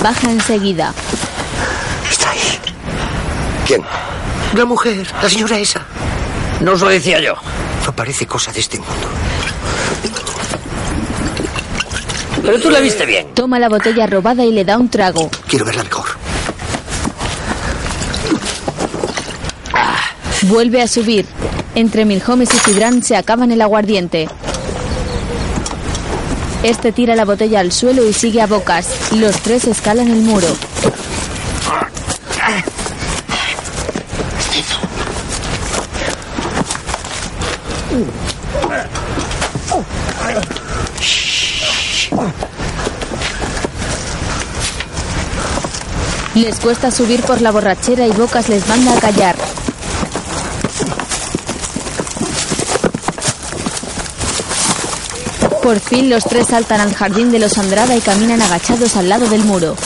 Baja 0.04 0.30
enseguida. 0.30 0.94
Está 2.10 2.30
ahí. 2.30 2.40
¿Quién? 3.66 3.82
La 4.54 4.66
mujer, 4.66 5.08
la 5.24 5.30
señora 5.30 5.58
esa. 5.58 5.82
No 6.62 6.74
os 6.74 6.82
lo 6.82 6.90
decía 6.90 7.20
yo. 7.20 7.34
No 7.86 7.96
parece 7.96 8.28
cosa 8.28 8.52
de 8.52 8.60
este 8.60 8.78
mundo. 8.78 9.08
Pero 12.44 12.60
tú 12.60 12.70
la 12.70 12.80
viste 12.80 13.08
bien. 13.08 13.34
Toma 13.34 13.58
la 13.58 13.70
botella 13.70 14.06
robada 14.06 14.46
y 14.46 14.52
le 14.52 14.66
da 14.66 14.78
un 14.78 14.90
trago. 14.90 15.32
Quiero 15.48 15.66
verla 15.66 15.84
mejor. 15.84 16.23
Vuelve 20.48 20.82
a 20.82 20.88
subir. 20.88 21.26
Entre 21.76 22.06
Milhomes 22.06 22.54
y 22.54 22.58
Cidrán 22.58 23.02
se 23.02 23.16
acaban 23.16 23.52
el 23.52 23.62
aguardiente. 23.62 24.28
Este 26.64 26.92
tira 26.92 27.16
la 27.16 27.26
botella 27.26 27.60
al 27.60 27.72
suelo 27.72 28.08
y 28.08 28.14
sigue 28.14 28.42
a 28.42 28.48
bocas. 28.48 29.14
Los 29.14 29.38
tres 29.38 29.68
escalan 29.68 30.10
el 30.10 30.22
muro. 30.22 30.48
Les 46.36 46.60
cuesta 46.60 46.92
subir 46.92 47.22
por 47.22 47.42
la 47.42 47.52
borrachera 47.52 48.08
y 48.08 48.12
Bocas 48.12 48.50
les 48.50 48.68
manda 48.68 48.98
a 48.98 49.00
callar. 49.00 49.53
Por 55.64 55.80
fin 55.80 56.10
los 56.10 56.26
tres 56.26 56.48
saltan 56.48 56.82
al 56.82 56.94
jardín 56.94 57.32
de 57.32 57.40
los 57.40 57.58
Andrada 57.58 57.96
y 57.96 58.02
caminan 58.02 58.42
agachados 58.42 58.98
al 58.98 59.08
lado 59.08 59.30
del 59.30 59.46
muro. 59.46 59.78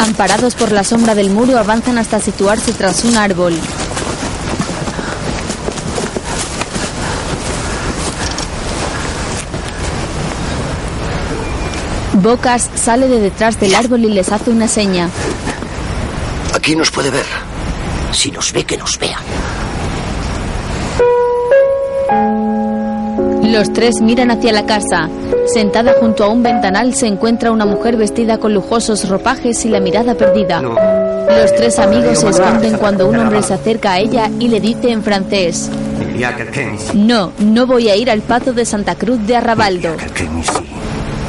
Amparados 0.00 0.54
por 0.54 0.70
la 0.70 0.84
sombra 0.84 1.14
del 1.14 1.30
muro, 1.30 1.58
avanzan 1.58 1.96
hasta 1.96 2.20
situarse 2.20 2.72
tras 2.74 3.04
un 3.04 3.16
árbol. 3.16 3.54
Bocas 12.22 12.70
sale 12.76 13.08
de 13.08 13.20
detrás 13.20 13.58
del 13.58 13.74
árbol 13.74 14.04
y 14.04 14.08
les 14.10 14.30
hace 14.30 14.50
una 14.50 14.68
seña. 14.68 15.08
Aquí 16.54 16.76
nos 16.76 16.90
puede 16.90 17.10
ver. 17.10 17.26
Si 18.12 18.30
nos 18.30 18.52
ve, 18.52 18.64
que 18.64 18.76
nos 18.76 18.96
vea. 18.98 19.18
Los 23.42 23.72
tres 23.72 24.00
miran 24.00 24.30
hacia 24.30 24.52
la 24.52 24.64
casa. 24.64 25.08
Sentada 25.52 25.94
junto 25.98 26.22
a 26.22 26.28
un 26.28 26.44
ventanal 26.44 26.94
se 26.94 27.08
encuentra 27.08 27.50
una 27.50 27.66
mujer 27.66 27.96
vestida 27.96 28.38
con 28.38 28.54
lujosos 28.54 29.08
ropajes 29.08 29.64
y 29.64 29.68
la 29.68 29.80
mirada 29.80 30.14
perdida. 30.14 30.62
Los 30.62 31.54
tres 31.56 31.78
amigos 31.80 32.20
se 32.20 32.28
esconden 32.28 32.78
cuando 32.78 33.08
un 33.08 33.16
hombre 33.16 33.42
se 33.42 33.54
acerca 33.54 33.94
a 33.94 33.98
ella 33.98 34.30
y 34.38 34.48
le 34.48 34.60
dice 34.60 34.90
en 34.90 35.02
francés, 35.02 35.70
no, 36.94 37.32
no 37.40 37.66
voy 37.66 37.88
a 37.88 37.96
ir 37.96 38.10
al 38.10 38.20
pazo 38.20 38.52
de 38.52 38.64
Santa 38.64 38.94
Cruz 38.94 39.18
de 39.26 39.36
Arrabaldo. 39.36 39.96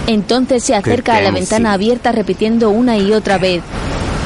Entonces 0.08 0.64
se 0.64 0.76
acerca 0.76 1.16
a 1.16 1.22
la 1.22 1.32
ventana 1.32 1.74
abierta 1.74 2.12
repitiendo 2.12 2.70
una 2.70 2.98
y 2.98 3.14
otra 3.14 3.38
vez, 3.38 3.62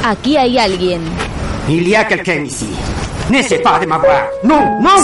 aquí 0.04 0.38
hay 0.38 0.58
alguien. 0.58 1.02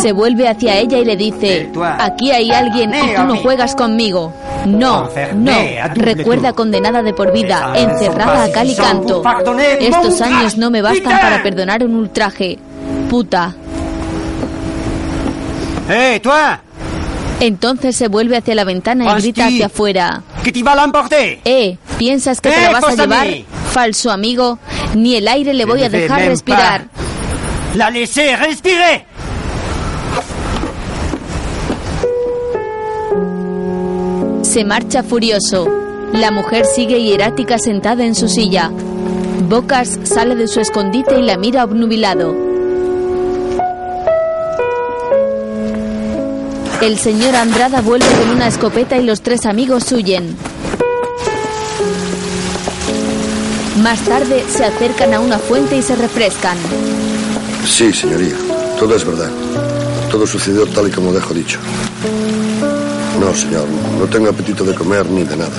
Se 0.01 0.11
vuelve 0.13 0.47
hacia 0.47 0.77
ella 0.77 0.97
y 0.97 1.05
le 1.05 1.17
dice, 1.17 1.69
aquí 1.99 2.31
hay 2.31 2.51
alguien 2.51 2.93
y 2.93 3.15
tú 3.15 3.23
no 3.23 3.35
juegas 3.37 3.75
conmigo. 3.75 4.33
No, 4.65 5.09
no, 5.35 5.51
recuerda 5.95 6.53
condenada 6.53 7.03
de 7.03 7.13
por 7.13 7.33
vida, 7.33 7.73
encerrada 7.75 8.45
a 8.45 8.51
cal 8.51 8.69
y 8.69 8.75
canto. 8.75 9.21
Estos 9.79 10.21
años 10.21 10.57
no 10.57 10.71
me 10.71 10.81
bastan 10.81 11.19
para 11.19 11.43
perdonar 11.43 11.83
un 11.83 11.95
ultraje. 11.95 12.57
Puta. 13.09 13.53
Toi 16.21 16.59
Entonces 17.41 17.95
se 17.95 18.07
vuelve 18.07 18.37
hacia 18.37 18.55
la 18.55 18.63
ventana 18.63 19.17
y 19.17 19.21
grita 19.21 19.47
hacia 19.47 19.65
afuera. 19.65 20.23
Que 20.43 20.51
tu 20.51 20.63
vas 20.63 20.75
l'emporter 20.75 21.39
Eh, 21.45 21.77
¿piensas 21.97 22.41
que 22.41 22.49
te 22.49 22.55
Eh, 22.63 22.65
lo 22.65 22.71
vas 22.73 22.83
a 22.83 22.87
cosa 22.89 23.03
llevar? 23.03 23.27
Falso 23.71 24.11
amigo, 24.11 24.59
ni 24.95 25.15
el 25.15 25.27
aire 25.27 25.53
le 25.53 25.65
voy 25.65 25.83
a 25.83 25.89
dejar 25.89 26.21
respirar. 26.25 26.87
La 27.75 27.89
laisser 27.89 28.37
respirer 28.39 29.05
Se 34.43 34.63
marcha 34.65 35.01
furioso. 35.01 35.67
La 36.13 36.29
mujer 36.29 36.65
sigue 36.65 37.01
hierática 37.01 37.57
sentada 37.57 38.05
en 38.05 38.13
su 38.13 38.27
silla. 38.27 38.69
Bocas 39.49 39.99
sale 40.03 40.35
de 40.35 40.47
su 40.47 40.59
escondite 40.59 41.17
y 41.19 41.23
la 41.23 41.37
mira 41.37 41.63
obnubilado. 41.63 42.52
El 46.81 46.97
señor 46.99 47.35
Andrada 47.35 47.81
vuelve 47.81 48.05
con 48.19 48.29
una 48.29 48.47
escopeta 48.47 48.97
y 48.97 49.03
los 49.03 49.21
tres 49.21 49.45
amigos 49.45 49.91
huyen. 49.91 50.35
Más 53.81 53.99
tarde 54.01 54.43
se 54.49 54.65
acercan 54.65 55.13
a 55.13 55.19
una 55.19 55.39
fuente 55.39 55.77
y 55.77 55.81
se 55.81 55.95
refrescan. 55.95 56.57
Sí, 57.67 57.91
señoría. 57.93 58.35
Todo 58.79 58.95
es 58.95 59.05
verdad. 59.05 59.29
Todo 60.11 60.27
sucedió 60.27 60.65
tal 60.67 60.89
y 60.89 60.91
como 60.91 61.11
dejo 61.13 61.33
dicho. 61.33 61.59
No, 63.19 63.33
señor. 63.33 63.67
No 63.99 64.05
tengo 64.07 64.29
apetito 64.29 64.63
de 64.63 64.75
comer 64.75 65.05
ni 65.05 65.23
de 65.23 65.37
nada. 65.37 65.57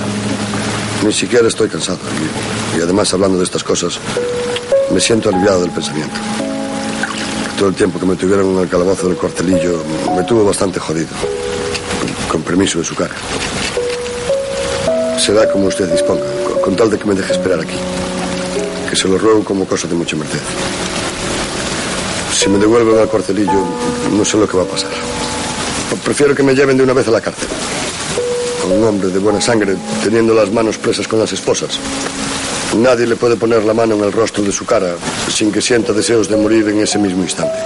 Ni 1.03 1.11
siquiera 1.11 1.47
estoy 1.47 1.69
cansado. 1.69 1.99
Y, 2.75 2.79
y 2.79 2.81
además, 2.81 3.13
hablando 3.13 3.37
de 3.37 3.43
estas 3.43 3.63
cosas, 3.63 3.99
me 4.91 4.99
siento 4.99 5.29
aliviado 5.29 5.61
del 5.61 5.71
pensamiento. 5.71 6.15
Todo 7.57 7.69
el 7.69 7.75
tiempo 7.75 7.99
que 7.99 8.05
me 8.05 8.15
tuvieron 8.15 8.53
en 8.53 8.59
el 8.59 8.69
calabozo 8.69 9.07
del 9.07 9.15
cuartelillo 9.15 9.81
me 10.15 10.23
tuvo 10.23 10.43
bastante 10.43 10.77
jodido. 10.79 11.07
Con, 12.29 12.41
permiso 12.41 12.79
de 12.79 12.85
su 12.85 12.95
cara. 12.95 13.15
Será 15.17 15.49
como 15.49 15.67
usted 15.67 15.89
disponga, 15.89 16.25
con, 16.45 16.59
con 16.59 16.75
tal 16.75 16.89
de 16.89 16.99
que 16.99 17.05
me 17.05 17.15
deje 17.15 17.31
esperar 17.31 17.61
aquí. 17.61 17.77
Que 18.89 18.95
se 18.95 19.07
lo 19.07 19.17
ruego 19.17 19.43
como 19.45 19.65
cosa 19.65 19.87
de 19.87 19.95
mucha 19.95 20.17
merced. 20.17 20.39
Si 22.33 22.49
me 22.49 22.59
devuelven 22.59 22.99
al 22.99 23.07
cuartelillo, 23.07 23.65
no 24.11 24.25
sé 24.25 24.35
lo 24.37 24.47
que 24.47 24.57
va 24.57 24.63
a 24.63 24.67
pasar. 24.67 24.91
Prefiero 26.03 26.35
que 26.35 26.43
me 26.43 26.53
lleven 26.53 26.75
de 26.75 26.83
una 26.83 26.93
vez 26.93 27.07
a 27.07 27.11
la 27.11 27.21
cárcel. 27.21 27.47
A 28.63 28.67
un 28.67 28.83
hombre 28.83 29.07
de 29.07 29.19
buena 29.19 29.39
sangre, 29.39 29.77
teniendo 30.03 30.33
las 30.33 30.51
manos 30.51 30.77
presas 30.77 31.07
con 31.07 31.19
las 31.19 31.31
esposas. 31.31 31.79
Nadie 32.75 33.07
le 33.07 33.15
puede 33.15 33.37
poner 33.37 33.63
la 33.63 33.73
mano 33.73 33.95
en 33.95 34.03
el 34.03 34.11
rostro 34.11 34.43
de 34.43 34.51
su 34.51 34.65
cara 34.65 34.95
sin 35.29 35.51
que 35.51 35.61
sienta 35.61 35.93
deseos 35.93 36.27
de 36.27 36.35
morir 36.35 36.67
en 36.67 36.81
ese 36.81 36.99
mismo 36.99 37.23
instante. 37.23 37.57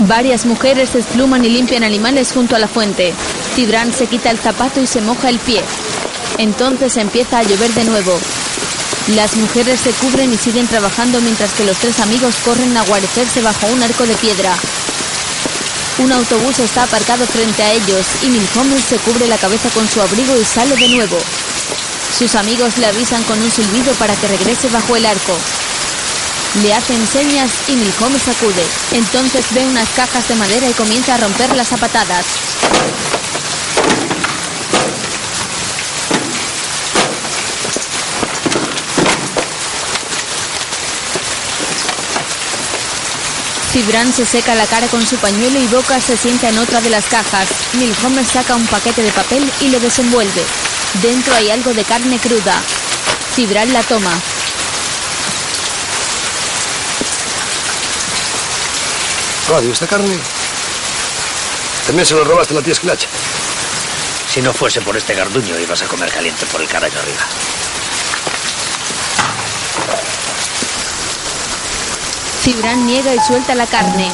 Varias 0.00 0.44
mujeres 0.44 0.92
despluman 0.92 1.44
y 1.44 1.48
limpian 1.48 1.82
animales 1.82 2.30
junto 2.32 2.54
a 2.54 2.58
la 2.58 2.68
fuente. 2.68 3.14
Cibran 3.54 3.92
se 3.92 4.06
quita 4.06 4.30
el 4.30 4.38
zapato 4.38 4.80
y 4.80 4.86
se 4.86 5.00
moja 5.00 5.30
el 5.30 5.38
pie. 5.38 5.62
Entonces 6.38 6.96
empieza 6.98 7.38
a 7.38 7.42
llover 7.42 7.72
de 7.72 7.84
nuevo. 7.84 8.18
Las 9.14 9.34
mujeres 9.36 9.80
se 9.80 9.90
cubren 9.92 10.32
y 10.32 10.36
siguen 10.36 10.66
trabajando 10.66 11.20
mientras 11.22 11.52
que 11.54 11.64
los 11.64 11.78
tres 11.78 11.98
amigos 12.00 12.34
corren 12.44 12.76
a 12.76 12.84
guarecerse 12.84 13.40
bajo 13.40 13.66
un 13.68 13.82
arco 13.82 14.06
de 14.06 14.14
piedra. 14.16 14.54
Un 15.98 16.12
autobús 16.12 16.58
está 16.58 16.82
aparcado 16.82 17.26
frente 17.26 17.62
a 17.62 17.72
ellos 17.72 18.06
y 18.22 18.26
Milhomes 18.28 18.84
se 18.84 18.98
cubre 18.98 19.26
la 19.26 19.38
cabeza 19.38 19.70
con 19.70 19.88
su 19.88 20.02
abrigo 20.02 20.36
y 20.38 20.44
sale 20.44 20.76
de 20.76 20.88
nuevo. 20.88 21.16
Sus 22.18 22.34
amigos 22.34 22.76
le 22.76 22.86
avisan 22.86 23.22
con 23.24 23.40
un 23.40 23.50
silbido 23.50 23.94
para 23.94 24.14
que 24.14 24.28
regrese 24.28 24.68
bajo 24.68 24.94
el 24.94 25.06
arco. 25.06 25.32
Le 26.62 26.74
hacen 26.74 27.06
señas 27.06 27.50
y 27.68 27.76
Milhomes 27.76 28.28
acude. 28.28 28.64
Entonces 28.92 29.46
ve 29.54 29.64
unas 29.64 29.88
cajas 29.90 30.28
de 30.28 30.34
madera 30.34 30.68
y 30.68 30.74
comienza 30.74 31.14
a 31.14 31.18
romperlas 31.18 31.72
a 31.72 31.78
patadas. 31.78 32.26
Cibran 43.76 44.10
se 44.10 44.24
seca 44.24 44.54
la 44.54 44.64
cara 44.64 44.86
con 44.86 45.06
su 45.06 45.16
pañuelo 45.16 45.60
y 45.60 45.66
Boca 45.66 46.00
se 46.00 46.16
sienta 46.16 46.48
en 46.48 46.56
otra 46.56 46.80
de 46.80 46.88
las 46.88 47.04
cajas. 47.04 47.46
Milhomes 47.74 48.26
saca 48.26 48.56
un 48.56 48.66
paquete 48.68 49.02
de 49.02 49.12
papel 49.12 49.52
y 49.60 49.68
lo 49.68 49.78
desenvuelve. 49.78 50.42
Dentro 51.02 51.34
hay 51.34 51.50
algo 51.50 51.74
de 51.74 51.84
carne 51.84 52.18
cruda. 52.18 52.54
Cibran 53.34 53.70
la 53.74 53.82
toma. 53.82 54.18
Radio, 59.50 59.70
esta 59.70 59.86
carne. 59.86 60.18
También 61.84 62.06
se 62.06 62.14
lo 62.14 62.24
robaste 62.24 62.54
a 62.54 62.56
la 62.56 62.62
tía 62.62 62.72
Esquilacha. 62.72 63.08
Si 64.32 64.40
no 64.40 64.54
fuese 64.54 64.80
por 64.80 64.96
este 64.96 65.14
garduño, 65.14 65.58
ibas 65.58 65.82
a 65.82 65.86
comer 65.86 66.10
caliente 66.10 66.46
por 66.46 66.62
el 66.62 66.66
carajo 66.66 66.98
arriba. 66.98 67.26
Cibran 72.46 72.86
niega 72.86 73.12
y 73.12 73.18
suelta 73.18 73.56
la 73.56 73.66
carne. 73.66 74.06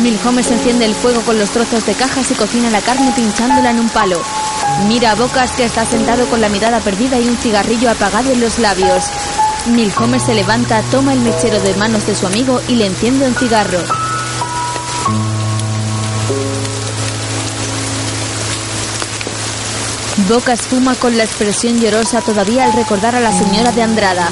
Milhomes 0.00 0.48
enciende 0.48 0.84
el 0.84 0.94
fuego 0.94 1.22
con 1.22 1.40
los 1.40 1.50
trozos 1.50 1.84
de 1.86 1.94
cajas 1.94 2.30
y 2.30 2.34
cocina 2.34 2.70
la 2.70 2.80
carne 2.80 3.10
pinchándola 3.16 3.70
en 3.70 3.80
un 3.80 3.88
palo. 3.88 4.22
Mira 4.86 5.10
a 5.10 5.14
Bocas 5.16 5.50
que 5.50 5.64
está 5.64 5.84
sentado 5.84 6.24
con 6.26 6.40
la 6.40 6.48
mirada 6.48 6.78
perdida 6.78 7.18
y 7.18 7.28
un 7.28 7.36
cigarrillo 7.36 7.90
apagado 7.90 8.30
en 8.30 8.40
los 8.40 8.60
labios. 8.60 9.06
Milhomes 9.66 10.22
se 10.22 10.34
levanta, 10.34 10.82
toma 10.92 11.14
el 11.14 11.18
mechero 11.18 11.58
de 11.58 11.74
manos 11.74 12.06
de 12.06 12.14
su 12.14 12.28
amigo 12.28 12.60
y 12.68 12.76
le 12.76 12.86
enciende 12.86 13.26
un 13.26 13.34
cigarro. 13.34 13.80
Bocas 20.28 20.60
fuma 20.60 20.94
con 20.94 21.18
la 21.18 21.24
expresión 21.24 21.80
llorosa 21.80 22.20
todavía 22.20 22.66
al 22.66 22.72
recordar 22.72 23.16
a 23.16 23.20
la 23.20 23.32
señora 23.32 23.72
de 23.72 23.82
Andrada. 23.82 24.30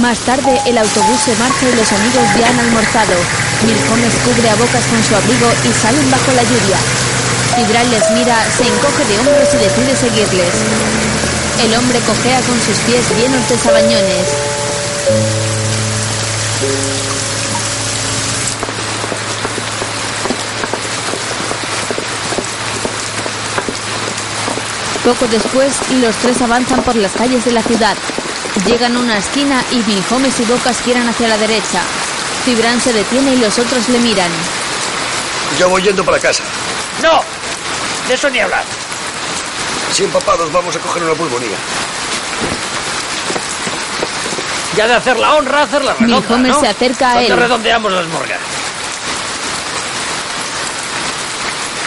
Más 0.00 0.18
tarde, 0.20 0.58
el 0.64 0.78
autobús 0.78 1.20
se 1.20 1.36
marcha 1.36 1.68
y 1.68 1.76
los 1.76 1.92
amigos 1.92 2.24
ya 2.38 2.48
han 2.48 2.58
almorzado. 2.60 3.12
Milhomes 3.66 4.14
cubre 4.24 4.48
a 4.48 4.54
Bocas 4.54 4.84
con 4.88 5.04
su 5.04 5.14
abrigo 5.14 5.46
y 5.68 5.72
salen 5.72 6.10
bajo 6.10 6.32
la 6.32 6.42
lluvia. 6.42 6.78
Cibral 7.54 7.90
les 7.90 8.10
mira, 8.12 8.36
se 8.56 8.64
encoge 8.64 9.04
de 9.04 9.18
hombros 9.18 9.52
y 9.52 9.58
decide 9.58 9.94
seguirles. 9.94 10.54
El 11.62 11.74
hombre 11.76 11.98
cojea 12.00 12.40
con 12.40 12.58
sus 12.62 12.78
pies 12.86 13.04
llenos 13.18 13.46
de 13.50 13.58
sabañones. 13.58 14.28
Poco 25.04 25.26
después, 25.26 25.72
los 26.00 26.16
tres 26.16 26.40
avanzan 26.40 26.82
por 26.82 26.96
las 26.96 27.12
calles 27.12 27.44
de 27.44 27.52
la 27.52 27.62
ciudad. 27.62 27.96
Llegan 28.66 28.96
a 28.96 29.00
una 29.00 29.16
esquina 29.18 29.64
y 29.70 29.76
Milhomes 29.76 30.38
y 30.40 30.44
Bocas 30.44 30.80
giran 30.82 31.08
hacia 31.08 31.28
la 31.28 31.38
derecha. 31.38 31.80
Cibran 32.44 32.80
se 32.80 32.92
detiene 32.92 33.32
y 33.34 33.38
los 33.38 33.58
otros 33.58 33.88
le 33.88 33.98
miran. 33.98 34.30
Yo 35.58 35.68
voy 35.68 35.82
yendo 35.82 36.04
para 36.04 36.18
casa. 36.18 36.42
¡No! 37.02 37.22
De 38.08 38.14
eso 38.14 38.28
ni 38.30 38.40
hablar. 38.40 38.64
Si 39.92 40.04
empapados 40.04 40.52
vamos 40.52 40.74
a 40.76 40.78
coger 40.80 41.02
una 41.02 41.14
pulmonía. 41.14 41.56
Ya 44.76 44.86
de 44.88 44.94
hacer 44.94 45.18
la 45.18 45.34
honra, 45.34 45.62
hacer 45.62 45.84
la 45.84 45.94
redonda, 45.94 46.20
Milhomes 46.20 46.52
¿no? 46.52 46.60
se 46.60 46.68
acerca 46.68 47.10
a 47.10 47.14
¿Dónde 47.14 47.28
él. 47.28 47.36
redondeamos 47.36 47.92
las 47.92 48.06
morgas? 48.08 48.38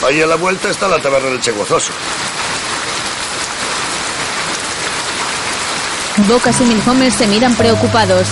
Ahí 0.06 0.22
a 0.22 0.28
la 0.28 0.36
vuelta 0.36 0.70
está 0.70 0.88
la 0.88 1.00
taberna 1.02 1.30
del 1.30 1.40
Che 1.42 1.52
Bocas 6.18 6.62
y 6.62 6.64
Milhomes 6.64 7.14
se 7.14 7.28
miran 7.28 7.54
preocupados. 7.56 8.26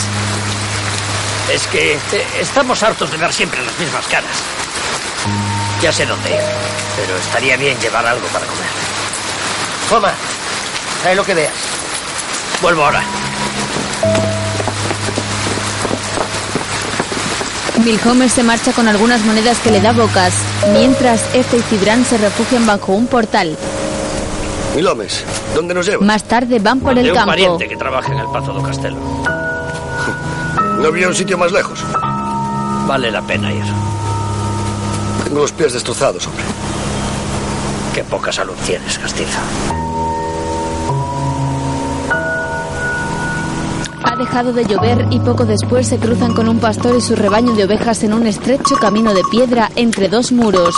Es 1.51 1.67
que 1.67 1.93
eh, 1.93 2.27
estamos 2.39 2.81
hartos 2.81 3.11
de 3.11 3.17
ver 3.17 3.34
siempre 3.34 3.61
las 3.61 3.77
mismas 3.77 4.07
caras. 4.07 4.31
Ya 5.81 5.91
sé 5.91 6.05
dónde 6.05 6.29
ir, 6.29 6.39
pero 6.95 7.17
estaría 7.17 7.57
bien 7.57 7.77
llevar 7.79 8.05
algo 8.05 8.25
para 8.27 8.45
comer. 8.45 8.69
Toma, 9.89 10.13
trae 11.01 11.13
lo 11.13 11.25
que 11.25 11.34
veas. 11.34 11.53
Vuelvo 12.61 12.86
ahora. 12.86 13.03
Milhomes 17.84 18.31
se 18.31 18.43
marcha 18.43 18.71
con 18.71 18.88
algunas 18.88 19.25
monedas 19.25 19.59
que 19.59 19.71
le 19.71 19.81
da 19.81 19.91
Bocas, 19.91 20.34
mientras 20.71 21.21
este 21.34 21.57
y 21.57 21.61
Cibran 21.63 22.05
se 22.05 22.17
refugian 22.17 22.65
bajo 22.65 22.93
un 22.93 23.07
portal. 23.07 23.57
Milhomes, 24.76 25.24
¿dónde 25.55 25.74
nos 25.74 25.86
lleva? 25.86 26.03
Más 26.03 26.24
tarde 26.24 26.59
van 26.59 26.80
por 26.80 26.95
de 26.95 27.01
el 27.01 27.09
un 27.09 27.15
campo. 27.15 27.32
pariente 27.32 27.67
que 27.67 27.76
trabaja 27.78 28.11
en 28.11 28.19
el 28.19 28.26
Pazo 28.28 28.53
do 28.53 28.63
Castelo. 28.63 28.97
¿No 30.80 30.88
había 30.88 31.07
un 31.07 31.13
sitio 31.15 31.38
más 31.38 31.51
lejos? 31.51 31.80
Vale 32.88 33.11
la 33.11 33.21
pena 33.21 33.51
ir. 33.53 33.63
Tengo 35.26 35.41
los 35.41 35.51
pies 35.51 35.74
destrozados, 35.74 36.26
hombre. 36.28 36.43
Qué 37.93 38.03
poca 38.03 38.32
salud 38.32 38.55
tienes, 38.65 38.97
Castiza. 38.97 39.39
Ha 44.03 44.15
dejado 44.17 44.53
de 44.53 44.65
llover 44.65 45.07
y 45.11 45.19
poco 45.19 45.45
después 45.45 45.88
se 45.88 45.97
cruzan 45.97 46.34
con 46.34 46.49
un 46.49 46.59
pastor 46.59 46.95
y 46.97 47.01
su 47.01 47.15
rebaño 47.15 47.53
de 47.53 47.65
ovejas 47.65 48.03
en 48.03 48.13
un 48.13 48.26
estrecho 48.28 48.76
camino 48.76 49.13
de 49.13 49.21
piedra 49.32 49.69
entre 49.76 50.09
dos 50.09 50.32
muros. 50.32 50.76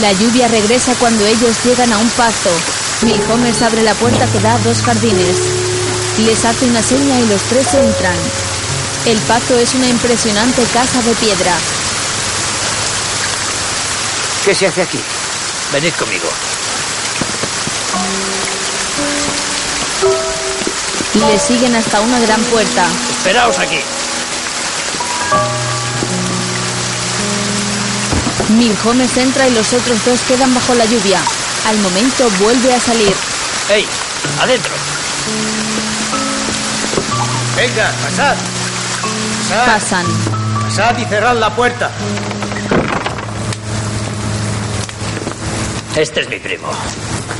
La 0.00 0.12
lluvia 0.12 0.48
regresa 0.48 0.94
cuando 0.94 1.26
ellos 1.26 1.62
llegan 1.62 1.92
a 1.92 1.98
un 1.98 2.08
pasto. 2.10 2.48
Milhomes 3.02 3.60
abre 3.60 3.82
la 3.82 3.92
puerta 3.94 4.26
que 4.26 4.40
da 4.40 4.54
a 4.54 4.58
dos 4.60 4.80
jardines. 4.80 5.36
Les 6.24 6.42
hace 6.42 6.64
una 6.64 6.82
seña 6.82 7.20
y 7.20 7.26
los 7.26 7.42
tres 7.42 7.74
entran. 7.74 8.16
El 9.04 9.18
pazo 9.18 9.58
es 9.58 9.74
una 9.74 9.88
impresionante 9.88 10.62
casa 10.72 11.02
de 11.02 11.14
piedra. 11.14 11.52
¿Qué 14.44 14.54
se 14.54 14.66
hace 14.68 14.82
aquí? 14.82 15.00
Venid 15.70 15.92
conmigo. 15.92 16.28
Le 21.14 21.38
siguen 21.38 21.74
hasta 21.76 22.00
una 22.00 22.18
gran 22.20 22.40
puerta. 22.44 22.86
Esperaos 23.10 23.58
aquí. 23.58 23.80
Milhomes 28.58 29.16
entra 29.16 29.46
y 29.48 29.54
los 29.54 29.72
otros 29.72 30.04
dos 30.04 30.20
quedan 30.26 30.52
bajo 30.54 30.74
la 30.74 30.84
lluvia. 30.84 31.20
Al 31.66 31.78
momento 31.78 32.28
vuelve 32.40 32.74
a 32.74 32.80
salir. 32.80 33.14
¡Ey! 33.70 33.86
¡Adentro! 34.40 34.72
Venga, 37.56 37.92
pasad. 38.02 38.36
Pasad. 39.48 39.66
Pasan. 39.66 40.06
Pasad 40.62 40.98
y 40.98 41.04
cerrad 41.04 41.36
la 41.36 41.50
puerta. 41.54 41.90
Este 45.96 46.20
es 46.20 46.28
mi 46.28 46.38
primo. 46.38 46.68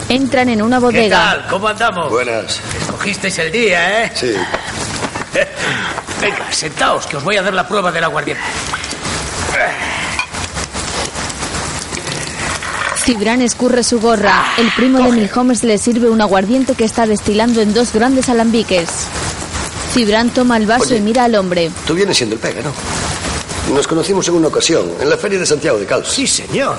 Entran 0.08 0.48
en 0.48 0.61
una 0.62 0.76
¿Qué 0.78 0.82
bodega. 0.84 1.16
tal? 1.18 1.46
¿Cómo 1.48 1.68
andamos? 1.68 2.11
Buenas. 2.11 2.61
Escogisteis 2.80 3.38
el 3.38 3.52
día, 3.52 4.04
¿eh? 4.04 4.12
Sí. 4.14 4.34
Venga, 6.20 6.52
sentaos, 6.52 7.06
que 7.06 7.16
os 7.16 7.24
voy 7.24 7.36
a 7.36 7.42
dar 7.42 7.54
la 7.54 7.66
prueba 7.66 7.90
del 7.92 8.04
aguardiente. 8.04 8.42
Cibran 13.11 13.42
escurre 13.42 13.82
su 13.82 14.00
gorra. 14.00 14.54
El 14.56 14.70
primo 14.70 15.00
de 15.00 15.11
Milhomes 15.11 15.64
le 15.64 15.78
sirve 15.78 16.08
un 16.08 16.20
aguardiente 16.20 16.76
que 16.76 16.84
está 16.84 17.08
destilando 17.08 17.61
en 17.61 17.74
dos 17.74 17.92
grandes 17.92 18.28
alambiques. 18.28 18.88
Cibran 19.92 20.30
toma 20.30 20.56
el 20.56 20.66
vaso 20.66 20.84
Oye. 20.84 20.98
y 20.98 21.00
mira 21.00 21.24
al 21.24 21.34
hombre. 21.34 21.72
Tú 21.88 21.94
vienes 21.94 22.16
siendo 22.16 22.36
el 22.36 22.40
pega, 22.40 22.62
¿no? 22.62 22.72
Nos 23.74 23.88
conocimos 23.88 24.28
en 24.28 24.34
una 24.34 24.46
ocasión, 24.46 24.92
en 25.00 25.11
la 25.11 25.16
feria 25.16 25.40
de 25.40 25.46
Santiago 25.46 25.76
de 25.76 25.86
Caldas. 25.86 26.12
Sí, 26.12 26.24
señor. 26.24 26.76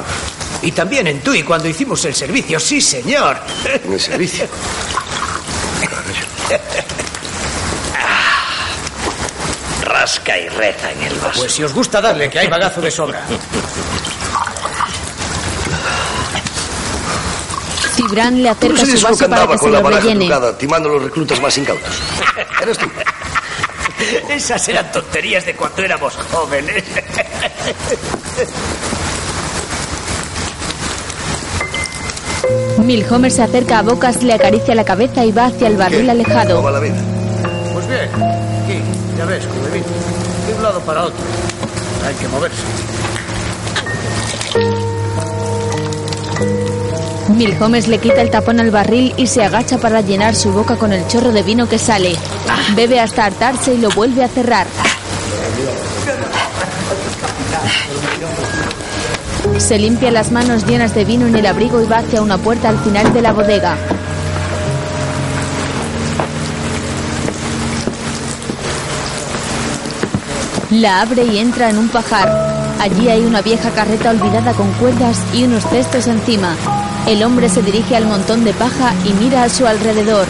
Y 0.61 0.71
también 0.71 1.05
en 1.07 1.19
Tui 1.19 1.43
cuando 1.43 1.67
hicimos 1.67 2.05
el 2.05 2.15
servicio, 2.15 2.61
sí, 2.61 2.79
señor. 2.79 3.38
En 3.84 3.91
el 3.91 3.99
servicio. 3.99 4.45
Rasca 9.84 10.39
y 10.39 10.47
reza 10.47 10.91
en 10.93 11.03
el 11.03 11.15
vaso. 11.15 11.41
Pues 11.41 11.51
si 11.51 11.61
os 11.61 11.73
gusta 11.73 11.99
darle, 11.99 12.29
que 12.29 12.39
hay 12.39 12.47
bagazo 12.47 12.79
de 12.79 12.89
sobra. 12.89 13.21
Cibran 18.12 18.43
le 18.43 18.49
acerca 18.49 18.86
su 18.86 19.01
vaso 19.01 19.30
para 19.30 19.47
que 19.47 19.53
se 19.53 19.59
con 19.59 19.72
la 19.72 19.80
baraja 19.80 20.01
rellene. 20.03 20.26
trucada, 20.26 20.57
timando 20.57 20.89
a 20.89 20.93
los 20.93 21.03
reclutas 21.03 21.41
más 21.41 21.57
incautos. 21.57 21.89
Eres 22.62 22.78
tú. 22.78 22.86
Esas 24.30 24.68
eran 24.68 24.91
tonterías 24.91 25.45
de 25.45 25.55
cuando 25.55 25.82
éramos 25.82 26.14
jóvenes. 26.30 26.84
Milhomes 32.80 33.36
se 33.36 33.43
acerca 33.43 33.80
a 33.80 33.82
Bocas, 33.84 34.24
le 34.24 34.34
acaricia 34.34 34.76
la 34.76 34.84
cabeza 34.84 35.24
y 35.26 35.32
va 35.32 35.45
hacia 35.45 35.68
el 35.68 35.78
barril 35.78 35.99
¿Cómo 36.01 36.12
alejado. 36.12 36.64
va 36.64 36.72
la 36.72 36.80
vida? 36.80 36.95
Pues 37.74 37.88
bien, 37.88 38.09
aquí, 38.64 38.80
ya 39.18 39.26
ves, 39.26 39.45
como 39.45 39.62
vino. 39.68 39.86
De 40.47 40.53
un 40.55 40.64
lado 40.64 40.80
para 40.82 41.03
otro. 41.03 41.20
Hay 42.05 42.16
que 42.16 42.28
moverse. 42.28 42.62
Milhomes 47.41 47.87
le 47.87 47.97
quita 47.97 48.21
el 48.21 48.29
tapón 48.29 48.59
al 48.59 48.69
barril 48.69 49.15
y 49.17 49.25
se 49.25 49.43
agacha 49.43 49.79
para 49.79 50.01
llenar 50.01 50.35
su 50.35 50.51
boca 50.51 50.75
con 50.75 50.93
el 50.93 51.07
chorro 51.07 51.31
de 51.31 51.41
vino 51.41 51.67
que 51.67 51.79
sale. 51.79 52.15
Bebe 52.75 52.99
hasta 52.99 53.25
hartarse 53.25 53.73
y 53.73 53.79
lo 53.79 53.89
vuelve 53.89 54.23
a 54.23 54.27
cerrar. 54.27 54.67
Se 59.57 59.79
limpia 59.79 60.11
las 60.11 60.31
manos 60.31 60.67
llenas 60.67 60.93
de 60.93 61.03
vino 61.03 61.25
en 61.25 61.35
el 61.35 61.47
abrigo 61.47 61.81
y 61.81 61.87
va 61.87 61.97
hacia 61.97 62.21
una 62.21 62.37
puerta 62.37 62.69
al 62.69 62.77
final 62.77 63.11
de 63.11 63.21
la 63.23 63.33
bodega. 63.33 63.75
La 70.69 71.01
abre 71.01 71.23
y 71.25 71.39
entra 71.39 71.71
en 71.71 71.79
un 71.79 71.89
pajar. 71.89 72.29
Allí 72.79 73.09
hay 73.09 73.25
una 73.25 73.41
vieja 73.41 73.71
carreta 73.71 74.11
olvidada 74.11 74.53
con 74.53 74.71
cuerdas 74.73 75.17
y 75.33 75.45
unos 75.45 75.67
cestos 75.67 76.05
encima. 76.05 76.55
El 77.07 77.23
hombre 77.23 77.49
se 77.49 77.61
dirige 77.61 77.95
al 77.95 78.05
montón 78.05 78.43
de 78.43 78.53
paja 78.53 78.93
y 79.05 79.13
mira 79.13 79.43
a 79.43 79.49
su 79.49 79.65
alrededor. 79.65 80.27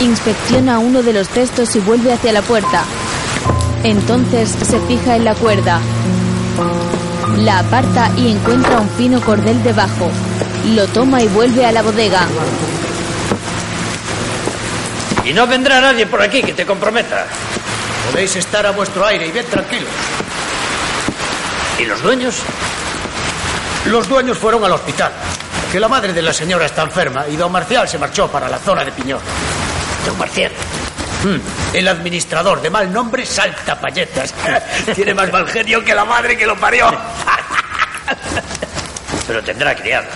Inspecciona 0.00 0.78
uno 0.78 1.02
de 1.02 1.12
los 1.12 1.28
cestos 1.28 1.76
y 1.76 1.80
vuelve 1.80 2.12
hacia 2.12 2.32
la 2.32 2.42
puerta. 2.42 2.84
Entonces 3.84 4.48
se 4.50 4.80
fija 4.80 5.16
en 5.16 5.24
la 5.24 5.34
cuerda. 5.34 5.80
La 7.38 7.60
aparta 7.60 8.10
y 8.16 8.32
encuentra 8.32 8.80
un 8.80 8.88
fino 8.90 9.20
cordel 9.20 9.62
debajo. 9.62 10.10
Lo 10.74 10.86
toma 10.88 11.22
y 11.22 11.28
vuelve 11.28 11.66
a 11.66 11.72
la 11.72 11.82
bodega. 11.82 12.26
Y 15.24 15.32
no 15.32 15.46
vendrá 15.46 15.80
nadie 15.80 16.06
por 16.06 16.22
aquí 16.22 16.42
que 16.42 16.54
te 16.54 16.64
comprometa. 16.64 17.26
Podéis 18.10 18.34
estar 18.36 18.66
a 18.66 18.70
vuestro 18.70 19.04
aire 19.04 19.28
y 19.28 19.32
bien 19.32 19.46
tranquilos. 19.46 19.90
¿Y 21.78 21.84
los 21.84 22.02
dueños? 22.02 22.42
Los 23.88 24.08
dueños 24.08 24.38
fueron 24.38 24.64
al 24.64 24.72
hospital. 24.72 25.12
Que 25.72 25.80
la 25.80 25.88
madre 25.88 26.12
de 26.12 26.22
la 26.22 26.32
señora 26.32 26.66
está 26.66 26.82
enferma 26.82 27.26
y 27.28 27.36
don 27.36 27.50
Marcial 27.50 27.88
se 27.88 27.98
marchó 27.98 28.28
para 28.28 28.48
la 28.48 28.58
zona 28.58 28.84
de 28.84 28.92
Piñón. 28.92 29.18
Don 30.06 30.16
Marcial. 30.18 30.52
Hmm, 31.24 31.38
El 31.74 31.88
administrador 31.88 32.62
de 32.62 32.70
mal 32.70 32.92
nombre 32.92 33.26
salta 33.26 33.80
palletas. 33.80 34.32
Tiene 34.94 35.14
más 35.14 35.32
mal 35.32 35.48
genio 35.48 35.84
que 35.84 35.94
la 35.94 36.04
madre 36.04 36.36
que 36.36 36.46
lo 36.46 36.56
parió. 36.56 36.90
Pero 39.26 39.42
tendrá 39.42 39.74
criados. 39.74 40.08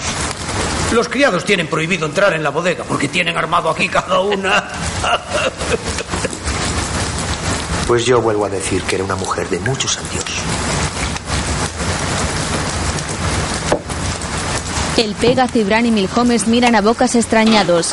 Los 0.93 1.09
criados 1.09 1.45
tienen 1.45 1.68
prohibido 1.68 2.07
entrar 2.07 2.35
en 2.35 2.43
la 2.43 2.51
bodega 2.51 2.85
porque 2.85 3.09
tienen 3.09 3.37
armado 3.39 3.70
aquí 3.70 3.89
cada 3.89 4.20
una. 4.20 4.64
Pues 7.87 8.07
yo 8.07 8.23
vuelvo 8.23 8.47
a 8.47 8.49
decir 8.49 8.83
que 8.85 8.95
era 8.95 9.05
una 9.05 9.16
mujer 9.16 9.49
de 9.51 9.59
muchos 9.59 9.99
años. 9.99 10.25
El 15.03 15.16
pega, 15.16 15.48
Cibran 15.48 15.84
y 15.84 15.90
Milhomes 15.90 16.46
miran 16.46 16.76
a 16.76 16.80
bocas 16.80 17.16
extrañados. 17.16 17.90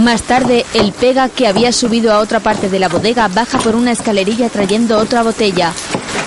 Más 0.00 0.22
tarde, 0.22 0.66
el 0.74 0.90
pega, 0.92 1.28
que 1.28 1.46
había 1.46 1.70
subido 1.70 2.12
a 2.12 2.18
otra 2.18 2.40
parte 2.40 2.68
de 2.68 2.80
la 2.80 2.88
bodega, 2.88 3.28
baja 3.28 3.58
por 3.58 3.76
una 3.76 3.92
escalerilla 3.92 4.48
trayendo 4.48 4.98
otra 4.98 5.22
botella. 5.22 5.72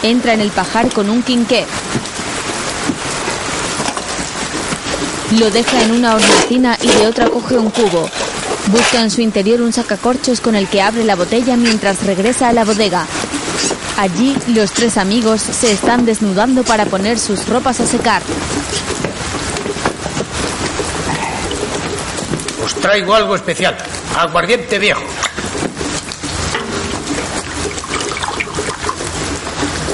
Entra 0.02 0.34
en 0.34 0.40
el 0.40 0.52
pajar 0.52 0.94
con 0.94 1.10
un 1.10 1.24
quinqué. 1.24 1.66
Lo 5.38 5.52
deja 5.52 5.84
en 5.84 5.92
una 5.92 6.16
hornacina 6.16 6.78
y 6.82 6.88
de 6.88 7.08
otra 7.08 7.28
coge 7.28 7.58
un 7.58 7.70
cubo. 7.70 8.10
Busca 8.72 9.02
en 9.02 9.12
su 9.12 9.20
interior 9.20 9.62
un 9.62 9.74
sacacorchos 9.74 10.40
con 10.40 10.56
el 10.56 10.70
que 10.70 10.82
abre 10.82 11.04
la 11.04 11.18
botella 11.18 11.58
mientras 11.58 12.06
regresa 12.06 12.48
a 12.48 12.54
la 12.54 12.64
bodega. 12.64 13.06
Allí, 13.98 14.36
los 14.48 14.72
tres 14.72 14.98
amigos 14.98 15.42
se 15.42 15.72
están 15.72 16.06
desnudando 16.06 16.64
para 16.64 16.86
poner 16.86 17.20
sus 17.20 17.48
ropas 17.48 17.80
a 17.80 17.86
secar. 17.86 18.22
Os 22.64 22.74
traigo 22.76 23.14
algo 23.14 23.36
especial. 23.36 23.78
Aguardiente 24.18 24.80
viejo. 24.80 25.04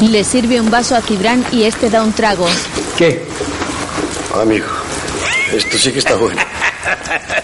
Le 0.01 0.23
sirve 0.23 0.61
un 0.61 0.71
vaso 0.71 0.95
a 0.95 1.01
Cibran 1.01 1.45
y 1.51 1.63
este 1.63 1.89
da 1.89 2.03
un 2.03 2.13
trago. 2.13 2.47
¿Qué? 2.97 3.25
Amigo, 4.41 4.67
esto 5.51 5.77
sí 5.77 5.91
que 5.91 5.99
está 5.99 6.15
bueno. 6.15 6.41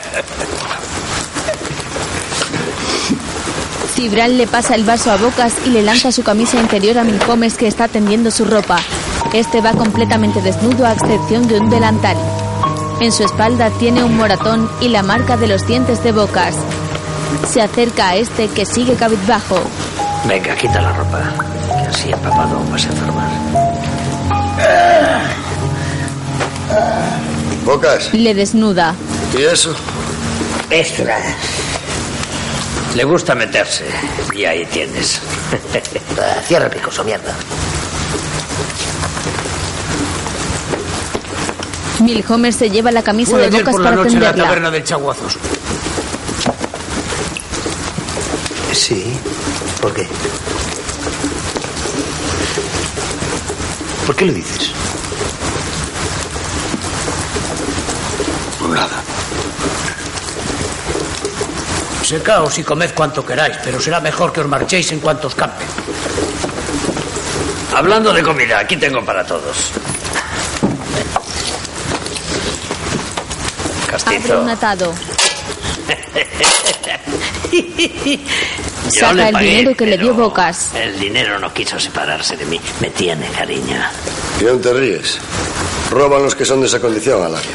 Cibran 4.06 4.38
le 4.38 4.46
pasa 4.46 4.76
el 4.76 4.84
vaso 4.84 5.10
a 5.10 5.18
Bocas 5.18 5.56
y 5.66 5.72
le 5.72 5.82
lanza 5.82 6.12
su 6.12 6.22
camisa 6.22 6.60
interior 6.62 7.00
a 7.00 7.04
Milhomes 7.04 7.58
que 7.58 7.66
está 7.66 7.88
tendiendo 7.88 8.30
su 8.30 8.46
ropa. 8.46 8.78
Este 9.34 9.62
va 9.62 9.72
completamente 9.72 10.44
desnudo 10.44 10.86
a 10.86 10.92
excepción 10.94 11.48
de 11.48 11.60
un 11.60 11.72
delantal. 11.72 12.16
En 13.02 13.12
su 13.12 13.24
espalda 13.24 13.72
tiene 13.80 14.04
un 14.04 14.16
moratón 14.16 14.70
y 14.80 14.90
la 14.90 15.02
marca 15.02 15.38
de 15.38 15.48
los 15.48 15.66
dientes 15.66 16.04
de 16.04 16.12
Bocas. 16.12 16.56
Se 17.52 17.64
acerca 17.64 18.10
a 18.10 18.16
este 18.16 18.48
que 18.50 18.68
sigue 18.68 18.94
cabizbajo. 18.94 19.60
Venga, 20.28 20.56
quita 20.56 20.80
la 20.84 20.94
ropa. 20.94 21.24
Que 21.68 21.88
así 21.88 22.12
empapado 22.12 22.60
vas 22.70 22.86
a 22.86 22.90
enfermar. 22.90 23.30
Bocas, 27.66 28.14
Le 28.14 28.36
desnuda. 28.36 28.94
¿y 29.36 29.42
eso? 29.42 29.76
Extra. 30.70 31.18
Le 32.96 33.04
gusta 33.04 33.36
meterse. 33.36 33.86
Y 34.34 34.46
ahí 34.46 34.66
tienes. 34.68 35.20
Cierra 36.48 36.66
el 36.66 36.72
picoso, 36.72 37.04
mierda. 37.04 37.34
Milhomes 42.00 42.56
se 42.56 42.70
lleva 42.70 42.92
la 42.92 43.02
camisa 43.04 43.38
de 43.38 43.46
ayer 43.46 43.62
Bocas 43.62 43.74
por 43.74 43.82
la 43.82 43.90
para 43.90 44.04
noche 44.04 44.16
en 44.16 44.22
la 44.22 44.28
tenderla. 44.28 44.44
taberna 44.50 44.72
del 44.72 44.84
Chaguazos. 44.84 45.38
Sí. 48.74 49.18
¿Por 49.82 49.94
qué? 49.94 50.08
¿Por 54.06 54.16
qué 54.16 54.26
lo 54.26 54.34
dices? 54.34 54.72
Nada. 58.70 59.04
Secaos 62.06 62.58
y 62.60 62.64
comed 62.64 62.94
cuanto 62.94 63.26
queráis, 63.26 63.58
pero 63.64 63.80
será 63.82 64.00
mejor 64.00 64.32
que 64.32 64.42
os 64.42 64.48
marchéis 64.48 64.92
en 64.92 65.00
cuanto 65.00 65.26
os 65.28 65.34
campe. 65.34 65.66
Hablando 67.74 68.14
de 68.14 68.22
comida, 68.22 68.60
aquí 68.60 68.78
tengo 68.78 69.04
para 69.04 69.26
todos. 69.26 69.72
Abre 73.90 74.20
Castizo. 74.20 74.42
un 74.42 74.50
atado. 74.50 74.94
Yo 77.52 78.92
Saca 78.92 79.28
el 79.28 79.34
pagué, 79.34 79.48
dinero 79.48 79.76
que 79.76 79.86
le 79.88 79.98
dio 79.98 80.14
Bocas. 80.14 80.74
El 80.76 81.00
dinero 81.00 81.40
no 81.40 81.52
quiso 81.54 81.80
separarse 81.80 82.38
de 82.38 82.46
mí. 82.46 82.62
Me 82.82 82.92
tiene 82.92 83.28
cariño. 83.30 83.82
¿Y 84.40 84.48
aún 84.48 84.62
te 84.62 84.72
ríes? 84.74 85.18
Roban 85.90 86.22
los 86.22 86.36
que 86.36 86.46
son 86.46 86.62
de 86.62 86.68
esa 86.68 86.80
condición, 86.80 87.24
Alario. 87.24 87.50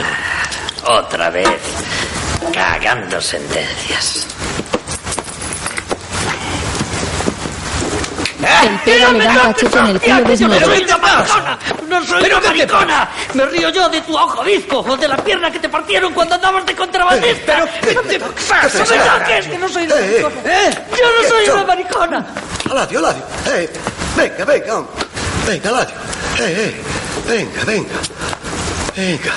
Otra 0.86 1.30
vez. 1.30 1.48
Cagando 2.52 3.20
sentencias. 3.20 4.26
El 8.42 8.78
pega 8.84 9.12
le 9.12 9.24
da 9.24 9.34
cachete 9.34 9.78
en 9.78 9.86
el 9.86 10.00
cuello 10.00 10.24
desnudo. 10.24 10.60
¡No 10.60 10.66
soy 10.66 10.82
una 10.84 10.98
maricona! 10.98 11.58
¡No 11.88 12.04
soy 12.06 12.24
una 12.24 12.40
maricona! 12.40 13.08
¡Me 13.34 13.46
río 13.46 13.68
yo 13.70 13.88
de 13.88 14.00
tu 14.02 14.16
ojo 14.16 14.42
bizco 14.44 14.78
o 14.80 14.96
de 14.96 15.08
la 15.08 15.16
pierna 15.18 15.50
que 15.50 15.58
te 15.58 15.68
partieron 15.68 16.12
cuando 16.14 16.34
andabas 16.36 16.64
de 16.66 16.74
contrabandista! 16.74 17.58
¡No 17.94 18.00
te 18.02 18.18
pasa! 18.20 18.78
¡No 18.78 18.84
me 18.86 18.98
toques! 18.98 19.46
¡Que 19.46 19.58
no 19.58 19.68
soy 19.68 19.84
una 19.86 19.94
Eh, 19.96 20.16
eh, 20.18 20.22
maricona! 20.22 20.52
eh. 20.52 20.86
¡Yo 20.98 21.22
no 21.22 21.28
soy 21.28 21.48
una 21.50 21.64
maricona! 21.64 22.26
Aladio, 22.70 22.98
Aladio. 23.00 23.22
Eh, 23.48 23.70
venga, 24.16 24.44
venga. 24.44 24.76
hombre. 24.78 24.94
Venga, 25.46 25.68
Aladio. 25.70 25.94
Eh, 26.38 26.74
eh. 26.74 26.82
Venga, 27.28 27.64
venga. 27.64 27.94
Venga. 28.96 29.32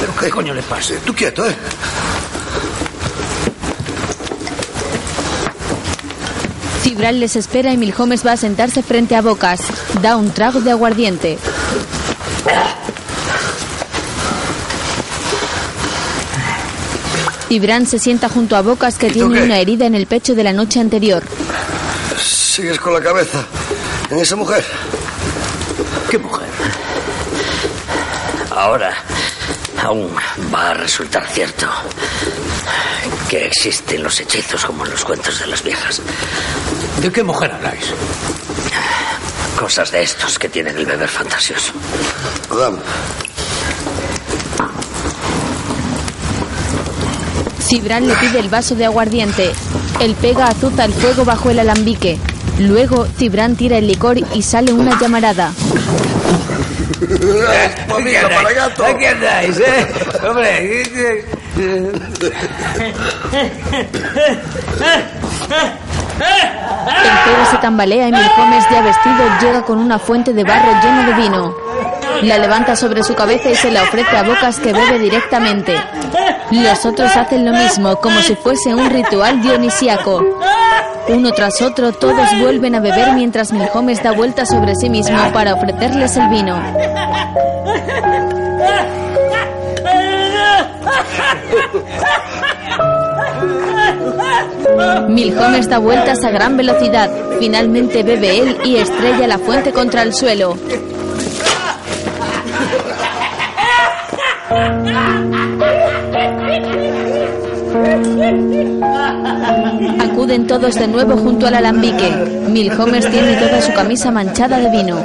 ¿Pero 0.00 0.16
qué 0.20 0.30
coño 0.30 0.54
le 0.54 0.62
pasa? 0.62 0.94
Tú 1.04 1.14
quieto, 1.14 1.46
¿eh? 1.46 1.54
Cibran 6.94 7.18
les 7.18 7.34
espera 7.34 7.72
y 7.72 7.76
Milhomes 7.76 8.24
va 8.24 8.30
a 8.30 8.36
sentarse 8.36 8.80
frente 8.80 9.16
a 9.16 9.20
Bocas. 9.20 9.62
Da 10.00 10.16
un 10.16 10.30
trago 10.30 10.60
de 10.60 10.70
aguardiente. 10.70 11.38
Cibran 17.48 17.86
se 17.86 17.98
sienta 17.98 18.28
junto 18.28 18.54
a 18.54 18.62
Bocas 18.62 18.96
que 18.96 19.10
tiene 19.10 19.42
una 19.42 19.58
herida 19.58 19.86
en 19.86 19.96
el 19.96 20.06
pecho 20.06 20.36
de 20.36 20.44
la 20.44 20.52
noche 20.52 20.78
anterior. 20.78 21.24
Sigues 22.16 22.78
con 22.78 22.92
la 22.92 23.00
cabeza 23.00 23.44
en 24.08 24.20
esa 24.20 24.36
mujer. 24.36 24.64
¿Qué 26.08 26.18
mujer? 26.18 26.46
Ahora 28.52 28.94
aún 29.82 30.14
va 30.54 30.70
a 30.70 30.74
resultar 30.74 31.26
cierto 31.26 31.66
que 33.28 33.46
existen 33.46 34.02
los 34.02 34.20
hechizos 34.20 34.64
como 34.64 34.84
en 34.84 34.90
los 34.90 35.04
cuentos 35.04 35.38
de 35.38 35.46
las 35.46 35.62
viejas. 35.62 36.00
¿De 37.00 37.10
qué 37.10 37.22
mujer 37.22 37.52
habláis? 37.52 37.86
Cosas 39.58 39.90
de 39.90 40.02
estos 40.02 40.38
que 40.38 40.48
tienen 40.48 40.76
el 40.76 40.86
beber 40.86 41.08
fantasioso. 41.08 41.72
Dame. 42.50 42.78
Cibran 47.60 48.06
le 48.06 48.14
pide 48.16 48.38
el 48.40 48.48
vaso 48.48 48.74
de 48.74 48.84
aguardiente. 48.84 49.52
El 50.00 50.14
pega 50.14 50.48
azuta 50.48 50.84
el 50.84 50.92
fuego 50.92 51.24
bajo 51.24 51.50
el 51.50 51.58
alambique. 51.58 52.18
Luego, 52.58 53.06
Cibran 53.18 53.56
tira 53.56 53.78
el 53.78 53.86
licor 53.86 54.18
y 54.34 54.42
sale 54.42 54.72
una 54.72 54.98
llamarada. 55.00 55.52
Para 58.34 58.52
gato. 58.52 58.84
Aquí 58.84 59.04
andáis, 59.04 59.58
¿eh? 59.58 59.86
Hombre. 60.28 61.24
El 61.56 61.90
pega 67.24 67.46
se 67.50 67.56
tambalea 67.58 68.08
y 68.08 68.12
Milhomes, 68.12 68.64
ya 68.70 68.82
vestido, 68.82 69.16
llega 69.40 69.62
con 69.62 69.78
una 69.78 69.98
fuente 69.98 70.32
de 70.32 70.44
barro 70.44 70.72
lleno 70.82 71.04
de 71.06 71.12
vino. 71.14 71.54
La 72.22 72.38
levanta 72.38 72.76
sobre 72.76 73.02
su 73.02 73.14
cabeza 73.14 73.50
y 73.50 73.56
se 73.56 73.70
la 73.70 73.82
ofrece 73.82 74.16
a 74.16 74.22
Bocas 74.22 74.58
que 74.58 74.72
bebe 74.72 74.98
directamente. 74.98 75.76
Los 76.50 76.84
otros 76.86 77.16
hacen 77.16 77.44
lo 77.44 77.52
mismo, 77.52 77.96
como 77.96 78.20
si 78.20 78.34
fuese 78.36 78.74
un 78.74 78.90
ritual 78.90 79.40
dionisíaco. 79.42 80.22
Uno 81.08 81.32
tras 81.32 81.60
otro, 81.60 81.92
todos 81.92 82.28
vuelven 82.40 82.74
a 82.74 82.80
beber 82.80 83.12
mientras 83.12 83.52
Milhomes 83.52 84.02
da 84.02 84.12
vueltas 84.12 84.48
sobre 84.48 84.74
sí 84.74 84.88
mismo 84.88 85.18
para 85.32 85.54
ofrecerles 85.54 86.16
el 86.16 86.28
vino. 86.28 86.60
Milhomes 95.08 95.68
da 95.68 95.78
vueltas 95.78 96.24
a 96.24 96.30
gran 96.30 96.56
velocidad. 96.56 97.10
Finalmente 97.38 98.02
bebe 98.02 98.38
él 98.38 98.56
y 98.64 98.76
estrella 98.76 99.26
la 99.26 99.38
fuente 99.38 99.72
contra 99.72 100.02
el 100.02 100.12
suelo. 100.12 100.56
Acuden 110.00 110.46
todos 110.46 110.74
de 110.74 110.88
nuevo 110.88 111.16
junto 111.16 111.46
al 111.46 111.54
alambique. 111.54 112.10
Milhomes 112.48 113.10
tiene 113.10 113.36
toda 113.36 113.60
su 113.60 113.72
camisa 113.72 114.10
manchada 114.10 114.58
de 114.58 114.70
vino. 114.70 114.96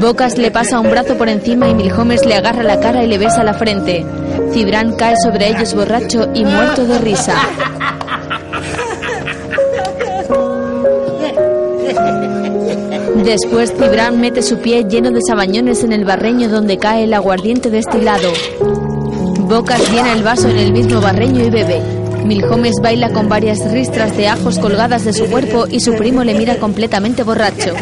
Bocas 0.00 0.38
le 0.38 0.50
pasa 0.50 0.80
un 0.80 0.90
brazo 0.90 1.16
por 1.16 1.28
encima 1.28 1.68
y 1.68 1.74
Milhomes 1.74 2.24
le 2.24 2.34
agarra 2.34 2.62
la 2.62 2.80
cara 2.80 3.02
y 3.04 3.08
le 3.08 3.18
besa 3.18 3.44
la 3.44 3.54
frente. 3.54 4.04
Cibran 4.52 4.94
cae 4.96 5.16
sobre 5.16 5.48
ellos 5.48 5.74
borracho 5.74 6.28
y 6.34 6.44
muerto 6.44 6.84
de 6.84 6.98
risa. 6.98 7.34
Después 13.24 13.72
Cibran 13.76 14.20
mete 14.20 14.42
su 14.42 14.58
pie 14.58 14.84
lleno 14.84 15.10
de 15.10 15.20
sabañones 15.26 15.82
en 15.82 15.92
el 15.92 16.04
barreño 16.04 16.48
donde 16.48 16.78
cae 16.78 17.04
el 17.04 17.14
aguardiente 17.14 17.70
destilado. 17.70 18.32
Bocas 19.40 19.90
llena 19.90 20.12
el 20.12 20.22
vaso 20.22 20.48
en 20.48 20.58
el 20.58 20.72
mismo 20.72 21.00
barreño 21.00 21.44
y 21.44 21.50
bebe. 21.50 21.95
Milhomes 22.26 22.74
baila 22.82 23.12
con 23.12 23.28
varias 23.28 23.70
ristras 23.70 24.16
de 24.16 24.26
ajos 24.26 24.58
colgadas 24.58 25.04
de 25.04 25.12
su 25.12 25.26
cuerpo 25.26 25.66
y 25.70 25.78
su 25.78 25.94
primo 25.94 26.24
le 26.24 26.34
mira 26.34 26.56
completamente 26.56 27.22
borracho. 27.22 27.72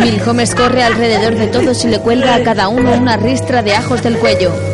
Milhomes 0.00 0.54
corre 0.54 0.82
alrededor 0.82 1.34
de 1.34 1.46
todos 1.48 1.84
y 1.84 1.88
le 1.88 1.98
cuelga 2.00 2.36
a 2.36 2.42
cada 2.42 2.68
uno 2.68 2.94
una 2.94 3.18
ristra 3.18 3.62
de 3.62 3.74
ajos 3.74 4.02
del 4.02 4.16
cuello. 4.18 4.73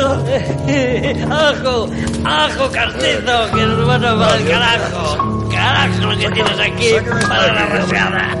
Ajo, 0.00 1.90
ajo, 2.24 2.70
castizo, 2.70 3.50
que 3.52 3.62
nos 3.66 3.86
van 3.86 4.04
a 4.04 4.16
para 4.16 4.36
el 4.36 4.48
carajo. 4.48 5.48
Carajo 5.50 6.06
lo 6.06 6.18
que 6.18 6.30
tienes 6.30 6.58
aquí 6.60 6.94
para 7.28 7.52
la 7.52 7.66
rosada. 7.66 8.36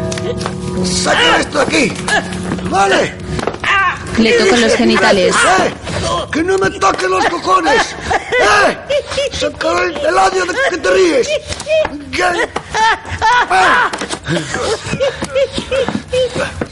¡Saca 0.84 1.40
esto 1.40 1.60
aquí! 1.60 1.92
¡Vale! 2.70 3.12
Le 4.18 4.32
tocan 4.32 4.60
los 4.60 4.74
genitales. 4.74 5.34
¡Eh! 5.34 5.74
¡Que 6.32 6.42
no 6.44 6.58
me 6.58 6.70
toquen 6.70 7.10
los 7.10 7.24
cojones! 7.26 7.96
¡Eh! 8.08 8.78
¡Saca 9.32 9.82
el 9.82 9.96
heladio 9.96 10.44
de 10.44 10.54
que 10.70 10.78
te 10.78 10.90
ríes! 10.90 11.28
¿Qué? 12.12 12.22
¡Suéltame! 12.22 12.48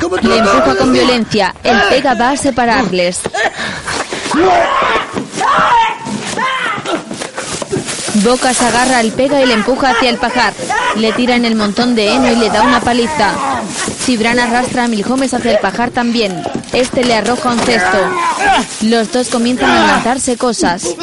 ¿Cómo 0.00 0.16
te 0.16 0.28
Le 0.28 0.38
empuja 0.38 0.76
con 0.76 0.92
violencia. 0.92 1.54
El 1.62 1.80
pega 1.88 2.14
va 2.14 2.30
a 2.30 2.36
separarles. 2.36 3.20
Bocas 8.24 8.60
agarra 8.62 8.98
al 8.98 9.10
pega 9.12 9.40
y 9.40 9.46
le 9.46 9.54
empuja 9.54 9.90
hacia 9.90 10.10
el 10.10 10.18
pajar. 10.18 10.52
Le 10.96 11.12
tira 11.12 11.34
en 11.34 11.44
el 11.44 11.54
montón 11.54 11.94
de 11.94 12.12
heno 12.12 12.30
y 12.30 12.36
le 12.36 12.50
da 12.50 12.62
una 12.62 12.80
paliza. 12.80 13.32
Cibran 14.04 14.38
arrastra 14.38 14.84
a 14.84 14.88
Milhomes 14.88 15.32
hacia 15.32 15.52
el 15.52 15.58
pajar 15.58 15.90
también. 15.90 16.42
Este 16.72 17.04
le 17.04 17.14
arroja 17.14 17.50
un 17.50 17.58
cesto. 17.60 17.98
Los 18.82 19.12
dos 19.12 19.28
comienzan 19.28 19.70
a 19.70 19.86
lanzarse 19.86 20.36
cosas. 20.36 20.94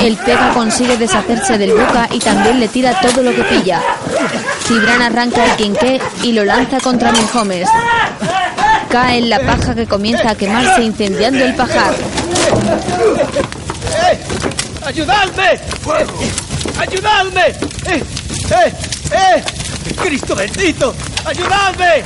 El 0.00 0.16
pega 0.16 0.52
consigue 0.52 0.96
deshacerse 0.96 1.58
del 1.58 1.72
boca 1.72 2.08
y 2.12 2.18
también 2.18 2.60
le 2.60 2.68
tira 2.68 3.00
todo 3.00 3.22
lo 3.22 3.34
que 3.34 3.42
pilla. 3.44 3.80
Cibran 4.66 5.02
arranca 5.02 5.44
el 5.44 5.56
quinqué 5.56 6.00
y 6.22 6.32
lo 6.32 6.44
lanza 6.44 6.78
contra 6.80 7.12
Milhomes. 7.12 7.68
Cae 8.90 9.18
en 9.18 9.30
la 9.30 9.40
paja 9.40 9.74
que 9.74 9.86
comienza 9.86 10.30
a 10.30 10.34
quemarse 10.34 10.82
incendiando 10.82 11.44
el 11.44 11.54
pajar. 11.54 11.94
¡Ayudadme! 14.84 15.58
¡Fuego! 15.82 16.20
¡Ayudadme! 16.78 17.46
¡Eh! 17.86 18.04
¡Eh! 18.50 18.72
¡Eh! 19.12 19.44
¡Cristo 20.02 20.36
bendito! 20.36 20.94
¡Ayudadme! 21.24 22.04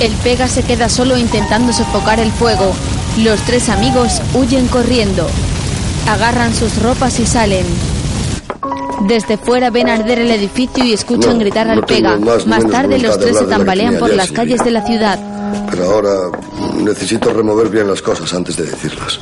El 0.00 0.12
pega 0.16 0.46
se 0.46 0.62
queda 0.62 0.88
solo 0.88 1.16
intentando 1.16 1.72
sofocar 1.72 2.20
el 2.20 2.30
fuego. 2.30 2.72
Los 3.18 3.40
tres 3.42 3.68
amigos 3.70 4.20
huyen 4.34 4.68
corriendo. 4.68 5.26
Agarran 6.08 6.54
sus 6.54 6.82
ropas 6.82 7.18
y 7.18 7.26
salen. 7.26 7.64
Desde 9.08 9.38
fuera 9.38 9.70
ven 9.70 9.88
arder 9.88 10.18
el 10.18 10.30
edificio 10.30 10.84
y 10.84 10.92
escuchan 10.92 11.34
No, 11.34 11.38
gritar 11.40 11.68
al 11.68 11.84
pega. 11.84 12.18
más 12.46 12.66
tarde 12.68 12.98
los 12.98 13.18
tres 13.18 13.36
se 13.36 13.44
la 13.44 13.50
tambalean 13.50 13.98
por 13.98 14.12
las 14.12 14.32
calles 14.32 14.62
de 14.64 14.70
la 14.70 14.84
ciudad. 14.84 15.18
Pero 15.70 15.84
ahora 15.90 16.10
necesito 16.74 17.32
remover 17.32 17.68
bien 17.68 17.88
las 17.88 18.02
cosas 18.02 18.32
antes 18.34 18.56
de 18.56 18.64
decirlas. 18.64 19.20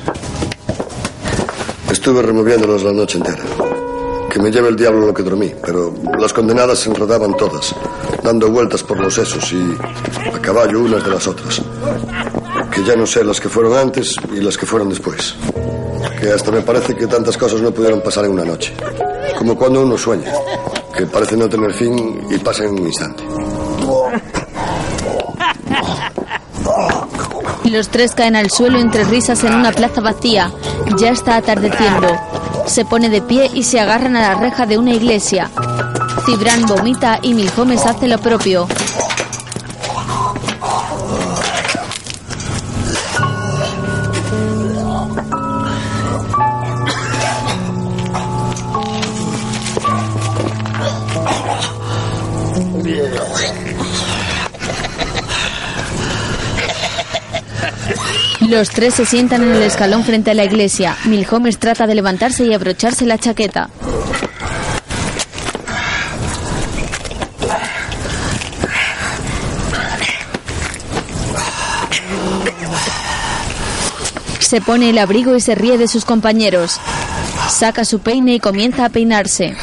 Estuve 1.91 2.23
removiéndolas 2.23 2.83
la 2.83 2.93
noche 2.93 3.19
entera. 3.19 3.43
Que 4.35 4.43
me 4.43 4.51
lleve 4.51 4.69
el 4.69 4.75
diablo 4.75 5.07
lo 5.07 5.15
que 5.15 5.23
dormí, 5.23 5.55
pero 5.65 5.95
las 6.19 6.33
condenadas 6.33 6.81
se 6.81 6.91
enredaban 6.91 7.37
todas, 7.37 7.73
dando 8.21 8.51
vueltas 8.51 8.83
por 8.83 8.99
los 8.99 9.15
sesos 9.15 9.53
y 9.53 9.79
a 10.27 10.41
caballo 10.41 10.81
unas 10.81 11.05
de 11.05 11.11
las 11.13 11.29
otras. 11.29 11.63
Que 12.69 12.83
ya 12.83 12.97
no 12.97 13.07
sé 13.07 13.23
las 13.23 13.41
que 13.41 13.49
fueron 13.49 13.79
antes 13.79 14.17
y 14.35 14.41
las 14.41 14.59
que 14.59 14.67
fueron 14.67 14.89
después. 14.89 15.37
Que 16.21 16.33
hasta 16.33 16.51
me 16.51 16.63
parece 16.63 16.97
que 16.97 17.07
tantas 17.07 17.39
cosas 17.39 17.61
no 17.61 17.71
pudieron 17.71 18.01
pasar 18.01 18.25
en 18.25 18.33
una 18.33 18.45
noche. 18.45 18.75
Como 19.39 19.57
cuando 19.57 19.83
uno 19.83 19.97
sueña, 19.97 20.33
que 20.97 21.07
parece 21.07 21.37
no 21.37 21.49
tener 21.49 21.73
fin 21.73 22.27
y 22.29 22.37
pasa 22.39 22.65
en 22.65 22.73
un 22.73 22.87
instante. 22.89 23.23
Los 27.71 27.89
tres 27.89 28.17
caen 28.17 28.35
al 28.35 28.51
suelo 28.51 28.81
entre 28.81 29.05
risas 29.05 29.45
en 29.45 29.55
una 29.55 29.71
plaza 29.71 30.01
vacía. 30.01 30.51
Ya 30.99 31.11
está 31.11 31.37
atardeciendo. 31.37 32.09
Se 32.67 32.85
pone 32.85 33.09
de 33.09 33.23
pie 33.23 33.51
y 33.53 33.63
se 33.63 33.81
agarran 33.81 34.17
a 34.17 34.21
la 34.21 34.35
reja 34.35 34.67
de 34.67 34.79
una 34.79 34.93
iglesia. 34.93 35.51
Cibran 36.27 36.67
vomita 36.67 37.19
y 37.23 37.35
Milhomes 37.35 37.85
hace 37.87 38.09
lo 38.09 38.19
propio. 38.19 38.67
Los 58.55 58.71
tres 58.71 58.95
se 58.95 59.05
sientan 59.05 59.43
en 59.43 59.53
el 59.53 59.63
escalón 59.65 60.05
frente 60.05 60.31
a 60.31 60.35
la 60.35 60.45
iglesia. 60.45 60.97
Milhomes 61.07 61.59
trata 61.59 61.89
de 61.89 61.97
levantarse 61.97 62.45
y 62.45 62.55
abrocharse 62.55 63.05
la 63.05 63.19
chaqueta. 63.19 63.69
Se 74.39 74.61
pone 74.61 74.91
el 74.91 74.99
abrigo 74.99 75.35
y 75.35 75.41
se 75.41 75.57
ríe 75.57 75.77
de 75.77 75.89
sus 75.89 76.05
compañeros. 76.05 76.79
Saca 77.51 77.85
su 77.85 77.99
peine 77.99 78.35
y 78.35 78.39
comienza 78.39 78.85
a 78.85 78.89
peinarse. 78.89 79.57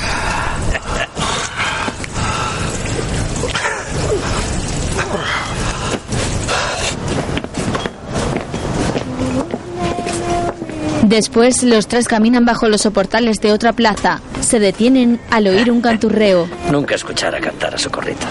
Después 11.11 11.61
los 11.63 11.87
tres 11.87 12.07
caminan 12.07 12.45
bajo 12.45 12.69
los 12.69 12.83
soportales 12.83 13.41
de 13.41 13.51
otra 13.51 13.73
plaza. 13.73 14.21
Se 14.39 14.61
detienen 14.61 15.19
al 15.29 15.45
oír 15.45 15.69
un 15.69 15.81
canturreo. 15.81 16.47
Nunca 16.71 16.95
escuchara 16.95 17.41
cantar 17.41 17.75
a 17.75 17.77
Socorrito. 17.77 18.25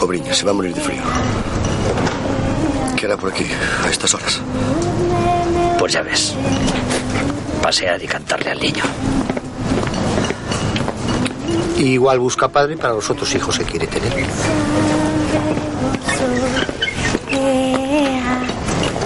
Pobriña, 0.00 0.32
se 0.32 0.46
va 0.46 0.52
a 0.52 0.54
morir 0.54 0.74
de 0.74 0.80
frío. 0.80 1.02
¿Qué 2.96 3.04
hará 3.04 3.18
por 3.18 3.30
aquí 3.30 3.44
a 3.84 3.90
estas 3.90 4.14
horas? 4.14 4.40
Pues 5.78 5.92
ya 5.92 6.00
ves. 6.00 6.34
Pasear 7.62 8.02
y 8.02 8.06
cantarle 8.06 8.52
al 8.52 8.58
niño. 8.58 8.82
Igual 11.76 12.18
busca 12.18 12.48
padre 12.48 12.78
para 12.78 12.94
los 12.94 13.10
otros 13.10 13.34
hijos 13.34 13.58
que 13.58 13.64
quiere 13.66 13.86
tener. 13.88 14.24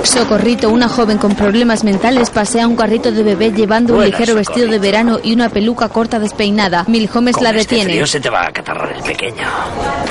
Socorrito, 0.05 0.69
una 0.71 0.89
joven 0.89 1.17
con 1.19 1.35
problemas 1.35 1.85
mentales, 1.85 2.29
pasea 2.31 2.67
un 2.67 2.77
carrito 2.77 3.13
de 3.13 3.23
bebé 3.23 3.53
llevando 3.53 3.95
un 3.97 4.05
ligero 4.05 4.35
vestido 4.35 4.67
de 4.69 4.79
verano 4.79 5.19
y 5.23 5.33
una 5.33 5.49
peluca 5.49 5.89
corta 5.89 6.19
despeinada. 6.19 6.85
Milhomes 6.89 7.41
la 7.41 7.51
este 7.51 7.61
detiene. 7.61 7.85
frío 7.93 8.07
se 8.07 8.21
te 8.21 8.29
va 8.29 8.41
a 8.43 8.49
acatarrar 8.49 8.93
el 8.93 9.03
pequeño. 9.03 9.43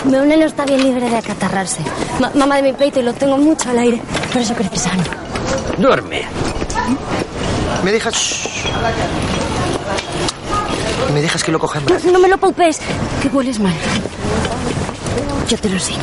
Un 0.05 0.27
neno 0.27 0.45
está 0.45 0.65
bien 0.65 0.83
libre 0.83 1.09
de 1.09 1.17
acatarrarse. 1.17 1.81
Ma- 2.19 2.31
mamá 2.35 2.55
de 2.57 2.63
mi 2.63 2.73
peito 2.73 2.99
y 2.99 3.03
lo 3.03 3.13
tengo 3.13 3.37
mucho 3.37 3.69
al 3.69 3.79
aire. 3.79 4.01
Por 4.31 4.41
eso 4.41 4.53
crece 4.55 4.77
sano. 4.77 5.03
Duerme. 5.77 6.23
¿Me 7.83 7.91
dejas...? 7.91 8.47
¿Me 11.13 11.21
dejas 11.21 11.43
que 11.43 11.51
lo 11.51 11.59
coja 11.59 11.79
en 11.79 11.85
No, 11.85 11.91
brazos? 11.91 12.11
no 12.11 12.19
me 12.19 12.27
lo 12.29 12.37
palpes, 12.37 12.79
que 13.21 13.27
hueles 13.27 13.59
mal. 13.59 13.73
Yo 15.49 15.57
te 15.57 15.67
lo 15.67 15.75
enseño. 15.75 15.99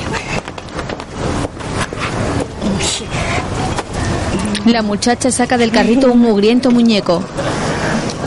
La 4.68 4.82
muchacha 4.82 5.30
saca 5.30 5.56
del 5.56 5.72
carrito 5.72 6.12
un 6.12 6.18
mugriento 6.18 6.70
muñeco. 6.70 7.22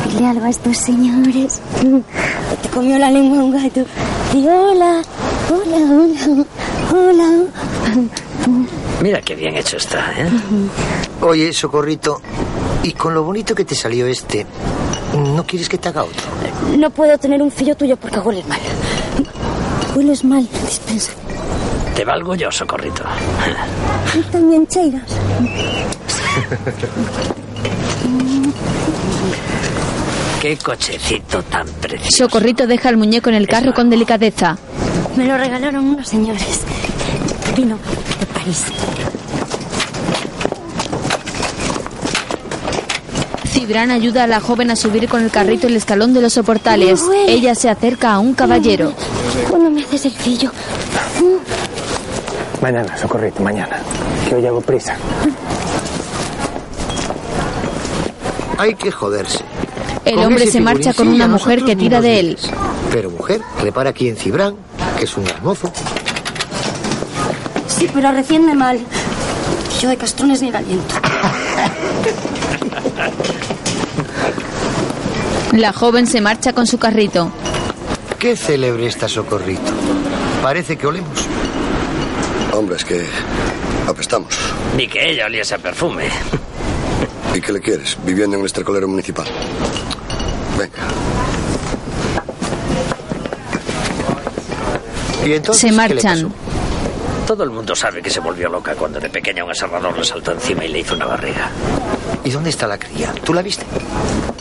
Dile 0.10 0.26
algo 0.26 0.46
a 0.46 0.50
estos 0.50 0.76
señores. 0.76 1.62
Te 2.64 2.70
comió 2.70 2.98
la 2.98 3.12
lengua 3.12 3.44
un 3.44 3.52
gato. 3.52 3.86
Y 4.34 4.48
hola, 4.48 5.04
hola, 5.52 5.78
hola, 5.88 6.46
hola. 6.92 7.46
Mira 9.04 9.22
qué 9.22 9.36
bien 9.36 9.56
hecho 9.56 9.78
está, 9.78 10.14
¿eh? 10.18 10.28
Oye, 11.22 11.54
Socorrito, 11.54 12.20
y 12.82 12.94
con 12.94 13.14
lo 13.14 13.24
bonito 13.24 13.54
que 13.54 13.64
te 13.64 13.76
salió 13.76 14.08
este, 14.08 14.48
¿no 15.16 15.46
quieres 15.46 15.70
que 15.70 15.78
te 15.78 15.90
haga 15.90 16.04
otro? 16.04 16.24
No 16.76 16.90
puedo 16.90 17.16
tener 17.20 17.40
un 17.40 17.52
fillo 17.52 17.76
tuyo 17.76 17.98
porque 17.98 18.18
hueles 18.20 18.48
mal. 18.48 18.60
Hueles 19.96 20.24
mal, 20.24 20.50
dispensa. 20.66 21.12
Te 21.96 22.04
valgo 22.04 22.34
yo, 22.34 22.52
Socorrito. 22.52 23.04
Tú 24.12 24.24
también 24.32 24.66
cheiras. 24.66 25.04
Qué 30.42 30.58
cochecito 30.58 31.44
tan 31.44 31.68
precioso. 31.68 32.18
Socorrito 32.26 32.66
deja 32.66 32.90
el 32.90 32.98
muñeco 32.98 33.30
en 33.30 33.36
el 33.36 33.48
carro 33.48 33.74
con 33.74 33.90
delicadeza. 33.90 34.58
Me 35.16 35.26
lo 35.26 35.38
regalaron 35.38 35.86
unos 35.86 36.08
señores. 36.08 36.62
Vino 37.56 37.78
de 38.20 38.26
París. 38.26 38.64
Cibran 43.46 43.92
ayuda 43.92 44.24
a 44.24 44.28
la 44.28 44.40
joven 44.40 44.72
a 44.72 44.76
subir 44.76 45.08
con 45.08 45.22
el 45.24 45.30
carrito 45.30 45.68
el 45.68 45.76
escalón 45.76 46.14
de 46.14 46.22
los 46.22 46.34
soportales. 46.34 47.04
Ella 47.28 47.54
se 47.54 47.70
acerca 47.70 48.14
a 48.14 48.20
un 48.20 48.34
caballero. 48.34 48.94
¿Cuándo 49.50 49.70
me 49.70 49.84
haces 49.84 50.06
el 50.06 50.14
fillo? 50.14 50.52
Mañana, 52.62 52.98
Socorrito, 52.98 53.44
mañana. 53.44 53.78
Que 54.28 54.36
hoy 54.36 54.46
hago 54.46 54.62
prisa. 54.62 54.96
Hay 58.62 58.76
que 58.76 58.92
joderse. 58.92 59.40
El 60.06 60.18
Con 60.18 60.26
hombre 60.26 60.46
se 60.46 60.62
marcha 60.62 60.94
con 60.94 61.08
una 61.08 61.28
mujer 61.28 61.64
que 61.64 61.76
tira 61.76 62.00
de 62.00 62.20
él. 62.20 62.38
Pero 62.92 63.10
mujer, 63.10 63.42
repara 63.60 63.90
aquí 63.90 64.08
en 64.08 64.16
Cibrán, 64.16 64.56
que 65.00 65.06
es 65.06 65.18
un 65.18 65.28
hermoso. 65.28 65.74
Sí, 67.66 67.90
pero 67.92 68.12
recién 68.12 68.56
mal. 68.56 68.80
Yo 69.82 69.90
de 69.90 69.98
castrones 69.98 70.44
ni 70.44 70.50
el 70.50 70.56
aliento. 70.56 70.94
La 75.54 75.74
joven 75.74 76.06
se 76.06 76.22
marcha 76.22 76.54
con 76.54 76.68
su 76.68 76.78
carrito. 76.78 77.32
Qué 78.20 78.36
célebre 78.36 78.86
está 78.86 79.10
Socorrito. 79.10 79.72
Parece 80.44 80.78
que 80.78 80.86
olemos. 80.86 81.26
Hombre, 82.54 82.76
es 82.76 82.86
que 82.86 83.08
apestamos. 83.88 84.38
Ni 84.78 84.88
que 84.88 85.10
ella 85.10 85.26
oliese 85.26 85.56
a 85.56 85.58
perfume. 85.58 86.10
¿Y 87.34 87.42
qué 87.42 87.54
le 87.54 87.62
quieres? 87.62 87.98
Viviendo 88.04 88.36
en 88.36 88.42
el 88.42 88.46
estercolero 88.46 88.88
municipal. 88.88 89.26
Venga. 90.58 90.78
¿Y 95.26 95.34
entonces 95.34 95.70
Se 95.70 95.72
marchan. 95.76 96.34
Todo 97.26 97.44
el 97.44 97.52
mundo 97.52 97.76
sabe 97.76 98.02
que 98.02 98.10
se 98.10 98.20
volvió 98.20 98.50
loca 98.50 98.76
cuando 98.76 99.00
de 99.00 99.10
pequeña 99.10 99.46
un 99.46 99.52
aserrador 99.52 99.98
le 99.98 100.04
saltó 100.04 100.32
encima 100.32 100.66
y 100.66 100.70
le 100.70 100.80
hizo 100.80 100.96
una 100.96 101.06
barriga. 101.06 101.50
¿Y 102.24 102.32
dónde 102.32 102.50
está 102.50 102.68
la 102.68 102.78
cría? 102.78 103.14
¿Tú 103.24 103.34
la 103.34 103.42
viste? 103.42 103.66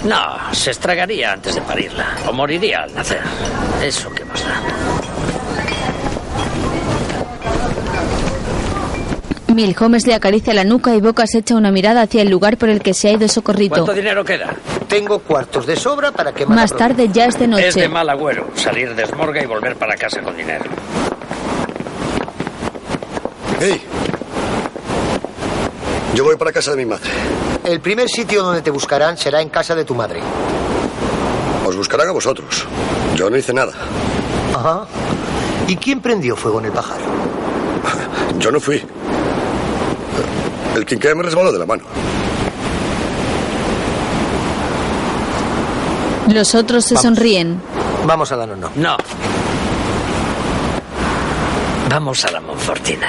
No, 0.05 0.53
se 0.53 0.71
estragaría 0.73 1.33
antes 1.33 1.55
de 1.55 1.63
parirla. 1.63 2.17
O 2.27 2.33
moriría 2.33 2.83
al 2.83 2.95
nacer. 2.95 3.21
Eso 3.83 4.11
que 4.11 4.20
Milhomes 9.55 10.07
le 10.07 10.15
acaricia 10.15 10.55
la 10.55 10.65
nuca 10.65 10.95
y 10.95 11.01
Bocas 11.01 11.35
echa 11.35 11.55
una 11.57 11.71
mirada 11.73 12.03
hacia 12.03 12.23
el 12.23 12.29
lugar 12.31 12.57
por 12.57 12.69
el 12.69 12.81
que 12.81 12.95
se 12.95 13.09
ha 13.09 13.13
ido 13.13 13.29
Socorrito. 13.29 13.75
¿Cuánto 13.75 13.95
dinero 13.95 14.25
queda? 14.25 14.55
Tengo 14.89 15.19
cuartos 15.21 15.67
de 15.67 15.77
sobra 15.77 16.13
para 16.13 16.33
que 16.33 16.47
Más 16.47 16.75
tarde 16.75 17.09
ya 17.13 17.27
es 17.27 17.39
de 17.39 17.45
Es 17.45 17.75
de 17.75 17.83
noche. 17.83 17.89
mal 17.89 18.09
agüero 18.09 18.49
salir 18.55 18.95
de 18.95 19.07
Smorga 19.07 19.43
y 19.43 19.47
volver 19.47 19.77
para 19.77 19.97
casa 19.97 20.21
con 20.23 20.37
dinero. 20.37 20.65
¡Hey! 23.61 23.83
Yo 26.15 26.25
voy 26.25 26.37
para 26.37 26.53
casa 26.53 26.71
de 26.73 26.77
mi 26.79 26.87
madre. 26.87 27.09
El 27.65 27.81
primer 27.81 28.09
sitio 28.09 28.43
donde 28.43 28.63
te 28.63 28.71
buscarán 28.71 29.17
será 29.17 29.41
en 29.43 29.49
casa 29.49 29.75
de 29.75 29.85
tu 29.85 29.95
madre. 29.95 30.21
Os 31.67 31.77
buscarán 31.77 32.09
a 32.09 32.13
vosotros. 32.13 32.67
Yo 33.17 33.29
no 33.31 33.37
hice 33.37 33.53
nada. 33.53 33.73
Ajá. 34.55 34.87
¿Y 35.69 35.77
quién 35.77 36.01
prendió 36.01 36.35
fuego 36.37 36.59
en 36.61 36.67
el 36.67 36.73
pajar? 36.73 36.99
Yo 38.39 38.51
no 38.51 38.59
fui. 38.61 38.83
El 40.75 40.87
quinqué 40.87 41.15
me 41.15 41.23
resbaló 41.23 41.53
de 41.53 41.59
la 41.59 41.67
mano. 41.67 41.85
Los 46.33 46.55
otros 46.55 46.85
se 46.85 46.97
sonríen. 46.97 47.61
Vamos 48.07 48.31
a 48.31 48.37
la 48.37 48.47
no. 48.47 48.71
No. 48.77 48.97
Vamos 51.89 52.25
a 52.25 52.31
la 52.31 52.41
Monfortina. 52.41 53.09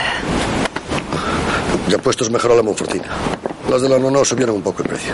Ya 1.87 1.97
puestos 1.99 2.31
mejor 2.31 2.51
a 2.51 2.55
la 2.55 2.63
Monfortina. 2.63 3.09
Las 3.69 3.81
de 3.83 3.89
la 3.89 3.99
Nono 3.99 4.25
subieron 4.25 4.55
un 4.55 4.61
poco 4.63 4.81
el 4.81 4.89
precio. 4.89 5.13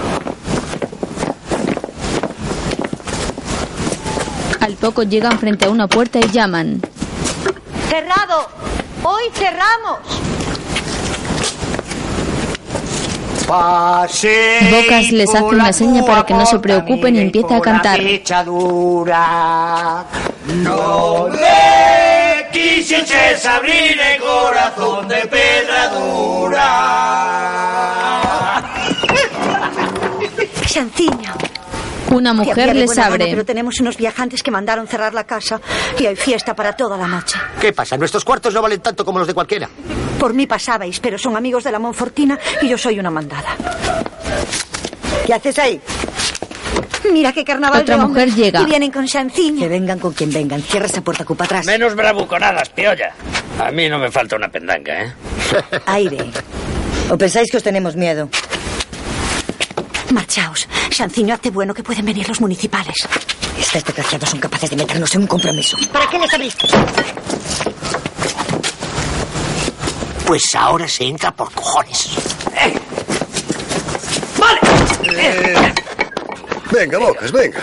Al 4.61 4.73
poco 4.75 5.03
llegan 5.03 5.37
frente 5.37 5.65
a 5.65 5.69
una 5.69 5.87
puerta 5.87 6.19
y 6.19 6.29
llaman. 6.29 6.81
Cerrado. 7.89 8.47
Hoy 9.03 9.23
cerramos. 9.33 9.99
Bocas 13.47 15.11
les 15.11 15.29
hace 15.33 15.43
una 15.43 15.71
seña 15.71 16.05
para 16.05 16.25
que 16.25 16.33
no 16.33 16.45
se 16.45 16.59
preocupen 16.59 17.15
y 17.15 17.19
empieza 17.21 17.55
a 17.57 17.61
cantar. 17.61 17.99
No 20.47 21.27
me 21.29 22.47
quisieses 22.51 23.45
abrir 23.45 23.99
el 23.99 24.21
corazón 24.21 25.07
de 25.07 25.27
pedra 25.27 25.87
dura. 25.89 27.07
Xanciño. 30.65 31.56
Una 32.11 32.33
mujer 32.33 32.75
les 32.75 32.97
abre. 32.97 33.27
pero 33.29 33.45
tenemos 33.45 33.79
unos 33.79 33.97
viajantes 33.97 34.41
que 34.43 34.51
mandaron 34.51 34.87
cerrar 34.87 35.13
la 35.13 35.25
casa 35.25 35.59
y 35.99 36.05
hay 36.05 36.15
fiesta 36.15 36.55
para 36.55 36.73
toda 36.73 36.97
la 36.97 37.07
noche. 37.07 37.37
¿Qué 37.59 37.73
pasa? 37.73 37.97
Nuestros 37.97 38.23
cuartos 38.23 38.53
no 38.53 38.61
valen 38.61 38.79
tanto 38.81 39.03
como 39.05 39.19
los 39.19 39.27
de 39.27 39.33
cualquiera. 39.33 39.69
Por 40.19 40.33
mí 40.33 40.47
pasabais, 40.47 40.99
pero 40.99 41.17
son 41.17 41.35
amigos 41.37 41.63
de 41.63 41.71
la 41.71 41.79
Monfortina 41.79 42.39
y 42.61 42.69
yo 42.69 42.77
soy 42.77 42.99
una 42.99 43.11
mandada. 43.11 43.55
¿Qué 45.25 45.33
haces 45.33 45.59
ahí? 45.59 45.81
Mira 47.11 47.31
qué 47.31 47.43
carnaval 47.43 47.81
Otra 47.81 47.97
de 47.97 48.05
mujer 48.05 48.33
llega. 48.33 48.61
Y 48.61 48.65
vienen 48.65 48.91
con 48.91 49.07
Xanciño. 49.07 49.59
Que 49.59 49.67
vengan 49.67 49.99
con 49.99 50.13
quien 50.13 50.31
vengan. 50.31 50.61
Cierra 50.61 50.85
esa 50.87 51.01
puerta, 51.01 51.23
cupa 51.25 51.45
atrás. 51.45 51.65
Menos 51.65 51.95
bravuconadas, 51.95 52.69
piolla. 52.69 53.13
A 53.59 53.71
mí 53.71 53.89
no 53.89 53.97
me 53.99 54.11
falta 54.11 54.35
una 54.35 54.49
pendanga, 54.49 55.03
¿eh? 55.03 55.13
Aire. 55.85 56.31
¿O 57.09 57.17
pensáis 57.17 57.49
que 57.49 57.57
os 57.57 57.63
tenemos 57.63 57.95
miedo? 57.95 58.29
Marchaos. 60.11 60.67
Xanciño, 60.91 61.33
hazte 61.33 61.49
bueno 61.51 61.73
que 61.73 61.83
pueden 61.83 62.05
venir 62.05 62.27
los 62.27 62.39
municipales. 62.41 62.95
Estos 63.59 63.83
desgraciados 63.83 64.29
son 64.29 64.39
capaces 64.39 64.69
de 64.69 64.75
meternos 64.75 65.13
en 65.15 65.21
un 65.21 65.27
compromiso. 65.27 65.77
¿Para 65.91 66.07
qué 66.09 66.19
les 66.19 66.33
abriste? 66.33 66.67
Pues 70.25 70.43
ahora 70.55 70.87
se 70.87 71.05
entra 71.05 71.31
por 71.31 71.51
cojones. 71.53 72.09
Venga, 76.71 76.97
Bocas, 76.97 77.31
venga. 77.31 77.59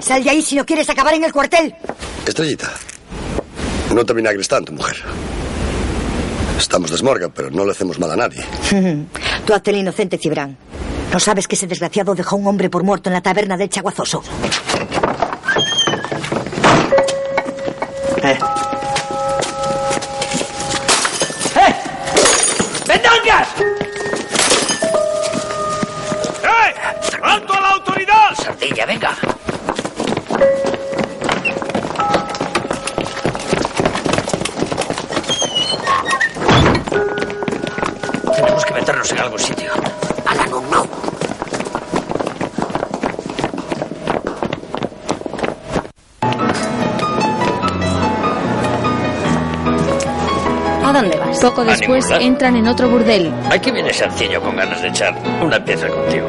Sal 0.00 0.22
de 0.22 0.30
ahí 0.30 0.42
si 0.42 0.54
no 0.54 0.64
quieres 0.66 0.88
acabar 0.90 1.14
en 1.14 1.24
el 1.24 1.32
cuartel. 1.32 1.74
Estrellita. 2.26 2.70
No 3.94 4.04
te 4.04 4.12
vinagres 4.12 4.48
tanto, 4.48 4.72
mujer. 4.72 4.96
Estamos 6.60 6.90
de 6.90 6.98
Smorga, 6.98 7.30
pero 7.30 7.50
no 7.50 7.64
le 7.64 7.72
hacemos 7.72 7.98
mal 7.98 8.10
a 8.10 8.16
nadie. 8.16 8.44
Tú 9.46 9.54
hazte 9.54 9.70
el 9.70 9.78
inocente, 9.78 10.18
Cibrán. 10.18 10.58
¿No 11.10 11.18
sabes 11.18 11.48
que 11.48 11.56
ese 11.56 11.66
desgraciado 11.66 12.14
dejó 12.14 12.36
a 12.36 12.38
un 12.38 12.46
hombre 12.46 12.68
por 12.68 12.84
muerto 12.84 13.08
en 13.08 13.14
la 13.14 13.22
taberna 13.22 13.56
del 13.56 13.70
Chaguazoso? 13.70 14.22
¡Vendangas! 22.86 23.48
¡Eh! 26.44 27.20
¡Alto 27.22 27.54
a 27.54 27.60
la 27.60 27.70
autoridad! 27.70 28.34
Sardilla, 28.36 28.86
venga. 28.86 29.16
En 39.20 39.24
algún 39.24 39.38
sitio. 39.38 39.70
A 40.26 40.34
la 40.34 40.46
no. 40.46 40.60
¿A 50.84 50.92
dónde 50.92 51.18
vas? 51.18 51.38
Poco 51.40 51.60
A 51.60 51.64
después 51.64 52.10
entran 52.18 52.56
en 52.56 52.66
otro 52.66 52.88
burdel. 52.88 53.32
Aquí 53.50 53.70
viene 53.70 53.92
Sanciño 53.92 54.40
con 54.40 54.56
ganas 54.56 54.80
de 54.80 54.88
echar 54.88 55.14
una 55.42 55.62
pieza 55.62 55.88
contigo. 55.88 56.26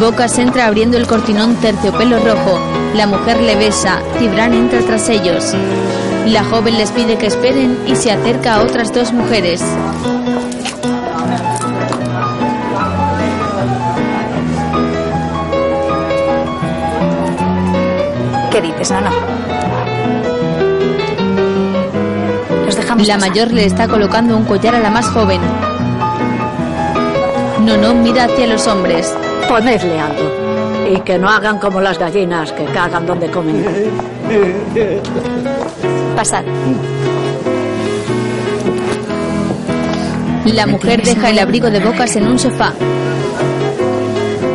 Bocas 0.00 0.38
entra 0.38 0.66
abriendo 0.66 0.96
el 0.96 1.06
cortinón 1.06 1.56
terciopelo 1.56 2.18
rojo. 2.18 2.58
La 2.94 3.06
mujer 3.06 3.40
le 3.40 3.56
besa. 3.56 4.00
Cibrán 4.18 4.54
entra 4.54 4.80
tras 4.80 5.08
ellos. 5.08 5.54
La 6.32 6.44
joven 6.44 6.76
les 6.76 6.90
pide 6.90 7.16
que 7.16 7.26
esperen 7.26 7.78
y 7.86 7.96
se 7.96 8.10
acerca 8.12 8.54
a 8.54 8.62
otras 8.62 8.92
dos 8.92 9.12
mujeres. 9.12 9.62
¿Qué 18.50 18.60
dices, 18.60 18.90
no, 18.90 19.00
no? 19.00 19.10
Los 22.66 22.76
dejamos 22.76 23.06
La 23.06 23.14
pasar. 23.14 23.30
mayor 23.30 23.52
le 23.52 23.64
está 23.64 23.88
colocando 23.88 24.36
un 24.36 24.44
collar 24.44 24.74
a 24.74 24.80
la 24.80 24.90
más 24.90 25.06
joven. 25.08 25.40
Nono 27.64 27.94
mira 27.94 28.24
hacia 28.24 28.46
los 28.46 28.66
hombres. 28.66 29.14
Ponedle 29.48 30.00
algo. 30.00 30.24
Y 30.90 31.00
que 31.00 31.18
no 31.18 31.28
hagan 31.28 31.58
como 31.58 31.80
las 31.80 31.98
gallinas 31.98 32.52
que 32.52 32.64
cagan 32.66 33.06
donde 33.06 33.30
comen. 33.30 33.64
Pasad. 36.18 36.42
La 40.46 40.66
mujer 40.66 41.00
deja 41.00 41.30
el 41.30 41.38
abrigo 41.38 41.70
de 41.70 41.78
Bocas 41.78 42.16
en 42.16 42.26
un 42.26 42.36
sofá. 42.36 42.72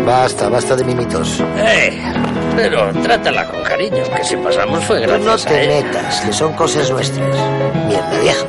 Basta, 0.05 0.49
basta 0.49 0.75
de 0.75 0.83
mimitos. 0.83 1.41
Eh, 1.55 2.03
pero 2.57 2.91
trátala 3.01 3.47
con 3.47 3.63
cariño, 3.63 4.03
que 4.13 4.25
si 4.25 4.35
pasamos 4.35 4.83
fue 4.83 5.07
no 5.07 5.13
gracias 5.13 5.45
a 5.45 5.49
te 5.51 5.63
ella. 5.63 5.85
metas, 5.85 6.19
que 6.19 6.33
son 6.33 6.51
cosas 6.51 6.91
nuestras. 6.91 7.29
Mierda 7.87 8.19
vieja. 8.19 8.45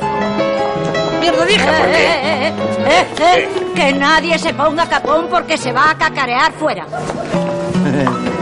Mierda 1.21 1.45
vieja, 1.45 1.71
¿por 1.71 1.91
qué? 1.91 2.05
Eh, 2.05 2.53
eh, 2.85 3.05
eh, 3.21 3.49
que 3.73 3.93
nadie 3.93 4.37
se 4.37 4.53
ponga 4.53 4.89
capón 4.89 5.27
porque 5.29 5.57
se 5.57 5.71
va 5.71 5.91
a 5.91 5.97
cacarear 5.97 6.51
fuera. 6.51 6.85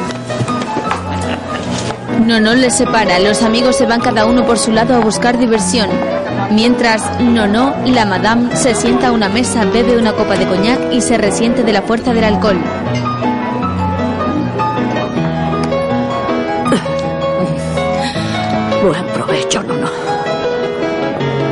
Nono 2.25 2.55
les 2.55 2.73
separa. 2.73 3.19
Los 3.19 3.43
amigos 3.43 3.75
se 3.75 3.85
van 3.85 3.99
cada 3.99 4.25
uno 4.25 4.45
por 4.45 4.57
su 4.57 4.71
lado 4.71 4.95
a 4.95 4.99
buscar 4.99 5.37
diversión. 5.37 5.89
Mientras 6.51 7.19
Nono, 7.19 7.75
la 7.85 8.05
madame, 8.05 8.55
se 8.55 8.73
sienta 8.75 9.09
a 9.09 9.11
una 9.11 9.27
mesa, 9.27 9.65
bebe 9.65 9.97
una 9.97 10.13
copa 10.13 10.37
de 10.37 10.47
coñac 10.47 10.79
y 10.93 11.01
se 11.01 11.17
resiente 11.17 11.63
de 11.63 11.73
la 11.73 11.81
fuerza 11.81 12.13
del 12.13 12.23
alcohol. 12.23 12.55
Buen 18.83 19.05
provecho, 19.07 19.61
no, 19.63 19.75
no. 19.75 19.89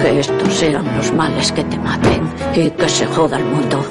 Que 0.02 0.22
estos 0.22 0.54
sean 0.54 0.86
los 0.96 1.12
males 1.12 1.52
que 1.52 1.66
te 1.66 1.78
maten 1.78 2.22
y 2.56 2.70
que 2.70 2.88
se 2.88 3.06
joda 3.08 3.36
el 3.38 3.44
mundo. 3.46 3.84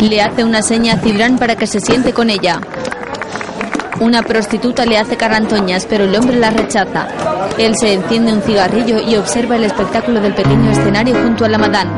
Le 0.00 0.22
hace 0.22 0.44
una 0.44 0.62
seña 0.62 0.94
a 0.94 0.98
Cibrán 0.98 1.36
para 1.36 1.56
que 1.56 1.66
se 1.66 1.80
siente 1.80 2.12
con 2.12 2.30
ella. 2.30 2.60
Una 4.00 4.22
prostituta 4.22 4.84
le 4.84 4.98
hace 4.98 5.16
carantoñas, 5.16 5.86
pero 5.86 6.04
el 6.04 6.14
hombre 6.14 6.36
la 6.36 6.50
rechaza. 6.50 7.08
Él 7.56 7.74
se 7.80 7.94
enciende 7.94 8.32
un 8.32 8.42
cigarrillo 8.42 9.00
y 9.00 9.16
observa 9.16 9.56
el 9.56 9.64
espectáculo 9.64 10.20
del 10.20 10.34
pequeño 10.34 10.70
escenario 10.70 11.14
junto 11.22 11.44
a 11.46 11.48
la 11.48 11.58
madame. 11.58 11.90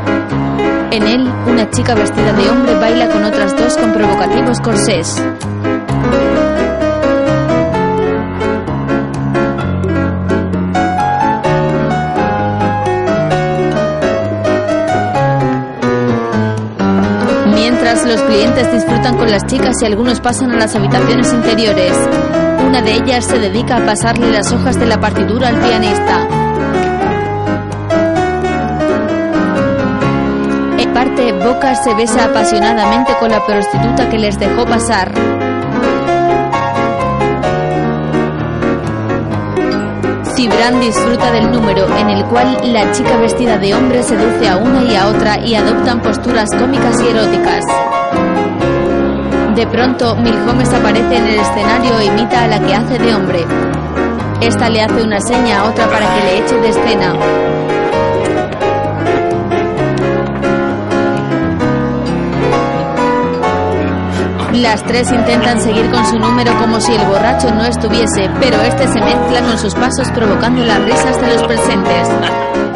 En 0.93 1.07
él, 1.07 1.29
una 1.47 1.69
chica 1.71 1.95
vestida 1.95 2.33
de 2.33 2.49
hombre 2.49 2.75
baila 2.77 3.09
con 3.09 3.25
otras 3.25 3.57
dos 3.57 3.77
con 3.77 3.93
provocativos 3.93 4.61
corsés. 4.61 5.21
Clientes 18.29 18.71
disfrutan 18.71 19.17
con 19.17 19.31
las 19.31 19.47
chicas 19.47 19.75
y 19.83 19.87
algunos 19.87 20.21
pasan 20.21 20.51
a 20.51 20.57
las 20.57 20.77
habitaciones 20.77 21.33
interiores. 21.33 21.93
Una 22.67 22.83
de 22.83 22.93
ellas 22.93 23.25
se 23.25 23.39
dedica 23.39 23.79
a 23.79 23.87
pasarle 23.87 24.31
las 24.31 24.53
hojas 24.53 24.79
de 24.79 24.87
la 24.87 25.01
partitura 25.01 25.49
al 25.49 25.59
pianista. 25.59 26.29
En 30.79 30.93
parte, 30.93 31.33
Boca 31.33 31.75
se 31.75 31.95
besa 31.95 32.27
apasionadamente 32.27 33.15
con 33.19 33.31
la 33.31 33.45
prostituta 33.45 34.11
que 34.11 34.19
les 34.19 34.39
dejó 34.39 34.67
pasar. 34.67 35.11
Cibran 40.35 40.81
disfruta 40.81 41.33
del 41.33 41.51
número 41.51 41.87
en 41.97 42.11
el 42.11 42.25
cual 42.27 42.59
la 42.73 42.93
chica 42.93 43.17
vestida 43.17 43.57
de 43.57 43.75
hombre 43.75 44.03
seduce 44.03 44.49
a 44.49 44.59
una 44.59 44.85
y 44.85 44.95
a 44.95 45.09
otra 45.09 45.39
y 45.39 45.55
adoptan 45.55 46.01
posturas 46.03 46.51
cómicas 46.51 47.01
y 47.03 47.09
eróticas. 47.09 47.65
De 49.59 49.67
pronto, 49.67 50.15
Milhomes 50.15 50.73
aparece 50.73 51.17
en 51.17 51.27
el 51.27 51.41
escenario 51.41 51.99
e 51.99 52.05
imita 52.05 52.45
a 52.45 52.47
la 52.47 52.61
que 52.61 52.77
hace 52.77 52.97
de 52.97 53.13
hombre. 53.13 53.45
Esta 54.41 54.71
le 54.71 54.81
hace 54.81 55.03
una 55.03 55.21
seña 55.21 55.59
a 55.59 55.65
otra 55.65 55.89
para 55.89 56.07
que 56.15 56.21
le 56.23 56.39
eche 56.39 56.55
de 56.61 56.69
escena. 56.69 57.15
Las 64.53 64.85
tres 64.85 65.11
intentan 65.11 65.61
seguir 65.61 65.91
con 65.91 66.07
su 66.07 66.21
número 66.21 66.57
como 66.61 66.81
si 66.81 66.93
el 66.93 67.05
borracho 67.07 67.53
no 67.53 67.65
estuviese, 67.65 68.31
pero 68.39 68.63
este 68.63 68.87
se 68.87 69.01
mezcla 69.01 69.43
con 69.43 69.59
sus 69.59 69.75
pasos 69.75 70.09
provocando 70.15 70.65
las 70.65 70.81
risas 70.85 71.21
de 71.21 71.35
los 71.35 71.43
presentes. 71.43 72.68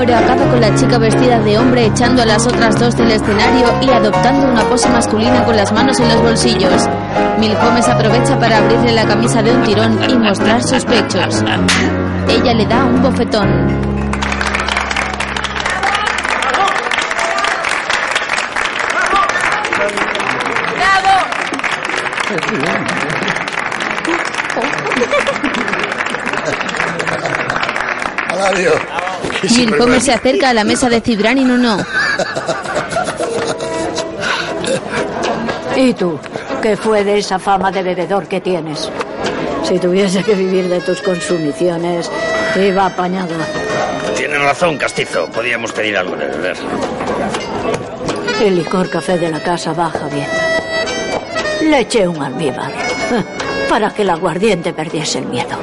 Número 0.00 0.16
acaba 0.16 0.48
con 0.48 0.60
la 0.62 0.74
chica 0.74 0.96
vestida 0.96 1.38
de 1.40 1.58
hombre 1.58 1.84
echando 1.84 2.22
a 2.22 2.24
las 2.24 2.46
otras 2.46 2.78
dos 2.80 2.96
del 2.96 3.10
escenario 3.10 3.66
y 3.82 3.90
adoptando 3.90 4.50
una 4.50 4.62
pose 4.62 4.88
masculina 4.88 5.44
con 5.44 5.54
las 5.54 5.70
manos 5.72 6.00
en 6.00 6.08
los 6.08 6.22
bolsillos. 6.22 6.88
Milhomes 7.38 7.86
aprovecha 7.86 8.38
para 8.38 8.58
abrirle 8.58 8.92
la 8.92 9.04
camisa 9.04 9.42
de 9.42 9.52
un 9.52 9.62
tirón 9.62 9.98
y 10.08 10.16
mostrar 10.16 10.62
sus 10.62 10.86
pechos. 10.86 11.44
Ella 12.28 12.54
le 12.54 12.66
da 12.66 12.82
un 12.86 13.02
bofetón. 13.02 13.90
Alario. 28.30 28.89
Milhomes 29.56 30.04
se 30.04 30.12
acerca 30.12 30.50
a 30.50 30.54
la 30.54 30.64
mesa 30.64 30.88
de 30.88 31.00
Cibran 31.00 31.38
y 31.38 31.44
Nuno. 31.44 31.78
¿Y 35.76 35.94
tú? 35.94 36.18
¿Qué 36.60 36.76
fue 36.76 37.04
de 37.04 37.18
esa 37.18 37.38
fama 37.38 37.70
de 37.70 37.82
bebedor 37.82 38.26
que 38.26 38.40
tienes? 38.40 38.90
Si 39.64 39.78
tuviese 39.78 40.22
que 40.22 40.34
vivir 40.34 40.68
de 40.68 40.80
tus 40.80 41.00
consumiciones, 41.00 42.10
iba 42.56 42.86
apañado. 42.86 43.34
Tienen 44.16 44.42
razón, 44.42 44.76
Castizo. 44.76 45.26
Podíamos 45.28 45.72
pedir 45.72 45.96
algo 45.96 46.16
de 46.16 46.26
beber. 46.26 46.56
El 48.42 48.56
licor 48.56 48.90
café 48.90 49.18
de 49.18 49.30
la 49.30 49.40
casa 49.40 49.72
baja 49.72 50.06
bien. 50.08 50.26
Le 51.62 51.80
eché 51.80 52.06
un 52.08 52.22
almíbar 52.22 52.72
para 53.68 53.90
que 53.90 54.02
el 54.02 54.10
aguardiente 54.10 54.72
perdiese 54.72 55.18
el 55.18 55.26
miedo. 55.26 55.56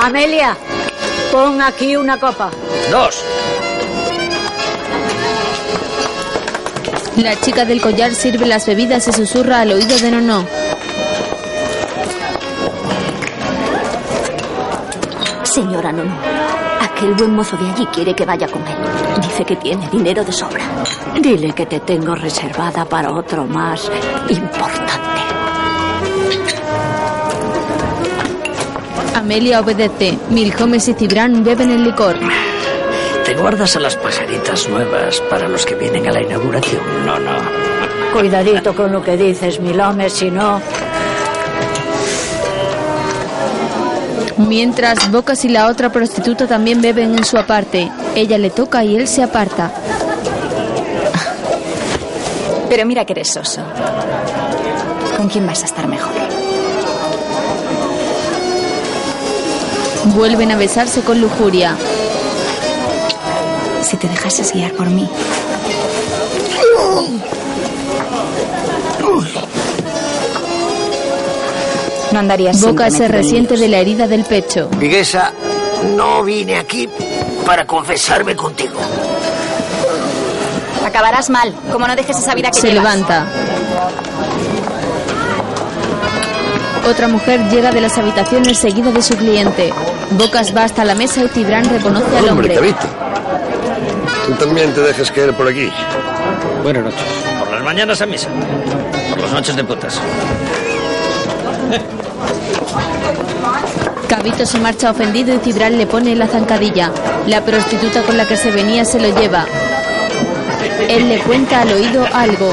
Amelia, 0.00 0.56
pon 1.36 1.60
aquí 1.60 1.94
una 1.96 2.18
copa. 2.18 2.48
Dos. 2.90 3.22
La 7.18 7.38
chica 7.38 7.66
del 7.66 7.82
collar 7.82 8.14
sirve 8.14 8.46
las 8.46 8.64
bebidas 8.66 9.06
y 9.08 9.12
susurra 9.12 9.60
al 9.60 9.72
oído 9.72 9.98
de 9.98 10.10
Nono. 10.12 10.46
Señora 15.42 15.92
Nono, 15.92 16.16
aquel 16.80 17.12
buen 17.12 17.34
mozo 17.34 17.54
de 17.58 17.68
allí 17.68 17.86
quiere 17.86 18.14
que 18.14 18.24
vaya 18.24 18.48
con 18.48 18.66
él. 18.66 18.76
Dice 19.20 19.44
que 19.44 19.56
tiene 19.56 19.90
dinero 19.90 20.24
de 20.24 20.32
sobra. 20.32 20.64
Dile 21.20 21.52
que 21.52 21.66
te 21.66 21.80
tengo 21.80 22.14
reservada 22.14 22.86
para 22.86 23.12
otro 23.12 23.44
más 23.44 23.90
importante. 24.30 25.15
Amelia 29.26 29.58
obedece. 29.58 30.16
Milhomes 30.30 30.86
y 30.86 30.94
Cibran 30.94 31.42
beben 31.42 31.72
el 31.72 31.82
licor. 31.82 32.14
¿Te 33.24 33.34
guardas 33.34 33.74
a 33.74 33.80
las 33.80 33.96
pajaritas 33.96 34.68
nuevas 34.68 35.20
para 35.28 35.48
los 35.48 35.66
que 35.66 35.74
vienen 35.74 36.06
a 36.06 36.12
la 36.12 36.22
inauguración? 36.22 36.80
No, 37.04 37.18
no. 37.18 37.32
Cuidadito 38.12 38.72
con 38.76 38.92
lo 38.92 39.02
que 39.02 39.16
dices, 39.16 39.58
Milhomes, 39.58 40.12
si 40.12 40.30
no... 40.30 40.60
Mientras 44.36 45.10
Bocas 45.10 45.44
y 45.44 45.48
la 45.48 45.66
otra 45.66 45.90
prostituta 45.90 46.46
también 46.46 46.80
beben 46.80 47.18
en 47.18 47.24
su 47.24 47.36
aparte. 47.36 47.90
Ella 48.14 48.38
le 48.38 48.50
toca 48.50 48.84
y 48.84 48.94
él 48.94 49.08
se 49.08 49.24
aparta. 49.24 49.72
Pero 52.68 52.86
mira 52.86 53.04
que 53.04 53.14
eres 53.14 53.32
soso. 53.32 53.62
¿Con 55.16 55.28
quién 55.28 55.48
vas 55.48 55.62
a 55.64 55.66
estar 55.66 55.88
mejor? 55.88 56.35
Vuelven 60.14 60.50
a 60.52 60.56
besarse 60.56 61.00
con 61.02 61.20
lujuria. 61.20 61.76
Si 63.82 63.96
te 63.96 64.08
dejases 64.08 64.52
guiar 64.52 64.72
por 64.72 64.88
mí. 64.88 65.08
No 72.12 72.20
andarías 72.20 72.60
Boca 72.60 72.90
se 72.90 73.08
resiente 73.08 73.56
de 73.56 73.68
la 73.68 73.78
herida 73.78 74.06
del 74.06 74.24
pecho. 74.24 74.68
Viguesa, 74.78 75.32
no 75.96 76.22
vine 76.22 76.58
aquí 76.58 76.88
para 77.44 77.66
confesarme 77.66 78.34
contigo. 78.36 78.78
Acabarás 80.84 81.28
mal, 81.30 81.52
como 81.72 81.86
no 81.86 81.96
dejes 81.96 82.18
esa 82.18 82.34
vida 82.34 82.50
que 82.50 82.60
Se 82.60 82.68
llevas. 82.68 82.84
levanta. 82.84 83.26
Otra 86.88 87.08
mujer 87.08 87.40
llega 87.50 87.72
de 87.72 87.80
las 87.80 87.98
habitaciones 87.98 88.58
seguida 88.58 88.92
de 88.92 89.02
su 89.02 89.14
cliente. 89.16 89.72
Bocas 90.12 90.56
va 90.56 90.64
hasta 90.64 90.84
la 90.84 90.94
mesa 90.94 91.22
y 91.24 91.28
Tibran 91.28 91.64
reconoce 91.64 92.06
al 92.16 92.28
Hombre, 92.28 92.30
hombre. 92.30 92.54
Cabito. 92.54 92.86
Tú 94.26 94.32
también 94.34 94.72
te 94.72 94.80
dejes 94.80 95.10
caer 95.10 95.32
por 95.34 95.48
aquí. 95.48 95.70
Buenas 96.62 96.84
noches. 96.84 97.02
Por 97.38 97.50
las 97.50 97.62
mañanas 97.62 98.00
a 98.00 98.06
misa. 98.06 98.28
Por 99.10 99.20
las 99.20 99.32
noches 99.32 99.56
de 99.56 99.64
putas. 99.64 100.00
Cabito 104.08 104.46
se 104.46 104.58
marcha 104.60 104.90
ofendido 104.90 105.34
y 105.34 105.38
Cibran 105.38 105.76
le 105.76 105.86
pone 105.86 106.14
la 106.14 106.26
zancadilla. 106.28 106.92
La 107.26 107.44
prostituta 107.44 108.02
con 108.02 108.16
la 108.16 108.26
que 108.26 108.36
se 108.36 108.50
venía 108.50 108.84
se 108.84 109.00
lo 109.00 109.08
lleva. 109.18 109.46
Él 110.88 111.08
le 111.08 111.18
cuenta 111.18 111.62
al 111.62 111.72
oído 111.72 112.06
algo. 112.12 112.52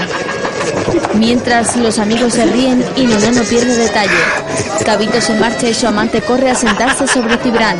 Mientras 1.16 1.76
los 1.76 2.00
amigos 2.00 2.34
se 2.34 2.46
ríen 2.46 2.84
y 2.96 3.06
Nono 3.06 3.32
no 3.32 3.44
pierde 3.44 3.76
detalle. 3.76 4.10
Cabito 4.86 5.22
se 5.22 5.34
marcha 5.36 5.70
y 5.70 5.74
su 5.74 5.88
amante 5.88 6.22
corre 6.22 6.50
a 6.50 6.56
sentarse 6.56 7.08
sobre 7.08 7.38
Cibran. 7.38 7.78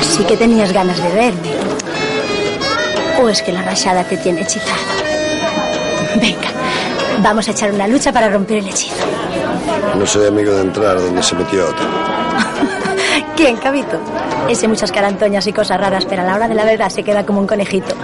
Así 0.00 0.24
que 0.24 0.36
tenías 0.36 0.72
ganas 0.72 1.02
de 1.02 1.08
verme. 1.08 1.50
¿O 3.22 3.28
es 3.28 3.42
que 3.42 3.52
la 3.52 3.62
rachada 3.62 4.04
te 4.04 4.16
tiene 4.16 4.42
hechizado? 4.42 4.80
Venga, 6.16 6.48
vamos 7.22 7.48
a 7.48 7.50
echar 7.50 7.72
una 7.72 7.86
lucha 7.86 8.12
para 8.12 8.28
romper 8.28 8.58
el 8.58 8.68
hechizo. 8.68 9.04
No 9.96 10.06
soy 10.06 10.26
amigo 10.28 10.52
de 10.52 10.62
entrar 10.62 10.98
donde 10.98 11.22
se 11.22 11.34
metió 11.34 11.68
otro. 11.68 12.19
¿Quién, 13.36 13.56
Cabito? 13.56 13.98
Ese 14.48 14.68
muchas 14.68 14.92
carantoñas 14.92 15.46
y 15.46 15.52
cosas 15.52 15.80
raras, 15.80 16.04
pero 16.04 16.22
a 16.22 16.24
la 16.24 16.34
hora 16.34 16.48
de 16.48 16.54
la 16.54 16.64
verdad 16.64 16.90
se 16.90 17.02
queda 17.02 17.24
como 17.24 17.40
un 17.40 17.46
conejito. 17.46 17.94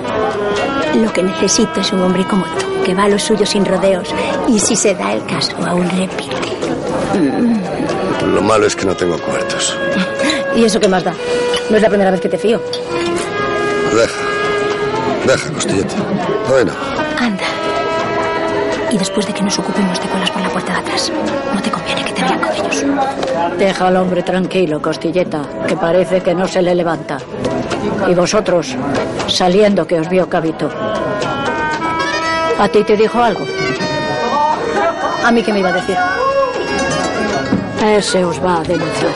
Lo 0.95 1.13
que 1.13 1.23
necesito 1.23 1.81
es 1.81 1.93
un 1.93 2.01
hombre 2.03 2.25
como 2.25 2.45
tú, 2.45 2.83
que 2.85 2.95
va 2.95 3.05
a 3.05 3.09
lo 3.09 3.19
suyo 3.19 3.45
sin 3.45 3.65
rodeos 3.65 4.09
y 4.49 4.59
si 4.59 4.77
se 4.77 4.95
da 4.95 5.13
el 5.13 5.25
caso 5.27 5.57
aún 5.67 5.89
repite. 5.91 6.37
Lo 8.27 8.43
malo 8.43 8.67
es 8.67 8.75
que 8.75 8.87
no 8.87 8.95
tengo 8.95 9.19
cuartos. 9.19 9.77
¿Y 10.57 10.65
eso 10.65 10.81
qué 10.81 10.89
más 10.89 11.05
da? 11.05 11.15
No 11.71 11.77
es 11.77 11.83
la 11.83 11.89
primera 11.89 12.11
vez 12.11 12.21
que 12.21 12.29
te 12.29 12.39
fío. 12.39 12.61
Deja. 13.95 14.21
Deja, 15.27 15.53
costillete. 15.53 15.95
Bueno, 16.49 16.73
Anda. 17.19 17.45
Y 18.97 18.99
después 18.99 19.27
de 19.27 19.35
que 19.35 19.43
nos 19.43 19.59
ocupemos 19.59 20.01
te 20.01 20.09
cuelas 20.09 20.31
por 20.31 20.41
la 20.41 20.49
puerta 20.49 20.73
de 20.73 20.79
atrás. 20.79 21.13
No 21.55 21.61
te 21.61 21.71
conviene 21.71 22.03
que 22.03 22.13
te 22.15 22.23
vean 22.23 22.41
con 22.41 22.51
ellos. 22.51 22.83
Deja 23.59 23.89
al 23.89 23.97
hombre 23.99 24.23
tranquilo, 24.23 24.81
Costilleta, 24.81 25.43
que 25.69 25.77
parece 25.77 26.23
que 26.23 26.35
no 26.35 26.49
se 26.49 26.63
le 26.63 26.75
levanta. 26.75 27.19
Y 28.09 28.15
vosotros, 28.15 28.75
saliendo 29.27 29.87
que 29.87 30.01
os 30.01 30.09
vio 30.09 30.27
Cabito. 30.31 30.71
¿A 32.59 32.69
ti 32.69 32.85
te 32.85 32.97
dijo 32.97 33.23
algo? 33.23 33.45
¿A 35.23 35.31
mí 35.31 35.43
qué 35.43 35.53
me 35.53 35.59
iba 35.59 35.69
a 35.69 35.73
decir? 35.75 35.99
Ese 37.85 38.25
os 38.25 38.43
va 38.43 38.61
a 38.61 38.63
denunciar. 38.63 39.13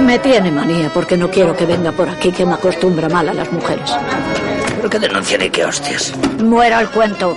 Me 0.00 0.18
tiene 0.18 0.50
manía 0.50 0.90
porque 0.94 1.18
no 1.18 1.30
quiero 1.30 1.54
que 1.54 1.66
venga 1.66 1.92
por 1.92 2.08
aquí 2.08 2.32
que 2.32 2.46
me 2.46 2.54
acostumbra 2.54 3.10
mal 3.10 3.28
a 3.28 3.34
las 3.34 3.52
mujeres. 3.52 3.94
¿Pero 4.76 4.88
qué 4.88 4.98
denunciaré? 4.98 5.50
¿Qué 5.50 5.62
hostias? 5.62 6.14
Muera 6.38 6.80
el 6.80 6.88
cuento, 6.88 7.36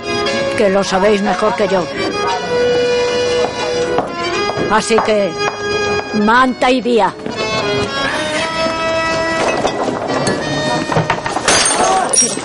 que 0.56 0.70
lo 0.70 0.82
sabéis 0.82 1.20
mejor 1.22 1.54
que 1.54 1.68
yo. 1.68 1.84
Así 4.70 4.96
que, 5.04 5.30
manta 6.14 6.70
y 6.70 6.80
día. 6.80 7.12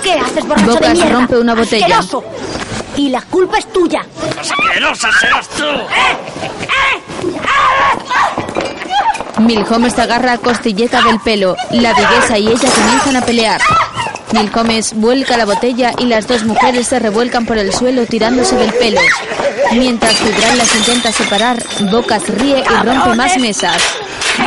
¿Qué 0.03 0.13
haces, 0.13 0.45
borracho 0.45 0.67
de 0.67 0.73
Bocas 0.73 0.93
mierda? 0.93 1.11
rompe 1.13 1.37
una 1.37 1.55
botella. 1.55 1.85
¡Asqueroso! 1.99 2.23
Y 2.97 3.09
la 3.09 3.21
culpa 3.21 3.57
es 3.57 3.71
tuya. 3.71 4.05
¡Asquerosa 4.39 5.09
serás 5.19 5.47
tú! 5.49 5.63
Milhomes 9.41 9.97
agarra 9.97 10.33
a 10.33 10.37
Costilleta 10.37 11.01
del 11.01 11.19
pelo. 11.21 11.55
La 11.71 11.93
viguesa 11.93 12.37
y 12.37 12.47
ella 12.49 12.69
comienzan 12.69 13.15
a 13.15 13.21
pelear. 13.21 13.61
Milhomes 14.33 14.93
vuelca 14.93 15.37
la 15.37 15.45
botella 15.45 15.91
y 15.97 16.05
las 16.05 16.27
dos 16.27 16.43
mujeres 16.43 16.87
se 16.87 16.99
revuelcan 16.99 17.45
por 17.45 17.57
el 17.57 17.73
suelo 17.73 18.05
tirándose 18.05 18.55
del 18.55 18.73
pelo. 18.73 19.01
Mientras 19.73 20.13
Fibran 20.15 20.57
las 20.57 20.75
intenta 20.75 21.11
separar, 21.11 21.57
Bocas 21.91 22.27
ríe 22.29 22.59
y 22.63 22.85
rompe 22.85 23.15
más 23.15 23.37
mesas. 23.37 23.81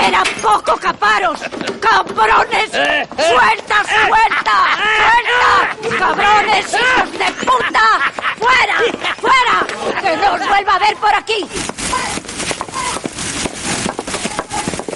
¡Era 0.06 0.22
poco 0.42 0.76
caparos! 0.76 1.40
¡Cabrones! 1.80 2.70
¡Suelta, 2.70 3.84
suelta! 3.84 4.56
¡Suelta! 4.98 5.98
¡Cabrones, 5.98 6.66
hijos 6.72 7.12
de 7.12 7.32
puta! 7.44 8.12
¡Fuera! 8.38 8.76
¡Fuera! 9.20 10.00
¡Que 10.00 10.16
no 10.16 10.32
os 10.34 10.48
vuelva 10.48 10.74
a 10.74 10.78
ver 10.78 10.96
por 10.96 11.14
aquí! 11.14 11.46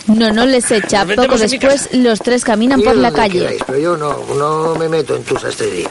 No, 0.08 0.32
no 0.32 0.46
les 0.46 0.70
echa. 0.70 1.04
Nos 1.04 1.16
Poco 1.16 1.36
después, 1.38 1.88
los 1.92 2.18
tres 2.18 2.44
caminan 2.44 2.80
por 2.80 2.96
la 2.96 3.12
calle. 3.12 3.40
queráis, 3.40 3.62
pero 3.66 3.78
yo 3.78 3.96
no, 3.96 4.24
no 4.36 4.74
me 4.74 4.88
meto 4.88 5.14
en 5.16 5.22
tu 5.24 5.38
sastrería. 5.38 5.88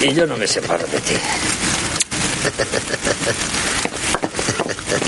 Y 0.00 0.12
yo 0.14 0.26
no 0.26 0.36
me 0.36 0.46
separo 0.46 0.86
de 0.86 1.00
ti. 1.00 1.14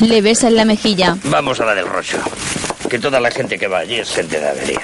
Le 0.07 0.21
besa 0.23 0.49
en 0.49 0.57
la 0.57 0.65
mejilla. 0.65 1.17
Vamos 1.25 1.61
a 1.61 1.65
la 1.67 1.75
del 1.75 1.87
Rocho. 1.87 2.19
Que 2.89 2.99
toda 2.99 3.21
la 3.21 3.31
gente 3.31 3.59
que 3.59 3.67
va 3.69 3.79
allí 3.79 3.97
es 3.97 4.11
gente 4.11 4.39
de 4.41 4.49
avería. 4.49 4.81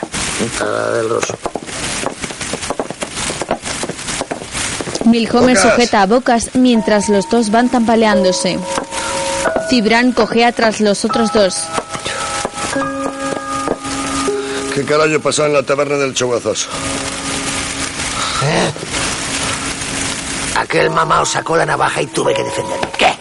A 0.60 0.64
la 0.64 0.90
del 0.92 1.08
Rosso. 1.08 1.38
Milhomes 5.04 5.58
Bocas. 5.58 5.72
sujeta 5.74 6.02
a 6.02 6.06
Bocas 6.06 6.50
mientras 6.54 7.08
los 7.08 7.28
dos 7.30 7.50
van 7.50 7.68
tambaleándose. 7.68 8.58
Cibran 9.68 10.12
cojea 10.12 10.52
tras 10.52 10.80
los 10.80 11.04
otros 11.04 11.32
dos. 11.32 11.54
¿Qué 14.80 14.86
carajo 14.86 15.20
pasó 15.20 15.44
en 15.44 15.52
la 15.52 15.62
taberna 15.62 15.98
del 15.98 16.14
Choguazoso? 16.14 16.70
¿Eh? 18.42 18.72
Aquel 20.56 20.88
mamao 20.88 21.26
sacó 21.26 21.54
la 21.54 21.66
navaja 21.66 22.00
y 22.00 22.06
tuve 22.06 22.32
que 22.32 22.42
defenderme. 22.42 22.88
¿Qué? 22.96 23.12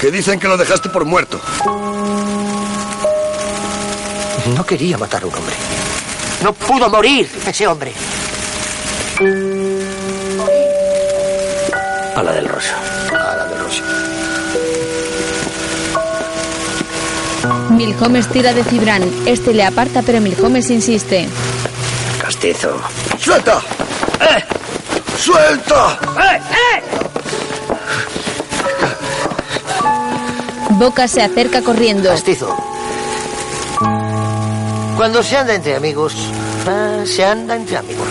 Que 0.00 0.10
dicen 0.10 0.40
que 0.40 0.48
lo 0.48 0.56
dejaste 0.56 0.88
por 0.88 1.04
muerto. 1.04 1.40
No 4.56 4.66
quería 4.66 4.98
matar 4.98 5.22
a 5.22 5.26
un 5.26 5.34
hombre. 5.36 5.54
No 6.42 6.52
pudo 6.54 6.90
morir 6.90 7.30
ese 7.46 7.64
hombre. 7.68 7.92
A 12.16 12.22
la 12.24 12.32
del 12.32 12.48
Rosso. 12.48 12.81
Milhomes 17.86 18.28
tira 18.28 18.54
de 18.54 18.62
Cibran. 18.62 19.02
Este 19.26 19.52
le 19.52 19.64
aparta, 19.64 20.02
pero 20.02 20.20
Milhomes 20.20 20.70
insiste. 20.70 21.26
Castizo. 22.20 22.80
¡Suelta! 23.18 23.60
¡Eh! 24.20 24.44
¡Suelta! 25.18 25.98
¡Eh! 26.16 26.40
¡Eh! 26.52 26.82
Bocas 30.70 31.10
se 31.10 31.22
acerca 31.22 31.60
corriendo. 31.62 32.08
Castizo. 32.08 32.56
Cuando 34.96 35.20
se 35.24 35.36
anda 35.36 35.54
entre 35.54 35.74
amigos, 35.74 36.14
ah, 36.68 37.02
se 37.04 37.24
anda 37.24 37.56
entre 37.56 37.78
amigos. 37.78 38.06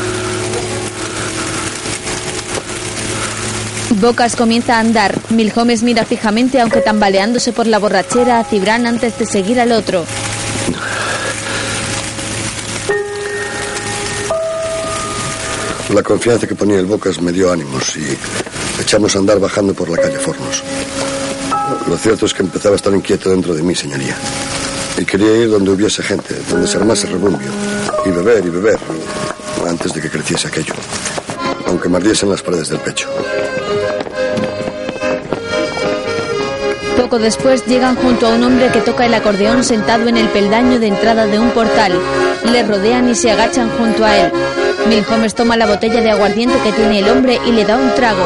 Bocas 3.99 4.35
comienza 4.35 4.77
a 4.77 4.79
andar. 4.79 5.19
Milhomes 5.29 5.83
mira 5.83 6.05
fijamente, 6.05 6.61
aunque 6.61 6.81
tambaleándose 6.81 7.51
por 7.51 7.67
la 7.67 7.77
borrachera, 7.77 8.39
a 8.39 8.43
Cibran 8.43 8.87
antes 8.87 9.17
de 9.19 9.25
seguir 9.25 9.59
al 9.59 9.71
otro. 9.71 10.05
La 15.93 16.03
confianza 16.03 16.47
que 16.47 16.55
ponía 16.55 16.79
el 16.79 16.85
Bocas 16.85 17.21
me 17.21 17.33
dio 17.33 17.51
ánimos 17.51 17.97
y 17.97 18.17
echamos 18.81 19.15
a 19.15 19.19
andar 19.19 19.39
bajando 19.39 19.73
por 19.73 19.89
la 19.89 19.97
calle 19.97 20.17
Fornos. 20.17 20.63
Lo 21.87 21.97
cierto 21.97 22.25
es 22.25 22.33
que 22.33 22.43
empezaba 22.43 22.75
a 22.75 22.77
estar 22.77 22.93
inquieto 22.93 23.29
dentro 23.29 23.53
de 23.53 23.61
mí, 23.61 23.75
señoría. 23.75 24.15
Y 24.97 25.03
quería 25.03 25.35
ir 25.35 25.49
donde 25.49 25.71
hubiese 25.71 26.01
gente, 26.01 26.35
donde 26.49 26.67
se 26.67 26.77
armase 26.77 27.07
rebumbio. 27.07 27.51
Y 28.05 28.09
beber 28.09 28.45
y 28.45 28.49
beber, 28.49 28.79
antes 29.67 29.93
de 29.93 30.01
que 30.01 30.09
creciese 30.09 30.47
aquello. 30.47 30.73
Aunque 31.65 31.89
me 31.89 31.99
las 31.99 32.41
paredes 32.41 32.69
del 32.69 32.79
pecho. 32.79 33.09
Poco 37.11 37.23
después 37.23 37.65
llegan 37.65 37.97
junto 37.97 38.25
a 38.25 38.29
un 38.29 38.41
hombre 38.41 38.69
que 38.69 38.79
toca 38.79 39.05
el 39.05 39.13
acordeón 39.13 39.65
sentado 39.65 40.07
en 40.07 40.15
el 40.15 40.29
peldaño 40.29 40.79
de 40.79 40.87
entrada 40.87 41.25
de 41.25 41.39
un 41.39 41.49
portal. 41.49 41.91
Le 42.49 42.63
rodean 42.63 43.09
y 43.09 43.15
se 43.15 43.29
agachan 43.29 43.69
junto 43.77 44.05
a 44.05 44.15
él. 44.15 44.31
Milhomes 44.87 45.35
toma 45.35 45.57
la 45.57 45.67
botella 45.67 45.99
de 45.99 46.09
aguardiente 46.09 46.57
que 46.63 46.71
tiene 46.71 46.99
el 46.99 47.09
hombre 47.09 47.37
y 47.45 47.51
le 47.51 47.65
da 47.65 47.75
un 47.75 47.93
trago. 47.95 48.23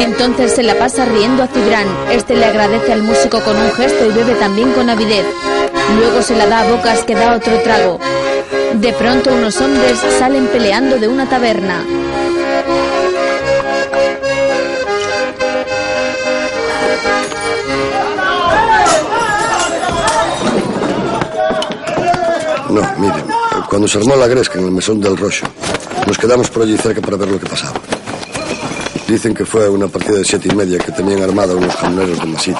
Entonces 0.00 0.52
se 0.52 0.62
la 0.62 0.78
pasa 0.78 1.04
riendo 1.04 1.42
a 1.42 1.46
Cibran. 1.48 1.88
Este 2.10 2.34
le 2.36 2.46
agradece 2.46 2.94
al 2.94 3.02
músico 3.02 3.38
con 3.40 3.54
un 3.54 3.70
gesto 3.72 4.06
y 4.06 4.12
bebe 4.12 4.34
también 4.36 4.72
con 4.72 4.88
avidez. 4.88 5.26
Luego 5.98 6.22
se 6.22 6.34
la 6.34 6.46
da 6.46 6.60
a 6.60 6.70
Bocas 6.70 7.02
que 7.04 7.14
da 7.14 7.36
otro 7.36 7.60
trago. 7.60 8.00
De 8.74 8.92
pronto 8.94 9.32
unos 9.34 9.60
hombres 9.60 9.98
salen 10.18 10.46
peleando 10.46 10.98
de 10.98 11.06
una 11.06 11.28
taberna. 11.28 11.84
No, 22.70 22.80
miren, 22.98 23.24
cuando 23.68 23.86
se 23.86 23.98
armó 23.98 24.16
la 24.16 24.26
gresca 24.26 24.58
en 24.58 24.64
el 24.64 24.70
mesón 24.70 24.98
del 24.98 25.18
Rocho, 25.18 25.44
nos 26.06 26.16
quedamos 26.16 26.48
por 26.48 26.62
allí 26.62 26.78
cerca 26.78 27.02
para 27.02 27.18
ver 27.18 27.30
lo 27.30 27.38
que 27.38 27.46
pasaba. 27.46 27.78
Dicen 29.06 29.34
que 29.34 29.44
fue 29.44 29.68
una 29.68 29.88
partida 29.88 30.16
de 30.18 30.24
siete 30.24 30.48
y 30.50 30.56
media 30.56 30.78
que 30.78 30.92
tenían 30.92 31.22
armada 31.22 31.54
unos 31.54 31.74
jamoneros 31.76 32.18
de 32.18 32.26
Maside, 32.26 32.56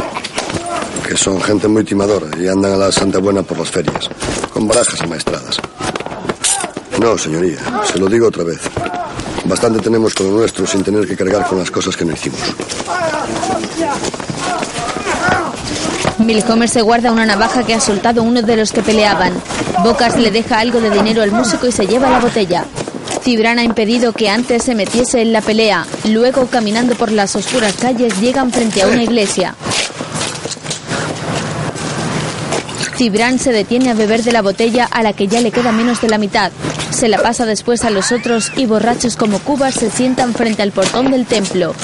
que 1.09 1.17
son 1.17 1.41
gente 1.41 1.67
muy 1.69 1.85
timadora 1.85 2.27
y 2.39 2.47
andan 2.47 2.73
a 2.73 2.77
la 2.77 2.93
Santa 2.93 3.19
Buena 3.21 3.43
por 3.43 3.59
las 3.59 3.71
ferias, 3.71 4.11
con 4.53 4.69
barajas 4.69 5.01
amaestradas. 5.01 5.62
No, 7.03 7.19
señoría, 7.19 7.59
se 7.85 7.99
lo 7.99 8.07
digo 8.07 8.29
otra 8.29 8.45
vez. 8.45 8.61
Bastante 9.45 9.81
tenemos 9.81 10.15
con 10.15 10.29
lo 10.29 10.35
nuestro 10.39 10.65
sin 10.67 10.85
tener 10.85 11.05
que 11.05 11.17
cargar 11.17 11.45
con 11.49 11.59
las 11.59 11.69
cosas 11.69 11.97
que 11.97 12.05
no 12.05 12.13
hicimos. 12.13 12.39
Milhomes 16.19 16.71
se 16.71 16.81
guarda 16.81 17.11
una 17.11 17.27
navaja 17.27 17.65
que 17.65 17.75
ha 17.75 17.81
soltado 17.81 18.23
uno 18.23 18.41
de 18.43 18.57
los 18.57 18.71
que 18.71 18.83
peleaban. 18.83 19.33
Bocas 19.83 20.17
le 20.17 20.31
deja 20.31 20.61
algo 20.61 20.81
de 20.81 20.91
dinero 20.91 21.23
al 21.23 21.33
músico 21.33 21.67
y 21.67 21.73
se 21.73 21.89
lleva 21.89 22.09
la 22.09 22.21
botella. 22.21 22.65
Cibran 23.23 23.59
ha 23.59 23.65
impedido 23.65 24.13
que 24.13 24.31
antes 24.31 24.63
se 24.63 24.77
metiese 24.77 25.23
en 25.23 25.33
la 25.33 25.41
pelea. 25.41 25.85
Luego, 26.09 26.47
caminando 26.47 26.95
por 26.95 27.11
las 27.11 27.35
oscuras 27.35 27.75
calles, 27.75 28.21
llegan 28.21 28.53
frente 28.53 28.83
a 28.83 28.87
una 28.87 29.03
iglesia. 29.03 29.57
Cibran 32.97 33.41
se 33.41 33.51
detiene 33.51 33.91
a 33.91 33.95
beber 33.95 34.23
de 34.23 34.31
la 34.31 34.43
botella 34.43 34.89
a 34.89 35.03
la 35.03 35.13
que 35.13 35.27
ya 35.27 35.41
le 35.41 35.51
queda 35.51 35.73
menos 35.73 36.01
de 36.01 36.09
la 36.09 36.19
mitad. 36.19 36.53
Se 36.93 37.09
la 37.09 37.19
pasa 37.19 37.47
después 37.47 37.85
a 37.85 37.91
los 37.91 38.13
otros 38.13 38.53
y 38.55 38.67
borrachos 38.67 39.17
como 39.17 39.41
cubas 39.41 39.75
se 39.75 39.91
sientan 39.91 40.35
frente 40.35 40.63
al 40.63 40.73
portón 40.73 41.11
del 41.11 41.27
templo. 41.27 41.75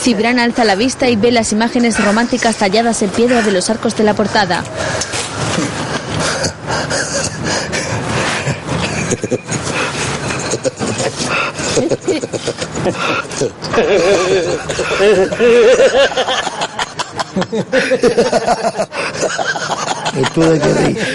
Cibran 0.00 0.38
alza 0.38 0.64
la 0.64 0.76
vista 0.76 1.08
y 1.08 1.16
ve 1.16 1.32
las 1.32 1.52
imágenes 1.52 2.02
románticas 2.02 2.56
talladas 2.56 3.02
en 3.02 3.10
piedra 3.10 3.42
de 3.42 3.50
los 3.50 3.68
arcos 3.68 3.96
de 3.96 4.04
la 4.04 4.14
portada. 4.14 4.62
¿Y 20.14 20.22
tú 20.34 20.40
de 20.42 20.60
qué 20.60 20.74
ríes? 20.74 21.06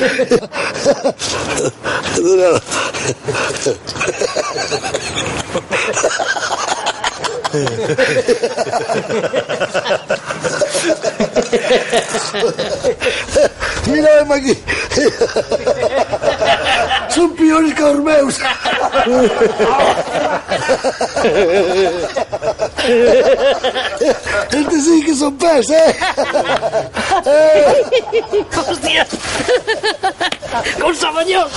Mira, 13.88 14.22
aquí. 14.34 14.58
Son 17.14 17.30
peores 17.36 17.74
que 17.76 17.84
os 17.84 18.00
meus. 18.00 18.40
Este 24.52 24.82
sí 24.82 25.04
que 25.06 25.16
son 25.16 25.38
pés, 25.38 25.70
eh? 25.70 25.96
¡Hostia! 28.68 29.08
¡Con 30.82 30.96
Sabañón! 30.96 31.50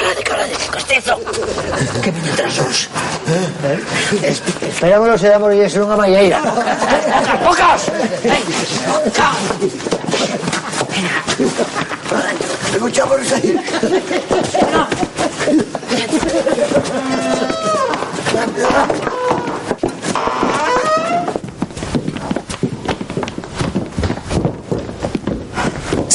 ¡San 0.00 0.16
Cibrán! 0.16 0.22
¡Carade, 0.22 0.22
carade! 0.22 0.52
¡Costizo! 0.72 1.20
¡Que 2.02 2.10
viñen 2.10 2.36
tras 2.36 2.58
os! 2.58 2.88
Es, 4.22 4.42
esperámoslo 4.62 5.18
se 5.18 5.28
damos 5.28 5.54
y 5.54 5.60
eso 5.60 5.84
unha 5.84 5.96
malleira. 5.96 6.40
¡Pocas! 7.44 7.92
Aí. 8.24 8.42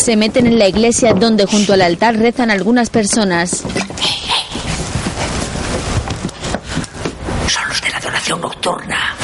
Se 0.06 0.16
meten 0.16 0.46
en 0.46 0.60
la 0.60 0.68
iglesia 0.68 1.16
donde 1.16 1.48
junto 1.48 1.74
al 1.74 1.82
altar 1.82 2.16
rezan 2.16 2.52
algunas 2.52 2.92
personas. 2.92 3.64
Son 7.48 7.68
los 7.68 7.82
de 7.82 7.90
la 7.90 7.98
adoración 7.98 8.40
nocturna. 8.40 9.16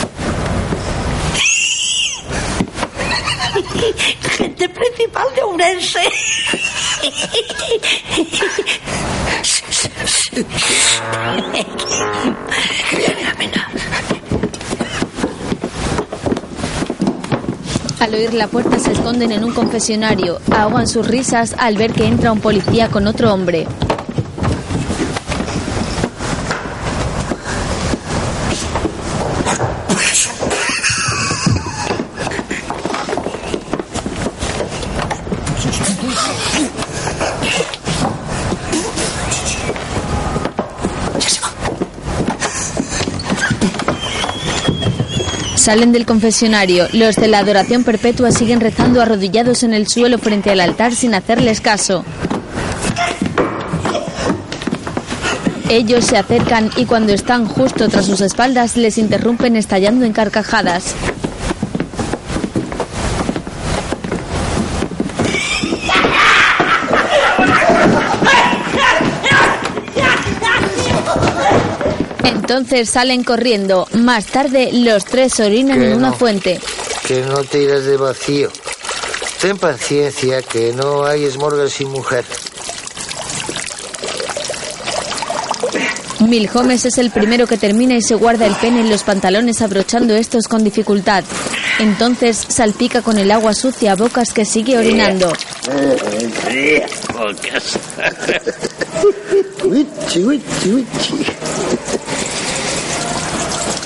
Gente 4.23 4.69
principal 4.69 5.27
de 5.35 5.43
Ourense. 5.43 6.01
Al 18.11 18.17
oír 18.17 18.33
la 18.33 18.47
puerta 18.47 18.77
se 18.77 18.91
esconden 18.91 19.31
en 19.31 19.45
un 19.45 19.53
confesionario. 19.53 20.41
Ahogan 20.51 20.85
sus 20.85 21.07
risas 21.07 21.55
al 21.57 21.77
ver 21.77 21.93
que 21.93 22.05
entra 22.05 22.33
un 22.33 22.41
policía 22.41 22.89
con 22.89 23.07
otro 23.07 23.33
hombre. 23.33 23.67
Salen 45.61 45.91
del 45.91 46.07
confesionario. 46.07 46.87
Los 46.91 47.17
de 47.17 47.27
la 47.27 47.37
adoración 47.37 47.83
perpetua 47.83 48.31
siguen 48.31 48.61
rezando 48.61 48.99
arrodillados 48.99 49.61
en 49.61 49.75
el 49.75 49.87
suelo 49.87 50.17
frente 50.17 50.49
al 50.49 50.59
altar 50.59 50.95
sin 50.95 51.13
hacerles 51.13 51.61
caso. 51.61 52.03
Ellos 55.69 56.05
se 56.05 56.17
acercan 56.17 56.71
y 56.77 56.85
cuando 56.85 57.13
están 57.13 57.45
justo 57.45 57.89
tras 57.89 58.07
sus 58.07 58.21
espaldas 58.21 58.75
les 58.75 58.97
interrumpen 58.97 59.55
estallando 59.55 60.03
en 60.03 60.13
carcajadas. 60.13 60.95
Entonces 72.51 72.89
salen 72.89 73.23
corriendo. 73.23 73.87
Más 73.93 74.25
tarde 74.25 74.71
los 74.73 75.05
tres 75.05 75.39
orinan 75.39 75.79
Que 75.79 75.85
en 75.87 75.93
una 75.95 76.09
no. 76.09 76.15
fuente. 76.15 76.59
Que 77.07 77.21
no 77.21 77.45
te 77.45 77.63
irás 77.63 77.85
de 77.85 77.95
vacío. 77.95 78.51
Ten 79.39 79.57
paciencia, 79.57 80.41
que 80.41 80.73
no 80.73 81.05
hay 81.05 81.23
esmorga 81.23 81.69
sin 81.69 81.87
mujer. 81.87 82.25
Milhomes 86.19 86.85
es 86.85 86.97
el 86.97 87.09
primero 87.11 87.47
que 87.47 87.55
termina 87.55 87.95
y 87.95 88.01
se 88.01 88.15
guarda 88.15 88.45
el 88.47 88.55
pene 88.55 88.81
en 88.81 88.89
los 88.89 89.03
pantalones 89.03 89.61
abrochando 89.61 90.13
estos 90.13 90.49
con 90.49 90.65
dificultad. 90.65 91.23
Entonces 91.79 92.35
salpica 92.49 93.01
con 93.01 93.17
el 93.17 93.31
agua 93.31 93.53
sucia 93.53 93.93
a 93.93 93.95
Bocas 93.95 94.33
que 94.33 94.43
sigue 94.43 94.77
orinando. 94.77 95.31
Pocas. 97.13 97.79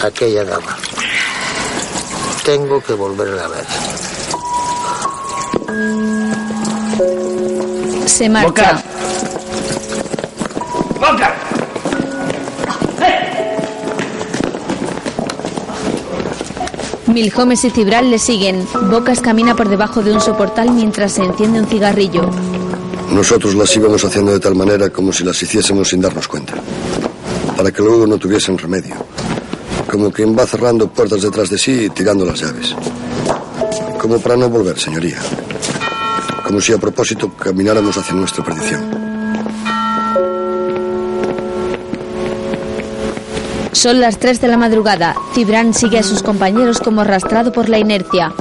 Aquella 0.06 0.45
dama. 0.45 0.77
Tengo 2.45 2.80
que 2.80 2.94
volverla 2.94 3.45
a 3.45 3.48
ver. 3.48 3.65
Se 8.06 8.30
marcha. 8.30 8.84
¡Boca! 10.99 11.36
Milhomes 17.07 17.65
y 17.65 17.72
Cibral 17.72 18.11
le 18.11 18.19
siguen. 18.19 18.68
Bocas 18.91 19.22
camina 19.22 19.56
por 19.56 19.69
debajo 19.69 20.03
de 20.03 20.14
un 20.14 20.22
soportal 20.22 20.69
mientras 20.69 21.14
se 21.14 21.23
enciende 21.23 21.61
un 21.61 21.65
cigarrillo. 21.65 22.30
Nosotros 23.10 23.56
las 23.56 23.76
íbamos 23.76 24.06
haciendo 24.06 24.34
de 24.34 24.40
tal 24.40 24.53
manera 24.53 24.91
como 24.91 25.11
si 25.11 25.23
las 25.23 25.41
hiciésemos 25.41 25.90
sin 25.90 25.99
darnos 25.99 26.27
cuenta. 26.27 26.53
Para 27.57 27.72
que 27.72 27.82
luego 27.82 28.06
no 28.06 28.19
tuviesen 28.19 28.56
remedio. 28.56 29.15
Como 29.96 30.12
quien 30.12 30.38
va 30.38 30.46
cerrando 30.46 30.90
puertas 30.90 31.22
detrás 31.22 31.50
de 31.50 31.58
sí 31.58 31.86
y 31.86 31.90
tirando 31.90 32.26
las 32.26 32.42
llaves. 32.42 32.76
Como 33.98 34.20
para 34.20 34.36
no 34.36 34.50
volver, 34.50 34.78
señoría. 34.78 35.20
Como 36.46 36.60
si 36.60 36.74
a 36.74 36.78
propósito 36.78 37.32
camináramos 37.32 37.96
hacia 37.98 38.14
nuestra 38.14 38.44
perdición. 38.44 38.84
Son 43.72 44.02
las 44.02 44.20
3 44.20 44.42
de 44.42 44.48
la 44.50 44.58
madrugada. 44.58 45.16
Cibran 45.34 45.74
sigue 45.74 46.00
a 46.00 46.04
sus 46.04 46.22
compañeros 46.22 46.82
como 46.82 47.00
arrastrado 47.00 47.54
por 47.54 47.70
la 47.70 47.80
inercia. 47.80 48.34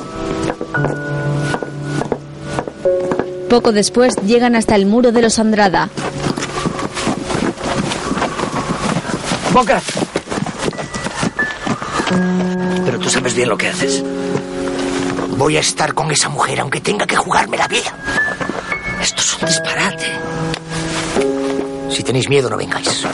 Poco 3.48 3.70
después 3.70 4.16
llegan 4.26 4.56
hasta 4.56 4.74
el 4.74 4.86
muro 4.86 5.12
de 5.12 5.22
los 5.22 5.38
Andrada. 5.38 5.88
¡Boca! 9.52 9.80
Pero 12.84 12.98
tú 12.98 13.08
sabes 13.08 13.34
bien 13.34 13.48
lo 13.48 13.56
que 13.56 13.68
haces. 13.68 14.02
Voy 15.36 15.56
a 15.56 15.60
estar 15.60 15.94
con 15.94 16.10
esa 16.10 16.28
mujer 16.28 16.60
aunque 16.60 16.80
tenga 16.80 17.06
que 17.06 17.16
jugarme 17.16 17.56
la 17.56 17.68
vida. 17.68 17.92
Esto 19.00 19.20
es 19.20 19.34
un 19.40 19.46
disparate. 19.46 20.06
Si 21.90 22.02
tenéis 22.02 22.28
miedo, 22.28 22.48
no 22.48 22.56
vengáis. 22.56 23.04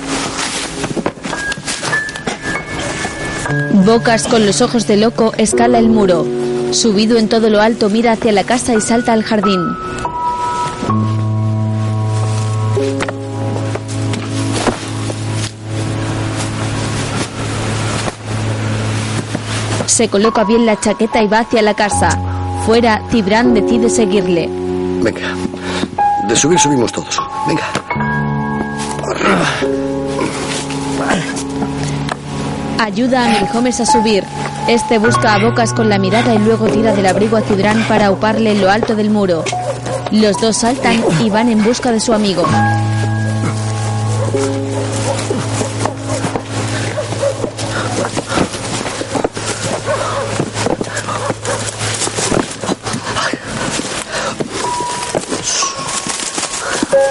Bocas 3.85 4.27
con 4.28 4.47
los 4.47 4.60
ojos 4.60 4.86
de 4.86 4.97
loco 4.97 5.32
escala 5.36 5.78
el 5.78 5.89
muro. 5.89 6.27
Subido 6.72 7.18
en 7.18 7.28
todo 7.28 7.51
lo 7.51 7.60
alto 7.60 7.89
mira 7.89 8.12
hacia 8.12 8.32
la 8.32 8.44
casa 8.44 8.74
y 8.74 8.81
salta 8.81 9.12
al 9.12 9.24
jardín. 9.24 9.60
Se 20.01 20.09
coloca 20.09 20.44
bien 20.44 20.64
la 20.64 20.81
chaqueta 20.81 21.22
y 21.22 21.28
va 21.28 21.40
hacia 21.40 21.60
la 21.60 21.74
casa. 21.74 22.18
Fuera, 22.64 23.02
Tibran 23.10 23.52
decide 23.52 23.90
seguirle. 23.90 24.48
Venga. 25.02 25.36
De 26.27 26.35
subir 26.35 26.59
subimos 26.59 26.90
todos. 26.90 27.20
Venga. 27.47 27.64
Ayuda 32.78 33.27
a 33.27 33.43
Milhomes 33.43 33.81
a 33.81 33.85
subir. 33.85 34.24
Este 34.68 34.97
busca 34.97 35.35
a 35.35 35.39
Bocas 35.39 35.74
con 35.74 35.90
la 35.90 35.98
mirada 35.98 36.35
y 36.35 36.39
luego 36.39 36.66
tira 36.68 36.94
del 36.94 37.05
abrigo 37.05 37.36
a 37.36 37.43
Cibran 37.43 37.86
para 37.86 38.06
auparle 38.06 38.52
en 38.52 38.62
lo 38.62 38.70
alto 38.70 38.97
del 38.97 39.10
muro. 39.10 39.44
Los 40.12 40.40
dos 40.40 40.56
saltan 40.56 41.05
y 41.22 41.28
van 41.28 41.51
en 41.51 41.62
busca 41.62 41.93
de 41.93 42.01
su 42.01 42.14
amigo. 42.14 42.47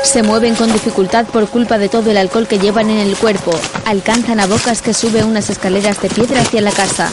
Se 0.10 0.23
mueven 0.23 0.56
con 0.56 0.73
dificultad 0.73 1.27
por 1.27 1.48
culpa 1.48 1.77
de 1.77 1.88
todo 1.88 2.10
el 2.10 2.18
alcohol 2.18 2.48
que 2.48 2.57
llevan 2.57 2.90
en 2.90 2.98
el 2.98 3.15
cuerpo. 3.15 3.52
Alcanzan 3.86 4.40
a 4.40 4.48
Bocas 4.48 4.81
que 4.81 4.95
sube 4.95 5.23
unas 5.23 5.52
escaleras 5.52 6.02
de 6.02 6.10
piedra 6.10 6.41
hacia 6.41 6.61
la 6.61 6.72
casa. 6.72 7.11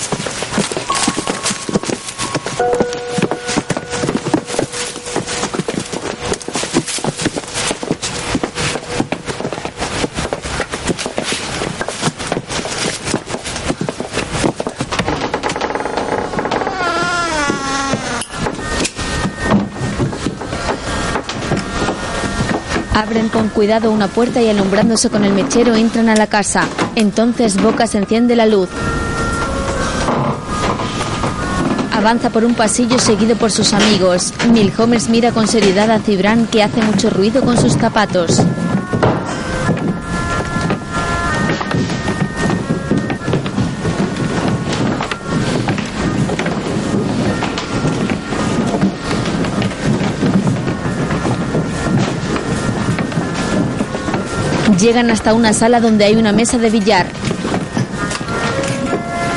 Con 23.33 23.49
cuidado 23.49 23.91
una 23.91 24.09
puerta 24.09 24.41
y 24.41 24.49
alumbrándose 24.49 25.11
con 25.11 25.25
el 25.25 25.33
mechero 25.33 25.75
entran 25.75 26.09
a 26.09 26.17
la 26.17 26.27
casa. 26.27 26.67
Entonces 26.95 27.61
Bocas 27.61 27.95
enciende 27.95 28.37
la 28.37 28.47
luz. 28.47 28.69
Avanza 31.93 32.31
por 32.31 32.45
un 32.45 32.55
pasillo 32.55 32.99
seguido 32.99 33.37
por 33.37 33.51
sus 33.51 33.73
amigos. 33.73 34.33
Milhomes 34.53 35.09
mira 35.09 35.33
con 35.33 35.49
seriedad 35.49 35.91
a 35.91 35.99
Cibran 35.99 36.47
que 36.47 36.63
hace 36.63 36.83
mucho 36.83 37.11
ruido 37.11 37.43
con 37.43 37.57
sus 37.59 37.73
zapatos. 37.73 38.43
Llegan 54.81 55.11
hasta 55.11 55.33
una 55.33 55.53
sala 55.53 55.81
donde 55.81 56.05
hay 56.05 56.17
una 56.17 56.33
mesa 56.33 56.59
de 56.59 56.71
billar. 56.71 57.07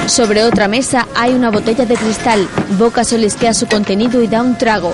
Sobre 0.07 0.43
otra 0.43 0.67
mesa 0.67 1.07
hay 1.15 1.33
una 1.33 1.49
botella 1.49 1.85
de 1.85 1.95
cristal. 1.95 2.47
Boca 2.77 3.03
solisquea 3.03 3.53
su 3.53 3.67
contenido 3.67 4.21
y 4.21 4.27
da 4.27 4.41
un 4.41 4.57
trago. 4.57 4.93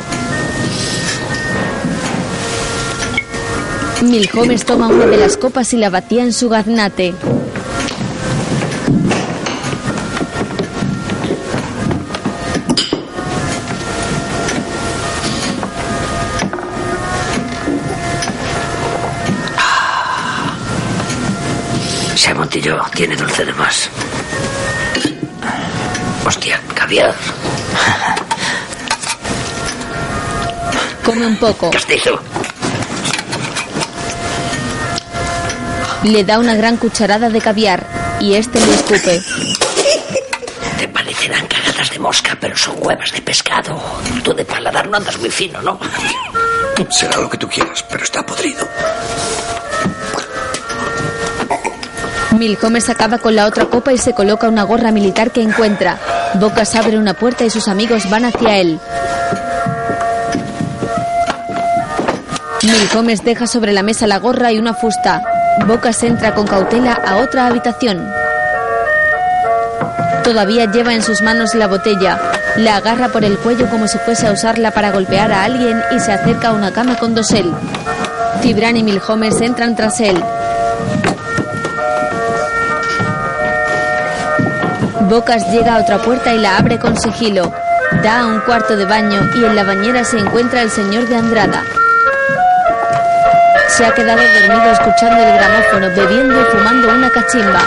Milhomes 4.04 4.66
toma 4.66 4.88
una 4.88 5.06
de 5.06 5.18
las 5.18 5.38
copas 5.38 5.74
y 5.74 5.78
la 5.78 5.90
batía 5.90 6.24
en 6.24 6.34
su 6.34 6.50
gaznate. 6.50 7.16
Montillo 22.66 22.84
tiene 22.96 23.16
dulce 23.16 23.46
de 23.46 23.54
más. 23.54 23.90
Hostia, 26.26 26.60
caviar. 26.74 27.14
Come 31.04 31.28
un 31.28 31.38
poco. 31.38 31.70
Castizo. 31.70 32.20
Le 36.06 36.24
da 36.24 36.40
una 36.40 36.56
gran 36.56 36.78
cucharada 36.78 37.30
de 37.30 37.40
caviar 37.40 37.86
y 38.20 38.34
este 38.34 38.60
lo 38.60 38.74
escupe. 38.74 39.22
Te 40.80 40.88
parecerán 40.88 41.46
cagadas 41.46 41.92
de 41.92 42.00
mosca, 42.00 42.36
pero 42.40 42.58
son 42.58 42.78
huevas 42.80 43.12
de 43.12 43.22
pescado. 43.22 43.80
Tú 44.24 44.34
de 44.34 44.44
paladar 44.44 44.88
no 44.88 44.98
andas 44.98 45.20
muy 45.20 45.30
fino, 45.30 45.62
¿no? 45.62 45.80
Será 46.90 47.18
lo 47.18 47.30
que 47.30 47.38
tú 47.38 47.48
quieras, 47.48 47.86
pero 47.88 48.04
está 48.04 48.26
podrido. 48.26 48.68
Milhomes 52.38 52.90
acaba 52.90 53.18
con 53.18 53.36
la 53.36 53.46
otra 53.46 53.66
copa 53.66 53.94
y 53.94 53.98
se 53.98 54.14
coloca 54.14 54.50
una 54.50 54.64
gorra 54.64 54.92
militar 54.92 55.32
que 55.32 55.42
encuentra. 55.42 55.98
Bocas 56.36 56.76
abre 56.76 56.98
una 56.98 57.14
puerta 57.14 57.46
y 57.46 57.50
sus 57.50 57.68
amigos 57.68 58.10
van 58.10 58.26
hacia 58.26 58.58
él. 58.58 58.80
Milhomes 62.64 63.24
deja 63.24 63.48
sobre 63.48 63.74
la 63.74 63.84
mesa 63.84 64.08
la 64.08 64.20
gorra 64.20 64.52
y 64.52 64.60
una 64.60 64.74
fusta. 64.74 65.22
Bocas 65.66 66.04
entra 66.04 66.34
con 66.34 66.46
cautela 66.46 66.94
a 66.94 67.18
otra 67.18 67.48
habitación. 67.48 68.06
Todavía 70.24 70.72
lleva 70.72 70.94
en 70.94 71.04
sus 71.04 71.22
manos 71.22 71.56
la 71.56 71.68
botella. 71.68 72.20
La 72.58 72.78
agarra 72.78 73.10
por 73.10 73.24
el 73.24 73.38
cuello 73.38 73.70
como 73.70 73.88
si 73.88 73.98
fuese 74.00 74.28
a 74.28 74.32
usarla 74.32 74.72
para 74.72 74.92
golpear 74.92 75.32
a 75.32 75.44
alguien 75.44 75.82
y 75.96 76.00
se 76.00 76.12
acerca 76.12 76.50
a 76.50 76.54
una 76.54 76.74
cama 76.74 76.98
con 76.98 77.14
dosel. 77.14 77.54
Tibran 78.42 78.78
y 78.78 78.84
Milhomes 78.84 79.40
entran 79.42 79.76
tras 79.76 80.00
él. 80.02 80.22
Bocas 85.10 85.52
llega 85.52 85.76
a 85.76 85.82
otra 85.82 86.00
puerta 86.00 86.34
y 86.34 86.40
la 86.40 86.58
abre 86.58 86.80
con 86.80 86.98
sigilo. 86.98 87.54
Da 88.02 88.22
a 88.22 88.26
un 88.26 88.40
cuarto 88.40 88.76
de 88.76 88.86
baño 88.86 89.30
y 89.36 89.44
en 89.44 89.56
la 89.56 89.64
bañera 89.64 90.04
se 90.04 90.18
encuentra 90.18 90.64
el 90.64 90.72
señor 90.72 91.08
de 91.08 91.16
Andrada. 91.16 91.64
Se 93.68 93.86
ha 93.86 93.94
quedado 93.94 94.22
dormido 94.22 94.72
escuchando 94.72 95.24
el 95.24 95.38
gramófono, 95.38 95.88
bebiendo 95.96 96.42
y 96.42 96.44
fumando 96.46 96.90
una 96.90 97.10
cachimba. 97.12 97.62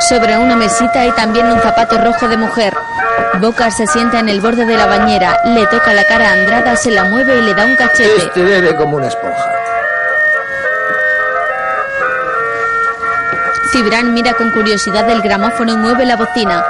Sobre 0.00 0.36
una 0.36 0.56
mesita 0.56 1.00
hay 1.00 1.12
también 1.12 1.46
un 1.46 1.60
zapato 1.60 1.96
rojo 1.96 2.28
de 2.28 2.36
mujer. 2.36 2.74
Bocas 3.40 3.78
se 3.78 3.86
sienta 3.86 4.20
en 4.20 4.28
el 4.28 4.42
borde 4.42 4.66
de 4.66 4.76
la 4.76 4.86
bañera, 4.86 5.40
le 5.46 5.66
toca 5.68 5.94
la 5.94 6.04
cara 6.04 6.28
a 6.28 6.32
Andrada, 6.34 6.76
se 6.76 6.90
la 6.90 7.04
mueve 7.04 7.38
y 7.38 7.42
le 7.42 7.54
da 7.54 7.64
un 7.64 7.76
cachete. 7.76 8.26
Este 8.26 8.42
bebe 8.42 8.76
como 8.76 8.98
una 8.98 9.08
esponja. 9.08 9.53
Cibran 13.74 14.14
mira 14.14 14.34
con 14.34 14.52
curiosidad 14.52 15.10
el 15.10 15.20
gramófono 15.20 15.72
y 15.72 15.76
mueve 15.76 16.06
la 16.06 16.14
bocina. 16.14 16.64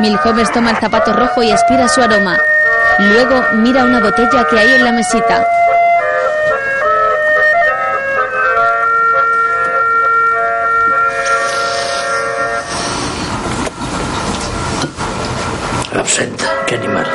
Milhomes 0.00 0.50
toma 0.50 0.72
el 0.72 0.76
zapato 0.78 1.12
rojo 1.12 1.40
y 1.40 1.52
aspira 1.52 1.86
su 1.86 2.02
aroma. 2.02 2.36
Luego 2.98 3.44
mira 3.58 3.84
una 3.84 4.00
botella 4.00 4.44
que 4.44 4.58
hay 4.58 4.74
en 4.74 4.84
la 4.84 4.90
mesita. 4.90 5.46
Absenta, 15.96 16.44
qué 16.66 16.74
animal. 16.74 17.06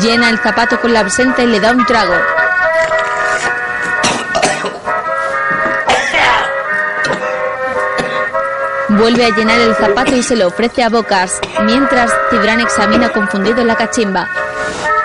Llena 0.00 0.30
el 0.30 0.38
zapato 0.38 0.80
con 0.80 0.94
la 0.94 1.00
absenta 1.00 1.42
y 1.42 1.46
le 1.48 1.60
da 1.60 1.72
un 1.72 1.84
trago. 1.84 2.35
Vuelve 8.98 9.26
a 9.26 9.36
llenar 9.36 9.60
el 9.60 9.74
zapato 9.74 10.16
y 10.16 10.22
se 10.22 10.36
lo 10.36 10.46
ofrece 10.46 10.82
a 10.82 10.88
Bocas, 10.88 11.38
mientras 11.64 12.10
Cibran 12.30 12.60
examina 12.60 13.10
confundido 13.10 13.62
la 13.62 13.76
cachimba. 13.76 14.26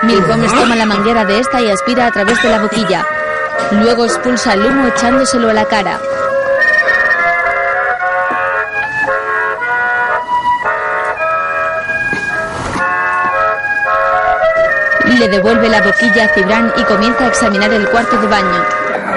Milhomes 0.02 0.50
toma 0.54 0.74
la 0.76 0.86
manguera 0.86 1.26
de 1.26 1.38
esta 1.38 1.60
y 1.60 1.70
aspira 1.70 2.06
a 2.06 2.10
través 2.10 2.42
de 2.42 2.48
la 2.48 2.60
boquilla. 2.60 3.06
Luego 3.72 4.06
expulsa 4.06 4.54
el 4.54 4.64
humo 4.64 4.86
echándoselo 4.86 5.50
a 5.50 5.52
la 5.52 5.66
cara. 5.66 6.00
Le 15.18 15.28
devuelve 15.28 15.68
la 15.68 15.82
boquilla 15.82 16.24
a 16.24 16.28
Cibran 16.28 16.72
y 16.76 16.82
comienza 16.84 17.24
a 17.24 17.28
examinar 17.28 17.72
el 17.72 17.88
cuarto 17.90 18.16
de 18.16 18.26
baño. 18.26 18.64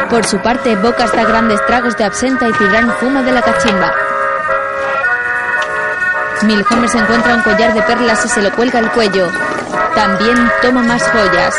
Por 0.10 0.26
su 0.26 0.38
parte, 0.40 0.76
Bocas 0.76 1.14
da 1.14 1.24
grandes 1.24 1.66
tragos 1.66 1.96
de 1.96 2.04
absenta 2.04 2.48
y 2.50 2.54
Cibran 2.54 2.92
fuma 3.00 3.24
de 3.24 3.32
la 3.32 3.42
cachimba. 3.42 4.05
Milhomes 6.44 6.94
encuentra 6.94 7.36
un 7.36 7.42
collar 7.42 7.74
de 7.74 7.82
perlas 7.84 8.26
y 8.26 8.30
se 8.30 8.42
lo 8.42 8.52
cuelga 8.54 8.80
al 8.80 8.92
cuello. 8.92 9.28
También 9.96 10.52
toma 10.62 10.84
más 10.84 11.04
joyas. 11.10 11.56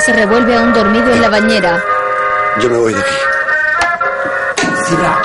Se 0.00 0.12
revuelve 0.12 0.54
a 0.54 0.60
un 0.60 0.74
dormido 0.74 1.12
en 1.12 1.22
la 1.22 1.30
bañera. 1.30 1.82
Yo 2.60 2.68
me 2.68 2.76
voy 2.76 2.92
de 2.92 3.00
aquí. 3.00 3.14
Cibra. 4.86 5.22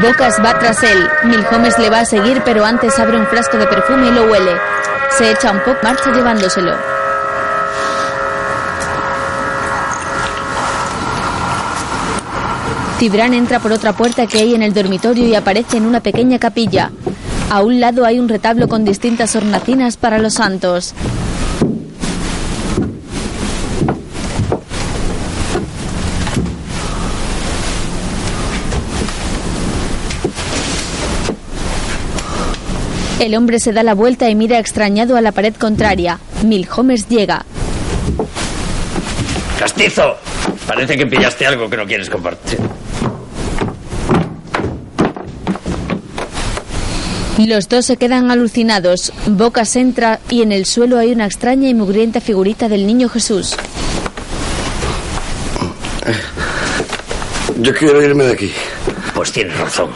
Bocas 0.00 0.40
va 0.42 0.58
tras 0.58 0.82
él. 0.84 1.10
Milhomes 1.24 1.78
le 1.78 1.90
va 1.90 2.00
a 2.00 2.04
seguir, 2.04 2.40
pero 2.44 2.64
antes 2.64 2.98
abre 2.98 3.18
un 3.18 3.26
frasco 3.26 3.58
de 3.58 3.66
perfume 3.66 4.08
y 4.08 4.12
lo 4.12 4.30
huele. 4.30 4.52
Se 5.10 5.32
echa 5.32 5.50
un 5.50 5.60
poco 5.60 5.78
marcha 5.82 6.10
llevándoselo. 6.10 6.74
Cibran 12.98 13.34
entra 13.34 13.58
por 13.58 13.72
otra 13.72 13.92
puerta 13.92 14.26
que 14.26 14.38
hay 14.38 14.54
en 14.54 14.62
el 14.62 14.72
dormitorio 14.72 15.26
y 15.26 15.34
aparece 15.34 15.76
en 15.76 15.86
una 15.86 16.00
pequeña 16.00 16.38
capilla. 16.38 16.90
A 17.54 17.62
un 17.62 17.78
lado 17.78 18.04
hay 18.04 18.18
un 18.18 18.28
retablo 18.28 18.66
con 18.66 18.84
distintas 18.84 19.36
hornacinas 19.36 19.96
para 19.96 20.18
los 20.18 20.34
santos. 20.34 20.92
El 33.20 33.36
hombre 33.36 33.60
se 33.60 33.72
da 33.72 33.84
la 33.84 33.94
vuelta 33.94 34.28
y 34.28 34.34
mira 34.34 34.58
extrañado 34.58 35.16
a 35.16 35.20
la 35.20 35.30
pared 35.30 35.54
contraria. 35.54 36.18
Milhomes 36.42 37.08
llega. 37.08 37.44
Castizo, 39.60 40.16
parece 40.66 40.96
que 40.96 41.06
pillaste 41.06 41.46
algo 41.46 41.70
que 41.70 41.76
no 41.76 41.86
quieres 41.86 42.10
compartir. 42.10 42.58
Los 47.38 47.68
dos 47.68 47.86
se 47.86 47.96
quedan 47.96 48.30
alucinados. 48.30 49.12
Bocas 49.26 49.76
entra 49.76 50.20
y 50.30 50.42
en 50.42 50.52
el 50.52 50.66
suelo 50.66 50.98
hay 50.98 51.12
una 51.12 51.26
extraña 51.26 51.68
y 51.68 51.74
mugrienta 51.74 52.20
figurita 52.20 52.68
del 52.68 52.86
niño 52.86 53.08
Jesús. 53.08 53.56
Yo 57.58 57.74
quiero 57.74 58.02
irme 58.02 58.24
de 58.24 58.32
aquí. 58.32 58.52
Pues 59.14 59.32
tienes 59.32 59.58
razón. 59.58 59.90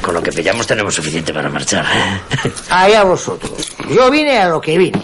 Con 0.00 0.14
lo 0.14 0.22
que 0.22 0.32
pillamos 0.32 0.66
tenemos 0.66 0.94
suficiente 0.94 1.32
para 1.32 1.48
marchar. 1.48 1.84
¿eh? 1.84 2.52
Allá 2.70 3.04
vosotros. 3.04 3.52
Yo 3.88 4.10
vine 4.10 4.38
a 4.38 4.48
lo 4.48 4.60
que 4.60 4.78
vine. 4.78 5.02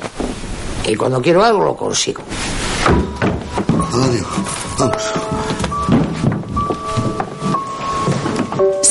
Y 0.86 0.94
cuando 0.94 1.20
quiero 1.20 1.44
algo 1.44 1.64
lo 1.64 1.76
consigo. 1.76 2.22
Adiós. 3.92 4.26
Vamos. 4.78 5.12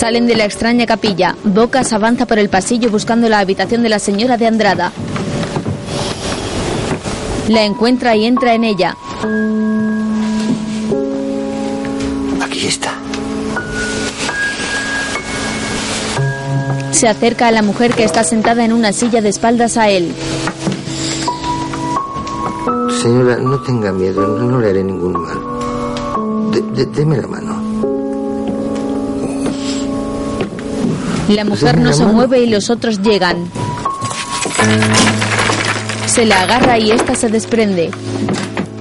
Salen 0.05 0.27
de 0.27 0.35
la 0.35 0.45
extraña 0.45 0.85
capilla. 0.85 1.35
Bocas 1.43 1.91
avanza 1.91 2.27
por 2.27 2.37
el 2.37 2.47
pasillo 2.47 2.91
buscando 2.91 3.27
la 3.27 3.39
habitación 3.39 3.81
de 3.81 3.89
la 3.89 3.97
señora 3.97 4.37
de 4.37 4.45
Andrada. 4.45 4.91
La 7.47 7.63
encuentra 7.63 8.15
y 8.15 8.25
entra 8.25 8.53
en 8.53 8.65
ella. 8.65 8.95
Aquí 12.39 12.67
está. 12.67 12.91
Se 16.91 17.07
acerca 17.07 17.47
a 17.47 17.51
la 17.51 17.63
mujer 17.63 17.95
que 17.95 18.03
está 18.03 18.23
sentada 18.23 18.63
en 18.63 18.73
una 18.73 18.93
silla 18.93 19.21
de 19.23 19.29
espaldas 19.29 19.75
a 19.75 19.89
él. 19.89 20.13
Señora, 23.01 23.37
no 23.37 23.59
tenga 23.63 23.91
miedo, 23.91 24.21
no, 24.27 24.43
no 24.51 24.59
le 24.59 24.69
haré 24.69 24.83
ningún 24.83 25.13
mal. 25.13 26.51
De- 26.51 26.61
de- 26.61 26.91
deme 26.91 27.17
la 27.17 27.25
mano. 27.27 27.54
La 31.27 31.43
mujer 31.43 31.79
no 31.79 31.91
se 31.93 32.05
mueve 32.05 32.39
y 32.43 32.49
los 32.49 32.69
otros 32.69 33.01
llegan. 33.01 33.49
Se 36.05 36.25
la 36.25 36.41
agarra 36.41 36.77
y 36.77 36.91
esta 36.91 37.15
se 37.15 37.29
desprende. 37.29 37.91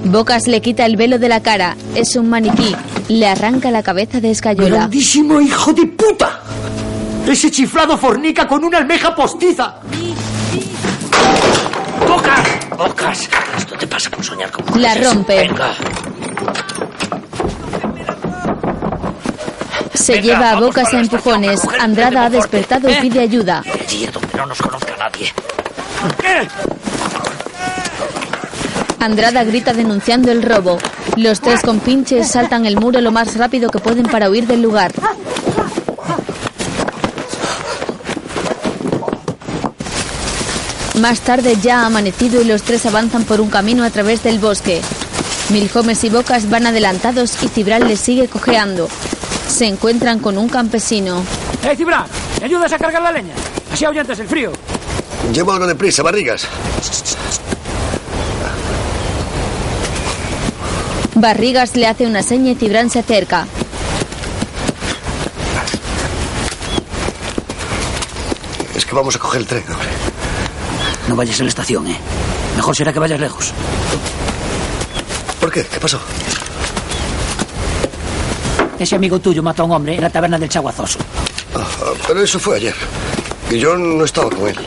Bocas 0.05 0.47
le 0.47 0.61
quita 0.61 0.85
el 0.85 0.95
velo 0.95 1.17
de 1.17 1.27
la 1.29 1.41
cara. 1.41 1.75
Es 1.95 2.15
un 2.15 2.29
maniquí. 2.29 2.75
Le 3.09 3.27
arranca 3.27 3.71
la 3.71 3.83
cabeza 3.83 4.21
de 4.21 4.31
escayola. 4.31 4.69
¡Grandísimo 4.77 5.41
hijo 5.41 5.73
de 5.73 5.85
puta! 5.87 6.41
Ese 7.27 7.49
chiflado 7.49 7.97
fornica 7.97 8.47
con 8.47 8.63
una 8.63 8.77
almeja 8.77 9.15
postiza. 9.15 9.75
¡Bocas! 12.07 12.47
¡Bocas! 12.77 13.29
Esto 13.57 13.75
te 13.75 13.87
pasa 13.87 14.09
por 14.11 14.23
soñar 14.23 14.51
con 14.51 14.81
La 14.81 14.93
rompe. 14.95 15.37
Venga. 15.37 15.73
Se 20.05 20.21
lleva 20.21 20.51
a 20.51 20.59
Bocas 20.59 20.93
a 20.93 20.99
empujones. 20.99 21.59
Andrada 21.79 22.25
ha 22.25 22.29
despertado 22.29 22.87
y 22.87 22.93
pide 23.01 23.21
ayuda. 23.21 23.63
Allí 23.73 24.05
donde 24.05 24.37
no 24.37 24.45
nos 24.45 24.61
conozca 24.61 24.95
nadie. 24.97 25.33
Andrada 28.99 29.43
grita 29.43 29.73
denunciando 29.73 30.31
el 30.31 30.43
robo. 30.43 30.77
Los 31.15 31.41
tres 31.41 31.63
compinches 31.63 32.27
saltan 32.27 32.67
el 32.67 32.77
muro 32.77 33.01
lo 33.01 33.11
más 33.11 33.35
rápido 33.35 33.71
que 33.71 33.79
pueden 33.79 34.05
para 34.05 34.29
huir 34.29 34.45
del 34.45 34.61
lugar. 34.61 34.91
Más 40.99 41.21
tarde 41.21 41.57
ya 41.59 41.81
ha 41.81 41.85
amanecido 41.87 42.39
y 42.43 42.45
los 42.45 42.61
tres 42.61 42.85
avanzan 42.85 43.23
por 43.23 43.41
un 43.41 43.49
camino 43.49 43.83
a 43.83 43.89
través 43.89 44.21
del 44.21 44.37
bosque. 44.37 44.83
Milhomes 45.49 46.03
y 46.03 46.09
Bocas 46.09 46.47
van 46.47 46.67
adelantados 46.67 47.41
y 47.41 47.47
Cibral 47.47 47.87
les 47.87 47.99
sigue 47.99 48.27
cojeando. 48.27 48.87
Se 49.55 49.65
encuentran 49.65 50.19
con 50.19 50.37
un 50.37 50.49
campesino. 50.49 51.23
¡Eh, 51.63 51.77
Cibra! 51.77 52.05
¿Me 52.41 52.45
ayudas 52.45 52.73
a 52.73 52.77
cargar 52.77 53.01
la 53.01 53.09
leña? 53.09 53.33
Así 53.71 53.85
ahuyentas 53.85 54.19
el 54.19 54.27
frío. 54.27 54.51
Lleva 55.31 55.55
uno 55.55 55.65
de 55.65 55.75
prisa, 55.75 56.03
barrigas. 56.03 56.45
Barrigas 61.13 61.73
le 61.77 61.87
hace 61.87 62.05
una 62.05 62.21
seña 62.21 62.51
y 62.51 62.55
Cibran 62.55 62.89
se 62.89 62.99
acerca. 62.99 63.47
Es 68.75 68.85
que 68.85 68.93
vamos 68.93 69.15
a 69.15 69.19
coger 69.19 69.39
el 69.39 69.47
tren, 69.47 69.63
hombre. 69.71 69.87
No 71.07 71.15
vayas 71.15 71.39
a 71.39 71.43
la 71.43 71.49
estación, 71.49 71.87
¿eh? 71.87 71.97
Mejor 72.57 72.75
será 72.75 72.91
que 72.91 72.99
vayas 72.99 73.21
lejos. 73.21 73.53
¿Por 75.39 75.49
qué? 75.49 75.65
¿Qué 75.65 75.79
pasó? 75.79 76.01
Ese 78.79 78.95
amigo 78.95 79.19
tuyo 79.19 79.41
mató 79.41 79.63
a 79.63 79.65
un 79.65 79.71
hombre 79.71 79.95
en 79.95 80.01
la 80.01 80.09
taberna 80.09 80.37
del 80.37 80.49
Chaguazoso. 80.49 80.99
Ah, 81.55 81.65
pero 82.07 82.21
eso 82.21 82.39
fue 82.39 82.57
ayer. 82.57 82.75
Y 83.49 83.59
yo 83.59 83.75
no 83.77 84.03
estaba 84.03 84.29
con 84.29 84.47
él. 84.47 84.57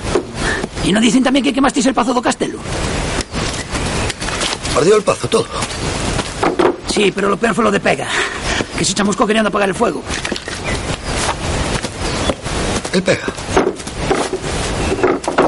¿Y 0.84 0.92
no 0.92 1.00
dicen 1.00 1.22
también 1.22 1.44
que 1.44 1.52
quemasteis 1.52 1.86
el 1.86 1.94
Pazo 1.94 2.14
do 2.14 2.22
Castelo? 2.22 2.58
Ardió 4.76 4.96
el 4.96 5.02
pazo, 5.02 5.28
todo. 5.28 5.46
Sí, 6.86 7.12
pero 7.12 7.28
lo 7.28 7.36
peor 7.36 7.54
fue 7.54 7.64
lo 7.64 7.70
de 7.70 7.80
Pega. 7.80 8.06
Que 8.78 8.84
se 8.84 8.94
chamuscó 8.94 9.26
queriendo 9.26 9.48
apagar 9.48 9.68
el 9.68 9.74
fuego. 9.74 10.02
Él 12.92 13.02
pega. 13.02 13.26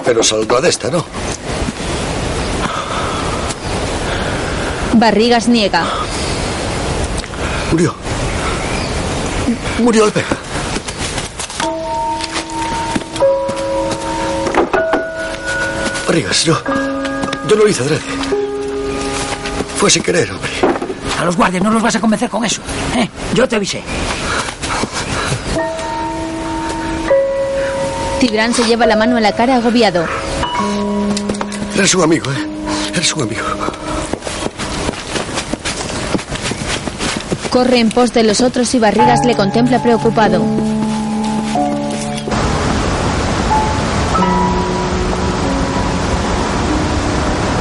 Pero 0.05 0.23
saldrá 0.23 0.61
de 0.61 0.69
esta, 0.69 0.91
¿no? 0.91 1.05
Barrigas 4.95 5.49
niega. 5.49 5.87
Murió. 7.71 8.10
Murió 9.81 10.05
el 10.05 10.13
pega. 10.13 10.27
Barrigas, 16.07 16.45
yo. 16.45 16.61
Yo 17.49 17.57
no 17.57 17.63
lo 17.63 17.69
hice 17.69 17.83
adrede. 17.83 18.03
Fue 19.79 19.91
sin 19.91 20.03
querer, 20.03 20.31
hombre. 20.31 20.51
A 21.19 21.25
los 21.25 21.37
guardias 21.37 21.63
no 21.63 21.71
los 21.71 21.83
vas 21.83 21.97
a 21.97 22.01
convencer 22.01 22.29
con 22.29 22.45
eso. 22.45 22.61
¿eh? 22.95 23.09
Yo 23.35 23.49
te 23.49 23.57
avisé. 23.57 23.83
Cibran 28.21 28.53
se 28.53 28.65
lleva 28.65 28.87
la 28.87 28.97
mano 28.97 29.17
a 29.17 29.21
la 29.21 29.33
cara 29.33 29.57
agobiado. 29.57 30.05
Eres 31.75 31.95
un 31.95 32.03
amigo, 32.03 32.31
¿eh? 32.31 32.47
Eres 32.95 33.15
un 33.15 33.23
amigo. 33.23 33.43
Corre 37.51 37.81
en 37.81 37.89
pos 37.89 38.13
de 38.13 38.23
los 38.23 38.43
otros 38.43 38.73
y 38.75 38.79
Barrigas 38.79 39.25
le 39.25 39.35
contempla 39.35 39.83
preocupado. 39.83 40.41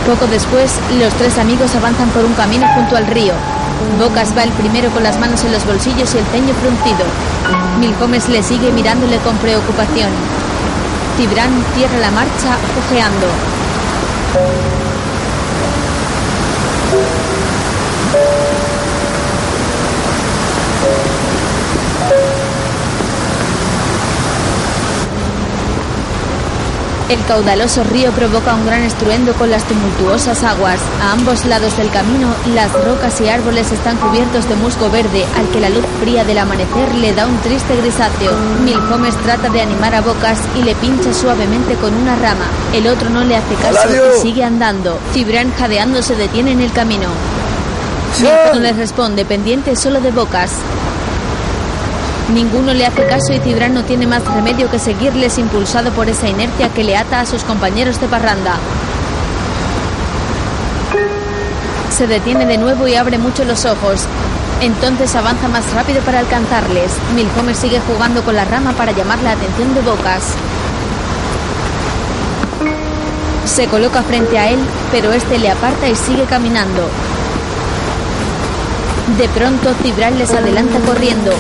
Poco 0.06 0.28
después, 0.28 0.80
los 1.00 1.14
tres 1.16 1.40
amigos 1.40 1.76
avanzan 1.76 2.10
por 2.10 2.24
un 2.24 2.34
camino 2.34 2.68
junto 2.76 2.98
al 2.98 3.08
río. 3.08 3.34
Bocas 4.00 4.36
va 4.38 4.44
el 4.44 4.52
primero 4.52 4.92
con 4.92 5.02
las 5.02 5.20
manos 5.20 5.44
en 5.44 5.52
los 5.52 5.66
bolsillos 5.66 6.14
y 6.14 6.20
el 6.20 6.26
ceño 6.26 6.54
fruncido. 6.54 7.06
Milhomes 7.80 8.30
le 8.30 8.44
sigue 8.44 8.72
mirándole 8.72 9.18
con 9.18 9.36
preocupación. 9.38 10.10
Cibran 11.18 11.50
cierra 11.76 11.98
la 11.98 12.12
marcha, 12.12 12.58
ojeando. 12.78 13.59
El 27.10 27.26
caudaloso 27.26 27.84
río 27.84 28.12
provoca 28.12 28.54
un 28.54 28.68
gran 28.68 28.84
estruendo 28.84 29.34
con 29.34 29.50
las 29.50 29.64
tumultuosas 29.64 30.44
aguas. 30.44 30.80
A 31.02 31.14
ambos 31.14 31.44
lados 31.46 31.76
del 31.76 31.90
camino, 31.90 32.28
las 32.54 32.72
rocas 32.86 33.20
y 33.20 33.28
árboles 33.28 33.72
están 33.72 33.98
cubiertos 33.98 34.48
de 34.48 34.56
musgo 34.56 34.92
verde, 34.92 35.26
al 35.36 35.50
que 35.50 35.60
la 35.60 35.70
luz 35.70 35.84
fría 36.00 36.24
del 36.24 36.38
amanecer 36.38 36.94
le 36.94 37.14
da 37.14 37.26
un 37.26 37.40
triste 37.40 37.76
grisáceo. 37.78 38.32
Milhomes 38.64 39.16
trata 39.24 39.50
de 39.50 39.60
animar 39.60 39.96
a 39.96 40.02
Bocas 40.02 40.38
y 40.56 40.62
le 40.62 40.76
pincha 40.76 41.12
suavemente 41.12 41.74
con 41.76 41.96
una 41.96 42.16
rama. 42.16 42.46
El 42.74 42.88
otro 42.88 43.10
no 43.10 43.24
le 43.24 43.38
hace 43.38 43.56
caso 43.56 43.90
y 43.90 44.22
sigue 44.22 44.44
andando. 44.44 45.00
Cibran 45.12 45.52
jadeando 45.56 46.04
se 46.04 46.16
detiene 46.16 46.52
en 46.52 46.62
el 46.62 46.72
camino. 46.72 47.10
Les 48.62 48.76
responde, 48.76 49.26
pendiente 49.26 49.76
solo 49.76 50.00
de 50.00 50.12
Bocas. 50.12 50.52
Ninguno 52.34 52.74
le 52.74 52.86
hace 52.86 53.08
caso 53.08 53.34
y 53.34 53.40
Cibran 53.40 53.74
no 53.74 53.84
tiene 53.84 54.06
más 54.06 54.24
remedio 54.24 54.70
que 54.70 54.78
seguirles 54.78 55.40
impulsado 55.40 55.92
por 55.92 56.10
esa 56.10 56.28
inercia 56.28 56.70
que 56.70 56.84
le 56.84 56.96
ata 56.96 57.22
a 57.22 57.26
sus 57.26 57.44
compañeros 57.44 58.00
de 58.00 58.08
parranda. 58.08 58.58
Se 61.90 62.06
detiene 62.06 62.46
de 62.46 62.58
nuevo 62.58 62.88
y 62.88 62.96
abre 62.96 63.18
mucho 63.18 63.46
los 63.46 63.66
ojos. 63.66 64.06
Entonces 64.62 65.16
avanza 65.16 65.48
más 65.48 65.74
rápido 65.74 66.02
para 66.02 66.20
alcanzarles. 66.20 66.92
Milhomer 67.16 67.56
sigue 67.56 67.80
jugando 67.80 68.24
con 68.24 68.36
la 68.36 68.46
rama 68.46 68.74
para 68.74 68.92
llamar 68.92 69.22
la 69.24 69.32
atención 69.32 69.74
de 69.74 69.82
Bocas. 69.82 70.24
Se 73.46 73.66
coloca 73.68 74.04
frente 74.04 74.38
a 74.38 74.50
él, 74.50 74.60
pero 74.92 75.12
este 75.12 75.40
le 75.40 75.50
aparta 75.50 75.88
y 75.88 75.96
sigue 75.96 76.26
caminando. 76.26 76.88
De 79.18 79.28
pronto, 79.30 79.74
Cibran 79.82 80.20
les 80.20 80.32
adelanta 80.32 80.80
corriendo. 80.86 81.32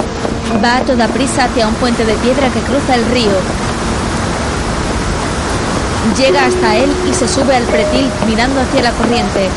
Va 0.57 0.77
a 0.77 0.81
toda 0.81 1.07
prisa 1.07 1.45
hacia 1.45 1.67
un 1.67 1.75
puente 1.75 2.03
de 2.03 2.15
piedra 2.15 2.49
que 2.49 2.59
cruza 2.61 2.95
el 2.95 3.05
río. 3.05 3.37
Llega 6.17 6.45
hasta 6.45 6.75
él 6.75 6.89
y 7.07 7.13
se 7.13 7.27
sube 7.27 7.55
al 7.55 7.63
pretil 7.63 8.09
mirando 8.25 8.59
hacia 8.59 8.81
la 8.81 8.91
corriente. 8.91 9.47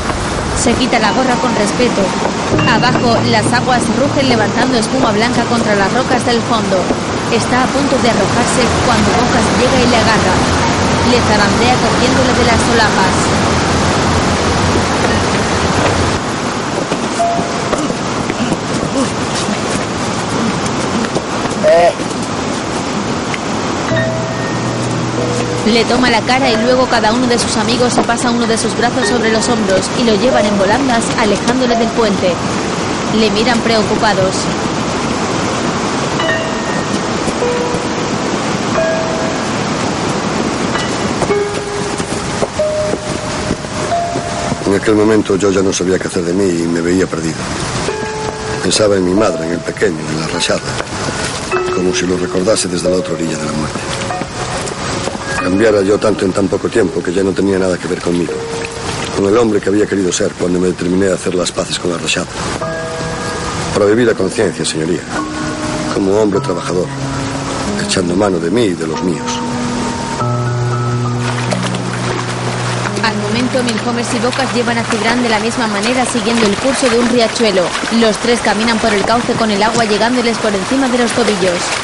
Se 0.55 0.75
quita 0.75 1.01
la 1.01 1.13
gorra 1.13 1.35
con 1.41 1.57
respeto. 1.57 2.03
Abajo, 2.69 3.17
las 3.33 3.51
aguas 3.53 3.83
rugen 3.97 4.29
levantando 4.29 4.77
espuma 4.77 5.13
blanca 5.13 5.45
contra 5.45 5.75
las 5.75 5.93
rocas 5.95 6.27
del 6.27 6.41
fondo. 6.43 6.77
Está 7.33 7.65
a 7.65 7.67
punto 7.73 7.97
de 7.97 8.11
arrojarse 8.13 8.63
cuando 8.85 9.09
Bocas 9.17 9.49
llega 9.59 9.79
y 9.81 9.89
le 9.89 9.97
agarra. 9.97 10.35
Le 11.09 11.19
zarandea 11.25 11.75
cogiéndole 11.81 12.33
de 12.37 12.45
las 12.45 12.61
solapas. 12.69 13.82
Le 25.67 25.85
toma 25.85 26.11
la 26.11 26.21
cara 26.21 26.51
y 26.51 26.57
luego 26.57 26.87
cada 26.87 27.13
uno 27.13 27.27
de 27.27 27.39
sus 27.39 27.57
amigos 27.57 27.95
se 27.95 28.03
pasa 28.03 28.31
uno 28.31 28.47
de 28.47 28.59
sus 28.59 28.77
brazos 28.77 29.09
sobre 29.09 29.33
los 29.33 29.49
hombros 29.49 29.91
y 30.01 30.05
lo 30.05 30.15
llevan 30.15 30.45
en 30.45 30.59
volandas 30.59 31.05
alejándole 31.19 31.77
del 31.77 31.89
puente. 31.89 32.35
Le 33.19 33.31
miran 33.31 33.59
preocupados. 33.61 34.37
En 44.67 44.75
aquel 44.75 44.95
momento 44.95 45.37
yo 45.37 45.51
ya 45.51 45.63
no 45.63 45.73
sabía 45.73 45.99
qué 45.99 46.09
hacer 46.09 46.23
de 46.25 46.33
mí 46.33 46.45
y 46.45 46.67
me 46.67 46.81
veía 46.81 47.07
perdido. 47.07 47.37
Pensaba 48.63 48.97
en 48.97 49.05
mi 49.05 49.15
madre, 49.15 49.47
en 49.47 49.53
el 49.53 49.59
pequeño, 49.59 49.99
en 49.99 50.21
la 50.21 50.27
rayada, 50.29 50.61
como 51.75 51.95
si 51.95 52.07
lo 52.07 52.17
recordase 52.17 52.69
desde 52.69 52.91
la 52.91 52.97
otra 52.97 53.15
orilla 53.15 53.37
de 53.37 53.45
la 53.45 53.53
muerte. 53.53 53.81
Cambiara 55.43 55.83
yo 55.83 55.99
tanto 55.99 56.25
en 56.25 56.33
tan 56.33 56.49
poco 56.49 56.69
tiempo 56.69 57.03
que 57.03 57.13
ya 57.13 57.23
no 57.23 57.33
tenía 57.33 57.59
nada 57.59 57.77
que 57.77 57.89
ver 57.89 58.01
conmigo, 58.01 58.35
con 59.17 59.27
el 59.27 59.37
hombre 59.37 59.61
que 59.61 59.69
había 59.69 59.87
querido 59.87 60.13
ser 60.13 60.33
cuando 60.33 60.61
me 60.61 60.69
determiné 60.69 61.09
a 61.09 61.15
hacer 61.15 61.35
las 61.35 61.51
paces 61.51 61.79
con 61.79 61.91
la 61.91 61.99
rayada. 61.99 62.29
Para 63.75 63.87
vivir 63.87 64.09
a 64.11 64.15
conciencia, 64.15 64.65
señoría, 64.65 65.03
como 65.95 66.21
hombre 66.21 66.41
trabajador, 66.41 66.87
echando 67.85 68.15
mano 68.15 68.39
de 68.39 68.51
mí 68.51 68.65
y 68.65 68.75
de 68.75 68.87
los 68.87 69.03
míos. 69.03 69.52
Momento, 73.53 73.75
Milhomes 73.75 74.15
y 74.15 74.19
Bocas 74.19 74.55
llevan 74.55 74.79
a 74.79 74.85
Cibran 74.85 75.23
de 75.23 75.29
la 75.29 75.41
misma 75.41 75.67
manera 75.67 76.05
siguiendo 76.07 76.47
el 76.47 76.57
curso 76.57 76.89
de 76.89 76.99
un 76.99 77.09
riachuelo. 77.09 77.65
Los 78.01 78.17
tres 78.19 78.41
caminan 78.41 78.79
por 78.79 78.93
el 78.93 79.05
cauce 79.05 79.33
con 79.35 79.51
el 79.51 79.63
agua 79.63 79.85
llegándoles 79.85 80.39
por 80.39 80.55
encima 80.55 80.89
de 80.89 80.99
los 80.99 81.13
tobillos. 81.13 81.82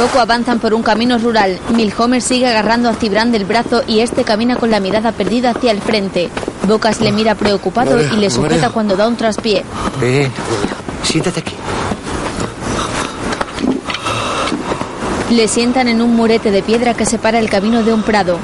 Poco 0.00 0.18
avanzan 0.18 0.60
por 0.60 0.72
un 0.72 0.82
camino 0.82 1.18
rural. 1.18 1.58
Milhomer 1.74 2.22
sigue 2.22 2.46
agarrando 2.46 2.88
a 2.88 2.94
Cibran 2.94 3.32
del 3.32 3.44
brazo 3.44 3.82
y 3.86 4.00
este 4.00 4.24
camina 4.24 4.56
con 4.56 4.70
la 4.70 4.80
mirada 4.80 5.12
perdida 5.12 5.50
hacia 5.50 5.72
el 5.72 5.82
frente. 5.82 6.30
Bocas 6.66 7.02
le 7.02 7.12
mira 7.12 7.34
preocupado 7.34 8.00
y 8.00 8.16
le 8.16 8.30
sujeta 8.30 8.70
cuando 8.70 8.96
da 8.96 9.06
un 9.06 9.16
traspié. 9.16 9.62
Ven, 10.00 10.32
siéntate 11.02 11.40
aquí. 11.40 11.54
Le 15.28 15.46
sientan 15.48 15.86
en 15.86 16.00
un 16.00 16.16
murete 16.16 16.50
de 16.50 16.62
piedra 16.62 16.94
que 16.94 17.04
separa 17.04 17.38
el 17.38 17.50
camino 17.50 17.82
de 17.82 17.92
un 17.92 18.02
prado. 18.02 18.38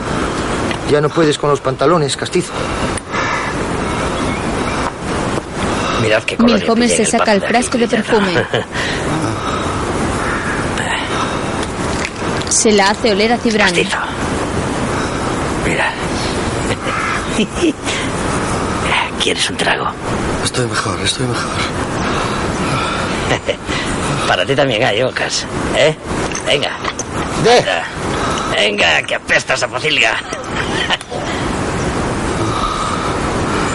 Ya 0.90 1.00
no 1.00 1.08
puedes 1.08 1.38
con 1.38 1.48
los 1.48 1.62
pantalones, 1.62 2.18
castizo. 2.18 2.52
Mirad 6.02 6.22
qué 6.24 6.36
Milhomer 6.36 6.90
se 6.90 7.06
saca 7.06 7.32
el 7.32 7.40
frasco 7.40 7.78
de 7.78 7.88
perfume. 7.88 8.32
Se 12.66 12.72
la 12.72 12.90
hace 12.90 13.12
oler 13.12 13.32
a 13.32 13.38
Cibran. 13.38 13.72
Mira. 15.64 15.92
¿Quieres 19.22 19.48
un 19.50 19.56
trago? 19.56 19.86
Estoy 20.42 20.66
mejor, 20.66 21.00
estoy 21.00 21.28
mejor. 21.28 21.46
Para 24.26 24.44
ti 24.44 24.56
también 24.56 24.82
hay, 24.82 25.00
Ocas. 25.00 25.46
¿Eh? 25.76 25.94
Venga. 26.44 26.72
Venga. 27.44 27.84
Venga, 28.56 29.00
que 29.04 29.14
apestas 29.14 29.62
a 29.62 29.68
pocilga. 29.68 30.16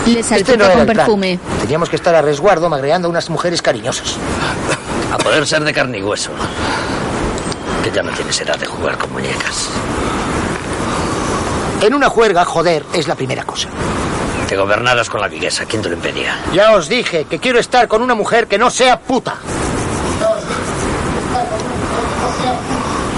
Le 0.06 0.20
Este 0.20 0.36
salpica 0.36 0.58
no 0.58 0.66
era 0.66 0.74
con 0.74 0.82
el 0.82 0.86
plan. 0.88 0.98
perfume. 0.98 1.40
Teníamos 1.62 1.88
que 1.88 1.96
estar 1.96 2.14
a 2.14 2.22
resguardo 2.22 2.68
magreando 2.68 3.08
a 3.08 3.12
unas 3.12 3.30
mujeres 3.30 3.62
cariñosas. 3.62 4.18
A 5.14 5.18
poder 5.18 5.48
ser 5.48 5.64
de 5.64 5.72
carne 5.72 6.00
y 6.00 6.04
hueso. 6.04 6.32
Que 7.84 7.92
ya 7.92 8.04
no 8.04 8.12
tienes 8.12 8.40
edad 8.42 8.58
de 8.58 8.66
jugar 8.66 8.98
con 8.98 9.12
muñecas. 9.12 9.70
En 11.82 11.94
una 11.96 12.10
juerga, 12.10 12.46
joder, 12.46 12.86
es 12.94 13.08
la 13.08 13.16
primera 13.16 13.44
cosa. 13.44 13.68
Te 14.48 14.56
gobernaras 14.56 15.10
con 15.10 15.20
la 15.22 15.28
viguesa. 15.28 15.66
¿Quién 15.66 15.82
te 15.82 15.90
lo 15.90 15.96
impedía? 15.96 16.38
Ya 16.54 16.74
os 16.76 16.88
dije 16.88 17.26
que 17.26 17.40
quiero 17.40 17.58
estar 17.58 17.88
con 17.88 18.02
una 18.02 18.14
mujer 18.14 18.48
que 18.48 18.58
no 18.58 18.70
sea 18.70 19.00
puta. 19.00 19.36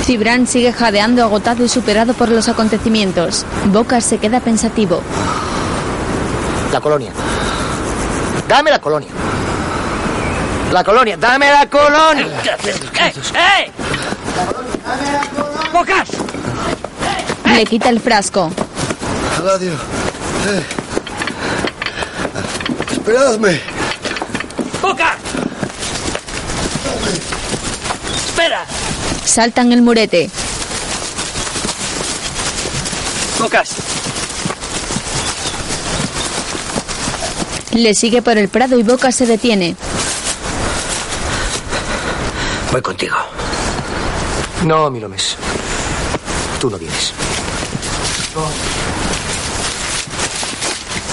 Cibran 0.04 0.48
sigue 0.48 0.72
jadeando 0.74 1.24
agotado 1.24 1.64
y 1.64 1.70
superado 1.70 2.14
por 2.14 2.30
los 2.30 2.50
acontecimientos. 2.50 3.46
Bocas 3.66 4.04
se 4.04 4.18
queda 4.18 4.40
pensativo. 4.40 5.02
La 6.72 6.82
colonia. 6.82 7.12
Dame 8.48 8.72
la 8.72 8.80
colonia. 8.80 9.10
La 10.72 10.84
colonia, 10.84 11.18
dame 11.18 11.50
la 11.52 11.70
colonia. 11.70 12.28
¡Eh! 12.66 13.14
¡Eh! 13.36 13.72
¡Bocas! 15.72 16.10
Le 17.56 17.66
quita 17.66 17.90
el 17.90 18.00
frasco. 18.00 18.52
Radio. 19.44 19.74
Eh. 19.74 20.64
Esperadme. 22.92 23.62
¡Bocas! 24.82 25.16
¡Espera! 28.28 28.66
Saltan 29.26 29.72
el 29.72 29.82
murete. 29.82 30.30
¡Bocas! 33.40 33.70
Le 37.72 37.94
sigue 37.94 38.22
por 38.22 38.38
el 38.38 38.50
prado 38.50 38.78
y 38.78 38.84
Bocas 38.84 39.16
se 39.16 39.26
detiene. 39.26 39.76
Voy 42.72 42.82
contigo. 42.82 43.16
No, 44.66 44.90
Milomes. 44.90 45.38
Tú 46.60 46.70
no 46.70 46.78
vienes. 46.78 47.14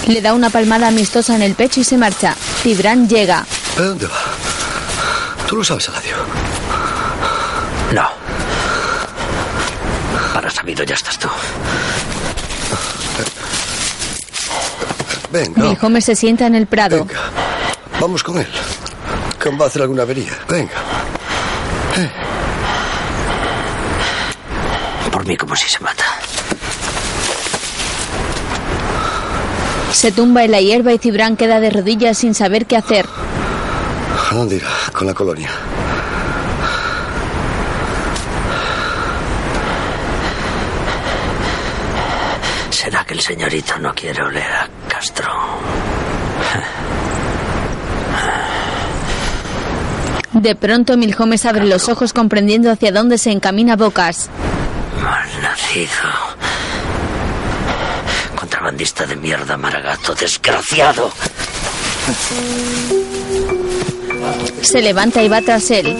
Le 0.06 0.20
da 0.20 0.34
una 0.34 0.50
palmada 0.50 0.88
amistosa 0.88 1.34
en 1.34 1.42
el 1.42 1.54
pecho 1.54 1.80
y 1.80 1.84
se 1.84 1.96
marcha. 1.96 2.34
Cibran 2.62 3.08
llega. 3.08 3.44
¿A 3.76 3.82
dónde 3.82 4.06
va? 4.06 4.18
Tú 5.48 5.56
lo 5.56 5.64
sabes, 5.64 5.88
Aladio. 5.88 6.16
No. 7.92 8.08
Para 10.32 10.50
sabido 10.50 10.84
ya 10.84 10.94
estás 10.94 11.18
tú. 11.18 11.28
Venga, 15.32 15.62
Milhomes 15.62 16.04
se 16.04 16.16
sienta 16.16 16.46
en 16.46 16.54
el 16.56 16.66
prado. 16.66 17.06
vamos 18.00 18.22
con 18.22 18.38
él. 18.38 18.48
Que 19.40 19.50
va 19.50 19.64
a 19.64 19.68
hacer 19.68 19.82
alguna 19.82 20.02
avería. 20.02 20.36
Venga. 20.48 20.72
Mí 25.30 25.36
como 25.36 25.54
si 25.54 25.68
se 25.68 25.78
mata. 25.78 26.04
Se 29.92 30.10
tumba 30.10 30.42
en 30.42 30.50
la 30.50 30.60
hierba 30.60 30.92
y 30.92 30.98
Cibran 30.98 31.36
queda 31.36 31.60
de 31.60 31.70
rodillas 31.70 32.18
sin 32.18 32.34
saber 32.34 32.66
qué 32.66 32.76
hacer. 32.76 33.06
¿A 34.28 34.34
dónde 34.34 34.56
irá? 34.56 34.68
Con 34.92 35.06
la 35.06 35.14
colonia. 35.14 35.50
¿Será 42.70 43.04
que 43.04 43.14
el 43.14 43.20
señorito 43.20 43.78
no 43.78 43.94
quiere 43.94 44.20
oler 44.22 44.42
a 44.42 44.68
Castro? 44.88 45.30
De 50.32 50.56
pronto 50.56 50.96
Milhomes 50.96 51.46
abre 51.46 51.66
los 51.66 51.88
ojos 51.88 52.12
comprendiendo 52.12 52.70
hacia 52.70 52.90
dónde 52.90 53.16
se 53.18 53.30
encamina 53.30 53.76
Bocas. 53.76 54.28
Malnacido. 55.02 56.10
Contrabandista 58.36 59.06
de 59.06 59.16
mierda, 59.16 59.56
maragato, 59.56 60.14
desgraciado. 60.14 61.10
Se 64.62 64.82
levanta 64.82 65.22
y 65.22 65.28
va 65.28 65.40
tras 65.40 65.70
él. 65.70 65.96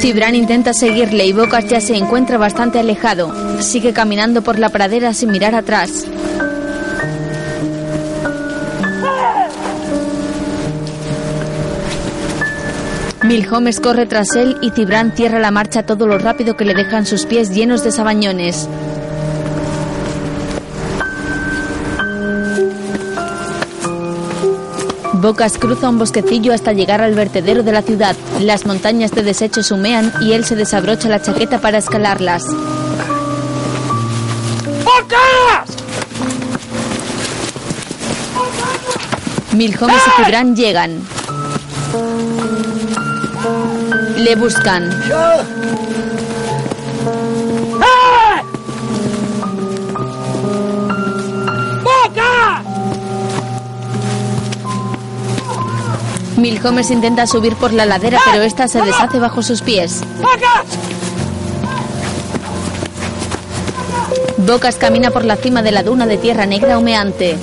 Cibran 0.00 0.34
intenta 0.34 0.74
seguirle 0.74 1.24
y 1.26 1.32
Bocas 1.32 1.64
ya 1.66 1.80
se 1.80 1.96
encuentra 1.96 2.36
bastante 2.36 2.78
alejado. 2.78 3.62
Sigue 3.62 3.92
caminando 3.94 4.42
por 4.42 4.58
la 4.58 4.68
pradera 4.68 5.14
sin 5.14 5.30
mirar 5.30 5.54
atrás. 5.54 6.04
Milhomes 13.24 13.80
corre 13.80 14.04
tras 14.04 14.36
él 14.36 14.58
y 14.60 14.70
Cibran 14.70 15.12
cierra 15.12 15.38
la 15.38 15.50
marcha 15.50 15.82
todo 15.84 16.06
lo 16.06 16.18
rápido 16.18 16.58
que 16.58 16.66
le 16.66 16.74
dejan 16.74 17.06
sus 17.06 17.24
pies 17.24 17.54
llenos 17.54 17.82
de 17.82 17.90
sabañones. 17.90 18.68
Bocas 25.14 25.56
cruza 25.56 25.88
un 25.88 25.98
bosquecillo 25.98 26.52
hasta 26.52 26.74
llegar 26.74 27.00
al 27.00 27.14
vertedero 27.14 27.62
de 27.62 27.72
la 27.72 27.80
ciudad. 27.80 28.14
Las 28.40 28.66
montañas 28.66 29.10
de 29.12 29.22
desechos 29.22 29.70
humean 29.70 30.12
y 30.20 30.34
él 30.34 30.44
se 30.44 30.54
desabrocha 30.54 31.08
la 31.08 31.22
chaqueta 31.22 31.62
para 31.62 31.78
escalarlas. 31.78 32.44
¡Bocas! 34.84 35.70
Milhomes 39.52 39.96
y 39.96 40.22
Cibran 40.22 40.54
llegan. 40.54 41.23
Le 44.16 44.36
buscan. 44.36 44.90
¡Bocas! 51.82 52.64
Milhomes 56.36 56.90
intenta 56.90 57.26
subir 57.26 57.56
por 57.56 57.72
la 57.72 57.86
ladera, 57.86 58.20
pero 58.30 58.42
esta 58.42 58.68
se 58.68 58.80
deshace 58.82 59.18
bajo 59.18 59.42
sus 59.42 59.62
pies. 59.62 60.00
¡Bocas! 60.18 60.66
Bocas 64.38 64.76
camina 64.76 65.10
por 65.10 65.24
la 65.24 65.36
cima 65.36 65.62
de 65.62 65.72
la 65.72 65.82
duna 65.82 66.06
de 66.06 66.18
tierra 66.18 66.46
negra 66.46 66.78
humeante. 66.78 67.36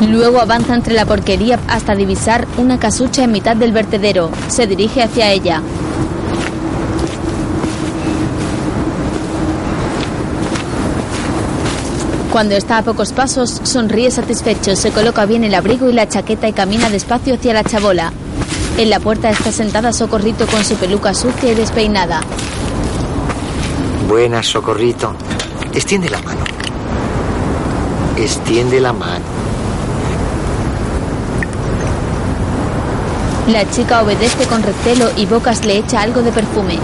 Luego 0.00 0.40
avanza 0.40 0.74
entre 0.74 0.94
la 0.94 1.06
porquería 1.06 1.58
hasta 1.66 1.94
divisar 1.94 2.46
una 2.56 2.78
casucha 2.78 3.24
en 3.24 3.32
mitad 3.32 3.56
del 3.56 3.72
vertedero. 3.72 4.30
Se 4.48 4.66
dirige 4.66 5.02
hacia 5.02 5.32
ella. 5.32 5.62
Cuando 12.32 12.54
está 12.54 12.78
a 12.78 12.82
pocos 12.82 13.12
pasos, 13.12 13.60
sonríe 13.64 14.10
satisfecho, 14.12 14.76
se 14.76 14.92
coloca 14.92 15.26
bien 15.26 15.42
el 15.42 15.54
abrigo 15.54 15.88
y 15.88 15.92
la 15.92 16.08
chaqueta 16.08 16.46
y 16.46 16.52
camina 16.52 16.90
despacio 16.90 17.34
hacia 17.34 17.54
la 17.54 17.64
chabola. 17.64 18.12
En 18.76 18.90
la 18.90 19.00
puerta 19.00 19.30
está 19.30 19.50
sentada 19.50 19.92
Socorrito 19.92 20.46
con 20.46 20.64
su 20.64 20.76
peluca 20.76 21.14
sucia 21.14 21.50
y 21.50 21.56
despeinada. 21.56 22.20
Buenas, 24.08 24.46
Socorrito. 24.46 25.14
Extiende 25.74 26.08
la 26.10 26.22
mano. 26.22 26.44
Extiende 28.16 28.80
la 28.80 28.92
mano. 28.92 29.37
La 33.48 33.68
chica 33.70 34.02
obedece 34.02 34.44
con 34.44 34.62
recelo 34.62 35.10
y 35.16 35.24
Bocas 35.24 35.64
le 35.64 35.78
echa 35.78 36.02
algo 36.02 36.20
de 36.20 36.32
perfume. 36.32 36.78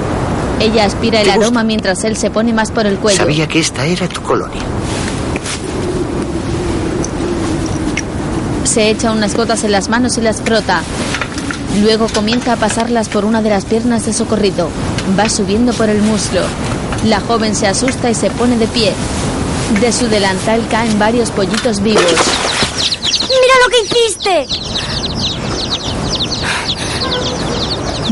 Ella 0.61 0.87
aspira 0.87 1.21
el 1.21 1.29
aroma 1.29 1.63
mientras 1.63 2.05
él 2.05 2.17
se 2.17 2.31
pone 2.31 2.55
más 2.55 2.71
por 2.71 2.87
el 2.87 2.99
cuello. 2.99 3.19
Sabía 3.19 3.47
que 3.47 3.61
esta 3.61 3.85
era 3.85 4.09
tu 4.09 4.23
colonia. 4.23 4.63
Se 8.65 8.89
echa 8.89 9.13
unas 9.13 9.37
gotas 9.37 9.63
en 9.65 9.73
las 9.73 9.91
manos 9.91 10.17
y 10.17 10.23
las 10.23 10.41
frota. 10.41 10.83
Luego 11.83 12.07
comienza 12.09 12.55
a 12.55 12.57
pasarlas 12.57 13.11
por 13.11 13.27
una 13.27 13.43
de 13.43 13.51
las 13.51 13.67
piernas 13.67 14.07
de 14.07 14.15
Socorrito. 14.15 14.71
Va 15.19 15.29
subiendo 15.29 15.75
por 15.75 15.91
el 15.91 16.01
muslo. 16.01 16.41
La 17.05 17.21
joven 17.21 17.55
se 17.55 17.67
asusta 17.67 18.09
y 18.09 18.15
se 18.15 18.31
pone 18.31 18.57
de 18.57 18.69
pie. 18.69 18.95
De 19.83 19.93
su 19.93 20.09
delantal 20.09 20.67
caen 20.71 20.99
varios 20.99 21.31
pollitos 21.31 21.83
vivos. 21.83 22.05
¡Mira 23.21 23.55
lo 23.63 23.71
que 23.71 23.81
hiciste! 23.83 24.74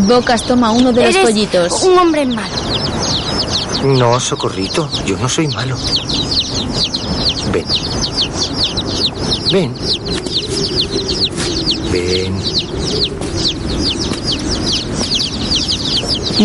Bocas 0.07 0.43
toma 0.43 0.71
uno 0.73 0.93
de 0.93 1.05
los 1.05 1.17
pollitos. 1.17 1.83
Un 1.85 1.99
hombre 1.99 2.27
malo. 2.27 2.55
No, 3.85 4.19
Socorrito, 4.21 4.89
yo 5.07 5.17
no 5.19 5.29
soy 5.29 5.49
malo. 5.49 5.77
Ven. 7.53 7.65
Ven. 9.53 9.75
Ven. 11.91 12.43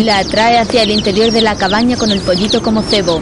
La 0.04 0.18
atrae 0.18 0.58
hacia 0.58 0.82
el 0.82 0.90
interior 0.90 1.32
de 1.32 1.42
la 1.42 1.56
cabaña 1.56 1.96
con 1.96 2.10
el 2.12 2.20
pollito 2.20 2.62
como 2.62 2.82
cebo. 2.82 3.20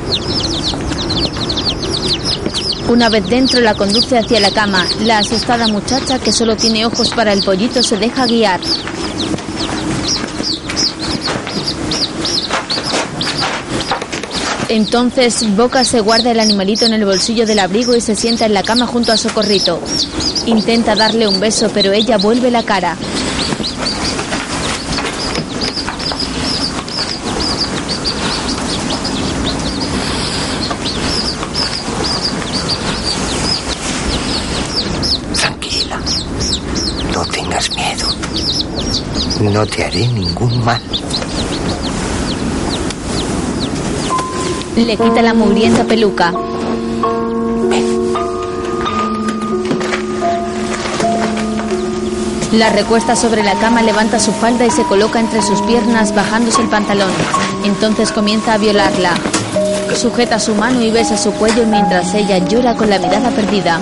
Una 2.89 3.09
vez 3.09 3.27
dentro 3.29 3.61
la 3.61 3.75
conduce 3.75 4.19
hacia 4.19 4.41
la 4.41 4.51
cama. 4.51 4.87
La 5.05 5.19
asustada 5.19 5.67
muchacha, 5.69 6.19
que 6.19 6.33
solo 6.33 6.57
tiene 6.57 6.87
ojos 6.87 7.11
para 7.11 7.33
el 7.33 7.43
pollito, 7.43 7.83
se 7.83 7.97
deja 7.97 8.27
guiar. 8.27 8.61
Entonces 14.77 15.57
Boca 15.57 15.85
se 15.85 16.01
guarda 16.01 16.33
el 16.33 16.39
animalito 16.39 16.85
en 16.85 16.93
el 16.93 17.07
bolsillo 17.07 17.47
del 17.47 17.61
abrigo 17.61 17.97
y 17.97 18.03
se 18.03 18.15
sienta 18.15 18.45
en 18.45 18.53
la 18.53 18.63
cama 18.63 18.87
junto 18.87 19.11
a 19.11 19.17
Socorrito. 19.17 19.81
Intenta 20.45 20.95
darle 20.95 21.27
un 21.27 21.41
beso, 21.41 21.71
pero 21.73 21.95
ella 21.95 22.19
vuelve 22.19 22.51
la 22.51 22.63
cara. 22.63 22.95
Tranquila. 35.33 35.99
No 37.15 37.25
tengas 37.25 37.71
miedo. 37.71 38.09
No 39.41 39.67
te 39.67 39.85
haré 39.85 40.07
ningún 40.07 40.63
mal. 40.63 40.83
Le 44.77 44.97
quita 44.97 45.23
la 45.23 45.33
mugrienta 45.33 45.85
peluca. 45.85 46.33
La 52.53 52.71
recuesta 52.71 53.17
sobre 53.17 53.43
la 53.43 53.55
cama, 53.55 53.83
levanta 53.83 54.21
su 54.21 54.33
falda 54.33 54.65
y 54.67 54.71
se 54.71 54.85
coloca 54.85 55.19
entre 55.19 55.43
sus 55.43 55.61
piernas 55.63 56.15
bajándose 56.15 56.61
el 56.63 56.69
pantalón. 56.69 57.11
Entonces 57.65 58.13
comienza 58.13 58.53
a 58.53 58.59
violarla. 58.59 59.15
Sujeta 59.97 60.39
su 60.39 60.55
mano 60.55 60.83
y 60.83 60.91
besa 60.91 61.17
su 61.17 61.33
cuello 61.33 61.67
mientras 61.67 62.15
ella 62.15 62.39
llora 62.39 62.75
con 62.75 62.89
la 62.91 62.99
mirada 62.99 63.31
perdida. 63.31 63.81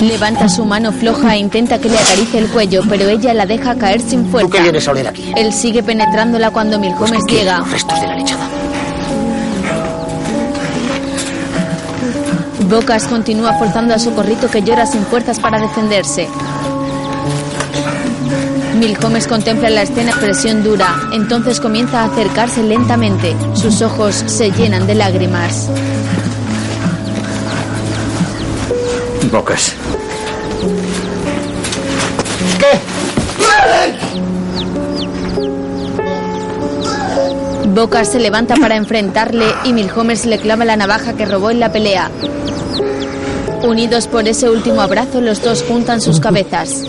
Levanta 0.00 0.48
su 0.48 0.64
mano 0.64 0.92
floja 0.92 1.34
e 1.34 1.38
intenta 1.38 1.78
que 1.78 1.88
le 1.88 1.98
acaricie 1.98 2.38
el 2.38 2.48
cuello, 2.48 2.82
pero 2.88 3.08
ella 3.08 3.34
la 3.34 3.46
deja 3.46 3.74
caer 3.74 4.00
sin 4.00 4.24
¿Tú 4.24 4.30
fuerza. 4.30 4.50
qué 4.52 4.60
vienes 4.62 4.86
a 4.86 4.90
oler 4.92 5.08
aquí? 5.08 5.32
Él 5.36 5.52
sigue 5.52 5.82
penetrándola 5.82 6.50
cuando 6.50 6.78
Milhomes 6.78 7.24
llega. 7.26 7.60
Restos 7.64 8.00
de 8.00 8.06
la 8.06 8.14
lechada. 8.14 8.48
Bocas 12.68 13.08
continúa 13.08 13.54
forzando 13.54 13.94
a 13.94 13.98
Socorrito 13.98 14.48
que 14.48 14.62
llora 14.62 14.86
sin 14.86 15.02
fuerzas 15.04 15.40
para 15.40 15.58
defenderse. 15.58 16.28
Milhomes 18.78 19.26
contempla 19.26 19.68
la 19.70 19.82
escena 19.82 20.10
expresión 20.10 20.62
dura, 20.62 20.94
entonces 21.12 21.58
comienza 21.58 22.02
a 22.02 22.04
acercarse 22.04 22.62
lentamente. 22.62 23.34
Sus 23.54 23.82
ojos 23.82 24.14
se 24.26 24.52
llenan 24.52 24.86
de 24.86 24.94
lágrimas. 24.94 25.68
Bocas. 29.32 29.74
Bocas 37.74 38.08
se 38.08 38.18
levanta 38.18 38.56
para 38.56 38.76
enfrentarle 38.76 39.46
y 39.64 39.72
Milhomes 39.72 40.26
le 40.26 40.38
clava 40.38 40.64
la 40.64 40.76
navaja 40.76 41.12
que 41.12 41.26
robó 41.26 41.50
en 41.50 41.60
la 41.60 41.70
pelea. 41.70 42.10
Unidos 43.62 44.08
por 44.08 44.26
ese 44.26 44.50
último 44.50 44.80
abrazo, 44.80 45.20
los 45.20 45.42
dos 45.42 45.62
juntan 45.62 46.00
sus 46.00 46.18
cabezas. 46.18 46.82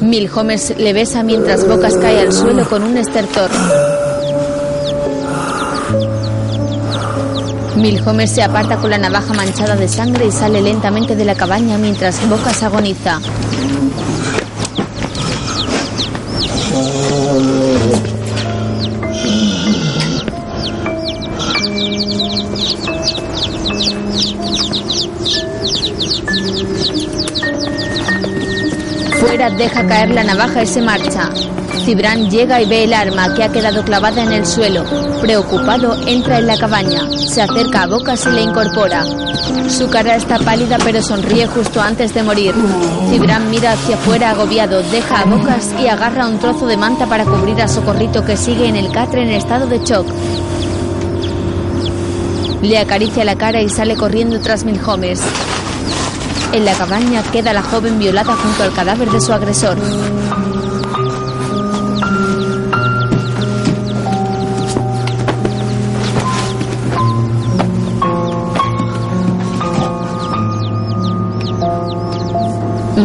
Milhomes 0.00 0.74
le 0.76 0.92
besa 0.92 1.22
mientras 1.22 1.68
Bocas 1.68 1.96
cae 1.96 2.20
al 2.20 2.32
suelo 2.32 2.68
con 2.68 2.82
un 2.82 2.96
estertor. 2.96 3.50
Milhomes 7.76 8.30
se 8.30 8.42
aparta 8.42 8.76
con 8.78 8.90
la 8.90 8.98
navaja 8.98 9.34
manchada 9.34 9.76
de 9.76 9.88
sangre 9.88 10.26
y 10.26 10.32
sale 10.32 10.62
lentamente 10.62 11.14
de 11.14 11.24
la 11.24 11.34
cabaña 11.34 11.78
mientras 11.78 12.28
Bocas 12.28 12.62
agoniza. 12.62 13.20
Deja 29.50 29.86
caer 29.86 30.10
la 30.10 30.24
navaja 30.24 30.62
y 30.62 30.66
se 30.66 30.80
marcha. 30.80 31.28
Cibran 31.84 32.30
llega 32.30 32.62
y 32.62 32.66
ve 32.66 32.84
el 32.84 32.94
arma 32.94 33.34
que 33.34 33.44
ha 33.44 33.52
quedado 33.52 33.84
clavada 33.84 34.22
en 34.22 34.32
el 34.32 34.46
suelo. 34.46 34.84
Preocupado, 35.20 35.96
entra 36.06 36.38
en 36.38 36.46
la 36.46 36.56
cabaña. 36.56 37.02
Se 37.10 37.42
acerca 37.42 37.82
a 37.82 37.86
Bocas 37.86 38.24
y 38.26 38.30
le 38.30 38.42
incorpora. 38.42 39.04
Su 39.68 39.90
cara 39.90 40.16
está 40.16 40.38
pálida 40.38 40.78
pero 40.82 41.02
sonríe 41.02 41.46
justo 41.46 41.82
antes 41.82 42.14
de 42.14 42.22
morir. 42.22 42.54
Cibran 43.10 43.50
mira 43.50 43.72
hacia 43.72 43.96
afuera 43.96 44.30
agobiado, 44.30 44.82
deja 44.82 45.20
a 45.20 45.24
Bocas 45.26 45.74
y 45.78 45.88
agarra 45.88 46.26
un 46.26 46.38
trozo 46.38 46.66
de 46.66 46.78
manta 46.78 47.06
para 47.06 47.24
cubrir 47.24 47.60
a 47.60 47.68
Socorrito 47.68 48.24
que 48.24 48.38
sigue 48.38 48.66
en 48.66 48.76
el 48.76 48.90
catre 48.90 49.22
en 49.22 49.30
estado 49.30 49.66
de 49.66 49.78
shock. 49.80 50.06
Le 52.62 52.78
acaricia 52.78 53.24
la 53.24 53.36
cara 53.36 53.60
y 53.60 53.68
sale 53.68 53.94
corriendo 53.94 54.40
tras 54.40 54.64
Milhomes. 54.64 55.20
En 56.54 56.64
la 56.64 56.72
cabaña 56.74 57.20
queda 57.32 57.52
la 57.52 57.64
joven 57.64 57.98
violada 57.98 58.36
junto 58.36 58.62
al 58.62 58.72
cadáver 58.72 59.10
de 59.10 59.20
su 59.20 59.32
agresor. 59.32 59.76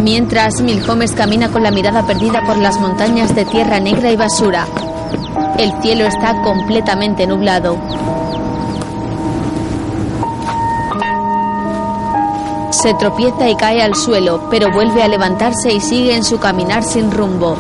Mientras, 0.04 0.62
Milhomes 0.62 1.14
camina 1.14 1.50
con 1.50 1.64
la 1.64 1.72
mirada 1.72 2.06
perdida 2.06 2.44
por 2.46 2.60
las 2.60 2.80
montañas 2.80 3.34
de 3.34 3.46
tierra 3.46 3.80
negra 3.80 4.12
y 4.12 4.16
basura. 4.16 4.68
El 5.58 5.72
cielo 5.82 6.06
está 6.06 6.40
completamente 6.44 7.26
nublado. 7.26 7.99
Se 12.82 12.94
tropieza 12.94 13.50
y 13.50 13.56
cae 13.56 13.82
al 13.82 13.94
suelo, 13.94 14.48
pero 14.50 14.72
vuelve 14.72 15.04
a 15.04 15.08
levantarse 15.10 15.74
y 15.74 15.82
sigue 15.82 16.16
en 16.16 16.24
su 16.24 16.40
caminar 16.40 16.82
sin 16.82 17.12
rumbo. 17.12 17.58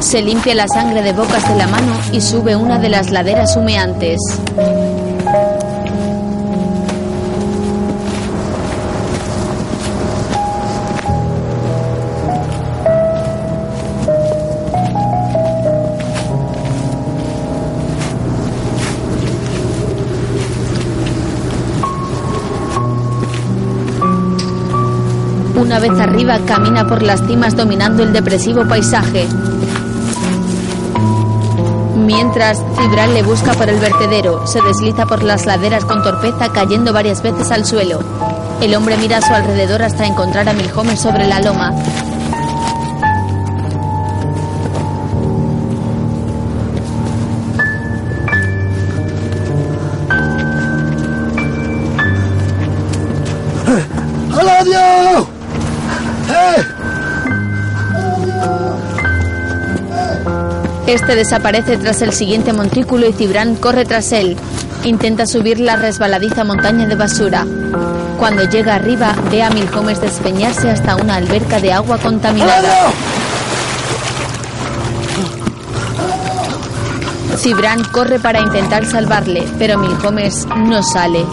Se 0.00 0.22
limpia 0.22 0.54
la 0.54 0.66
sangre 0.66 1.02
de 1.02 1.12
bocas 1.12 1.46
de 1.46 1.56
la 1.56 1.66
mano 1.66 1.92
y 2.10 2.22
sube 2.22 2.56
una 2.56 2.78
de 2.78 2.88
las 2.88 3.10
laderas 3.10 3.54
humeantes. 3.54 4.18
Vez 25.80 26.00
arriba, 26.00 26.40
camina 26.44 26.88
por 26.88 27.02
las 27.02 27.24
cimas 27.24 27.54
dominando 27.54 28.02
el 28.02 28.12
depresivo 28.12 28.66
paisaje. 28.66 29.28
Mientras, 31.94 32.58
Cibral 32.76 33.14
le 33.14 33.22
busca 33.22 33.52
por 33.54 33.68
el 33.68 33.78
vertedero, 33.78 34.44
se 34.44 34.60
desliza 34.60 35.06
por 35.06 35.22
las 35.22 35.46
laderas 35.46 35.84
con 35.84 36.02
torpeza, 36.02 36.52
cayendo 36.52 36.92
varias 36.92 37.22
veces 37.22 37.52
al 37.52 37.64
suelo. 37.64 38.00
El 38.60 38.74
hombre 38.74 38.96
mira 38.96 39.18
a 39.18 39.22
su 39.22 39.32
alrededor 39.32 39.82
hasta 39.82 40.04
encontrar 40.04 40.48
a 40.48 40.52
Milhomes 40.52 41.00
sobre 41.00 41.28
la 41.28 41.40
loma. 41.40 41.72
Este 60.88 61.14
desaparece 61.14 61.76
tras 61.76 62.00
el 62.00 62.14
siguiente 62.14 62.54
montículo 62.54 63.06
y 63.06 63.12
Cibran 63.12 63.56
corre 63.56 63.84
tras 63.84 64.10
él. 64.10 64.38
Intenta 64.84 65.26
subir 65.26 65.60
la 65.60 65.76
resbaladiza 65.76 66.44
montaña 66.44 66.86
de 66.86 66.94
basura. 66.94 67.46
Cuando 68.18 68.44
llega 68.44 68.76
arriba, 68.76 69.14
ve 69.30 69.42
a 69.42 69.50
Milhomes 69.50 70.00
despeñarse 70.00 70.70
hasta 70.70 70.96
una 70.96 71.16
alberca 71.16 71.60
de 71.60 71.74
agua 71.74 71.98
contaminada. 71.98 72.90
Cibran 77.36 77.84
corre 77.92 78.18
para 78.18 78.40
intentar 78.40 78.86
salvarle, 78.86 79.46
pero 79.58 79.78
Milhomes 79.78 80.46
no 80.56 80.82
sale. 80.82 81.26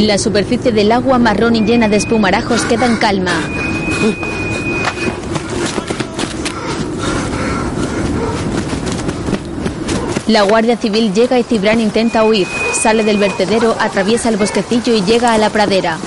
La 0.00 0.16
superficie 0.16 0.72
del 0.72 0.92
agua 0.92 1.18
marrón 1.18 1.56
y 1.56 1.60
llena 1.60 1.86
de 1.86 1.98
espumarajos 1.98 2.62
queda 2.62 2.86
en 2.86 2.96
calma. 2.96 3.38
La 10.26 10.42
Guardia 10.42 10.78
Civil 10.78 11.12
llega 11.12 11.38
y 11.38 11.42
Cibran 11.42 11.80
intenta 11.80 12.24
huir. 12.24 12.46
Sale 12.72 13.04
del 13.04 13.18
vertedero, 13.18 13.76
atraviesa 13.78 14.30
el 14.30 14.38
bosquecillo 14.38 14.94
y 14.94 15.02
llega 15.02 15.34
a 15.34 15.38
la 15.38 15.50
pradera. 15.50 15.98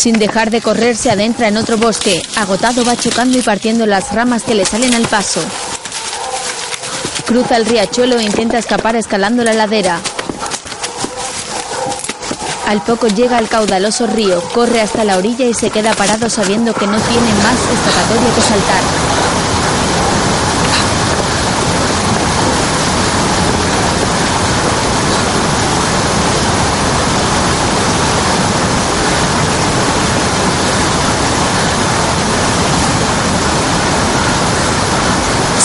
Sin 0.00 0.18
dejar 0.18 0.50
de 0.50 0.62
correr, 0.62 0.96
se 0.96 1.10
adentra 1.10 1.48
en 1.48 1.58
otro 1.58 1.76
bosque. 1.76 2.22
Agotado 2.36 2.86
va 2.86 2.96
chocando 2.96 3.36
y 3.36 3.42
partiendo 3.42 3.84
las 3.84 4.14
ramas 4.14 4.44
que 4.44 4.54
le 4.54 4.64
salen 4.64 4.94
al 4.94 5.06
paso. 5.06 5.42
Cruza 7.26 7.58
el 7.58 7.66
riachuelo 7.66 8.18
e 8.18 8.22
intenta 8.22 8.56
escapar 8.56 8.96
escalando 8.96 9.44
la 9.44 9.52
ladera. 9.52 10.00
Al 12.66 12.80
poco 12.80 13.08
llega 13.08 13.36
al 13.36 13.50
caudaloso 13.50 14.06
río, 14.06 14.40
corre 14.54 14.80
hasta 14.80 15.04
la 15.04 15.18
orilla 15.18 15.44
y 15.44 15.52
se 15.52 15.68
queda 15.68 15.92
parado 15.92 16.30
sabiendo 16.30 16.72
que 16.72 16.86
no 16.86 16.96
tiene 16.98 17.34
más 17.42 17.58
escapatoria 17.60 18.34
que 18.34 18.40
saltar. 18.40 19.19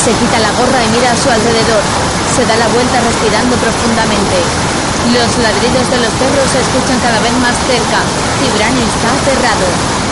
Se 0.05 0.11
quita 0.11 0.37
la 0.37 0.51
gorra 0.51 0.83
y 0.85 0.89
mira 0.93 1.09
a 1.09 1.17
su 1.17 1.31
alrededor. 1.31 1.81
Se 2.37 2.45
da 2.45 2.55
la 2.57 2.67
vuelta 2.67 3.01
respirando 3.01 3.57
profundamente. 3.57 4.37
Los 5.09 5.33
ladridos 5.41 5.89
de 5.89 5.97
los 5.97 6.13
perros 6.21 6.45
se 6.45 6.61
escuchan 6.61 6.99
cada 7.01 7.19
vez 7.25 7.33
más 7.41 7.57
cerca. 7.65 8.05
Cibran 8.37 8.77
está 8.85 9.09
aterrado. 9.09 10.04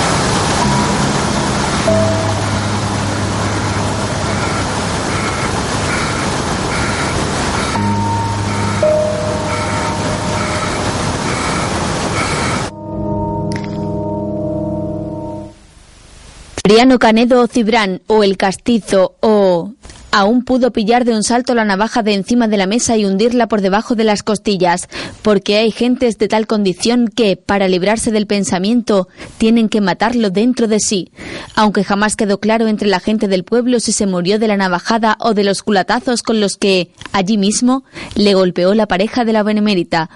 Mariano 16.73 16.97
Canedo 16.97 17.39
o 17.39 17.45
Cibrán 17.45 18.01
o 18.07 18.23
el 18.23 18.35
castizo 18.35 19.15
o... 19.19 19.73
Aún 20.09 20.43
pudo 20.43 20.73
pillar 20.73 21.05
de 21.05 21.13
un 21.13 21.21
salto 21.21 21.53
la 21.53 21.65
navaja 21.65 22.01
de 22.01 22.13
encima 22.13 22.47
de 22.47 22.57
la 22.57 22.65
mesa 22.65 22.97
y 22.97 23.05
hundirla 23.05 23.47
por 23.47 23.61
debajo 23.61 23.93
de 23.93 24.03
las 24.03 24.23
costillas, 24.23 24.87
porque 25.21 25.57
hay 25.57 25.69
gentes 25.69 26.17
de 26.17 26.27
tal 26.27 26.47
condición 26.47 27.07
que, 27.07 27.35
para 27.35 27.67
librarse 27.67 28.11
del 28.11 28.25
pensamiento, 28.25 29.07
tienen 29.37 29.69
que 29.69 29.81
matarlo 29.81 30.31
dentro 30.31 30.67
de 30.67 30.79
sí, 30.79 31.11
aunque 31.55 31.83
jamás 31.83 32.15
quedó 32.15 32.39
claro 32.39 32.67
entre 32.67 32.87
la 32.87 32.99
gente 32.99 33.27
del 33.27 33.43
pueblo 33.43 33.79
si 33.79 33.91
se 33.91 34.07
murió 34.07 34.39
de 34.39 34.47
la 34.47 34.57
navajada 34.57 35.17
o 35.19 35.35
de 35.35 35.43
los 35.43 35.61
culatazos 35.61 36.23
con 36.23 36.39
los 36.39 36.57
que, 36.57 36.91
allí 37.11 37.37
mismo, 37.37 37.83
le 38.15 38.33
golpeó 38.33 38.73
la 38.73 38.87
pareja 38.87 39.25
de 39.25 39.33
la 39.33 39.43
benemérita. 39.43 40.09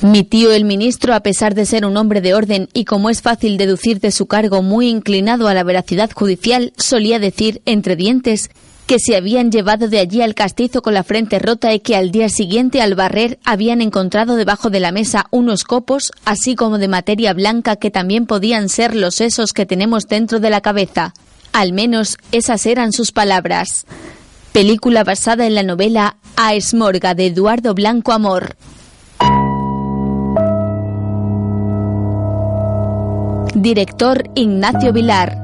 Mi 0.00 0.22
tío 0.22 0.52
el 0.52 0.64
ministro, 0.64 1.14
a 1.14 1.20
pesar 1.20 1.54
de 1.54 1.66
ser 1.66 1.84
un 1.84 1.96
hombre 1.96 2.20
de 2.20 2.34
orden 2.34 2.68
y 2.72 2.84
como 2.84 3.10
es 3.10 3.22
fácil 3.22 3.56
deducir 3.56 4.00
de 4.00 4.10
su 4.10 4.26
cargo 4.26 4.62
muy 4.62 4.88
inclinado 4.88 5.48
a 5.48 5.54
la 5.54 5.62
veracidad 5.62 6.10
judicial, 6.12 6.72
solía 6.76 7.18
decir 7.18 7.62
entre 7.64 7.96
dientes 7.96 8.50
que 8.86 8.98
se 8.98 9.16
habían 9.16 9.50
llevado 9.50 9.88
de 9.88 9.98
allí 9.98 10.20
al 10.20 10.34
castizo 10.34 10.82
con 10.82 10.94
la 10.94 11.04
frente 11.04 11.38
rota 11.38 11.72
y 11.72 11.80
que 11.80 11.96
al 11.96 12.10
día 12.10 12.28
siguiente 12.28 12.82
al 12.82 12.94
barrer 12.94 13.38
habían 13.44 13.80
encontrado 13.80 14.36
debajo 14.36 14.68
de 14.68 14.80
la 14.80 14.92
mesa 14.92 15.26
unos 15.30 15.64
copos, 15.64 16.12
así 16.24 16.54
como 16.54 16.78
de 16.78 16.88
materia 16.88 17.32
blanca 17.32 17.76
que 17.76 17.90
también 17.90 18.26
podían 18.26 18.68
ser 18.68 18.94
los 18.94 19.14
sesos 19.14 19.52
que 19.52 19.66
tenemos 19.66 20.06
dentro 20.06 20.38
de 20.38 20.50
la 20.50 20.60
cabeza. 20.60 21.14
Al 21.52 21.72
menos 21.72 22.18
esas 22.32 22.66
eran 22.66 22.92
sus 22.92 23.12
palabras. 23.12 23.86
Película 24.52 25.02
basada 25.02 25.46
en 25.46 25.54
la 25.54 25.62
novela 25.62 26.16
A 26.36 26.54
Esmorga 26.54 27.14
de 27.14 27.26
Eduardo 27.26 27.74
Blanco 27.74 28.12
Amor. 28.12 28.56
Director 33.54 34.28
Ignacio 34.34 34.92
Vilar. 34.92 35.38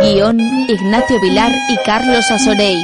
Guión 0.00 0.38
Ignacio 0.68 1.20
Vilar 1.20 1.52
y 1.70 1.76
Carlos 1.84 2.30
Asorey. 2.30 2.76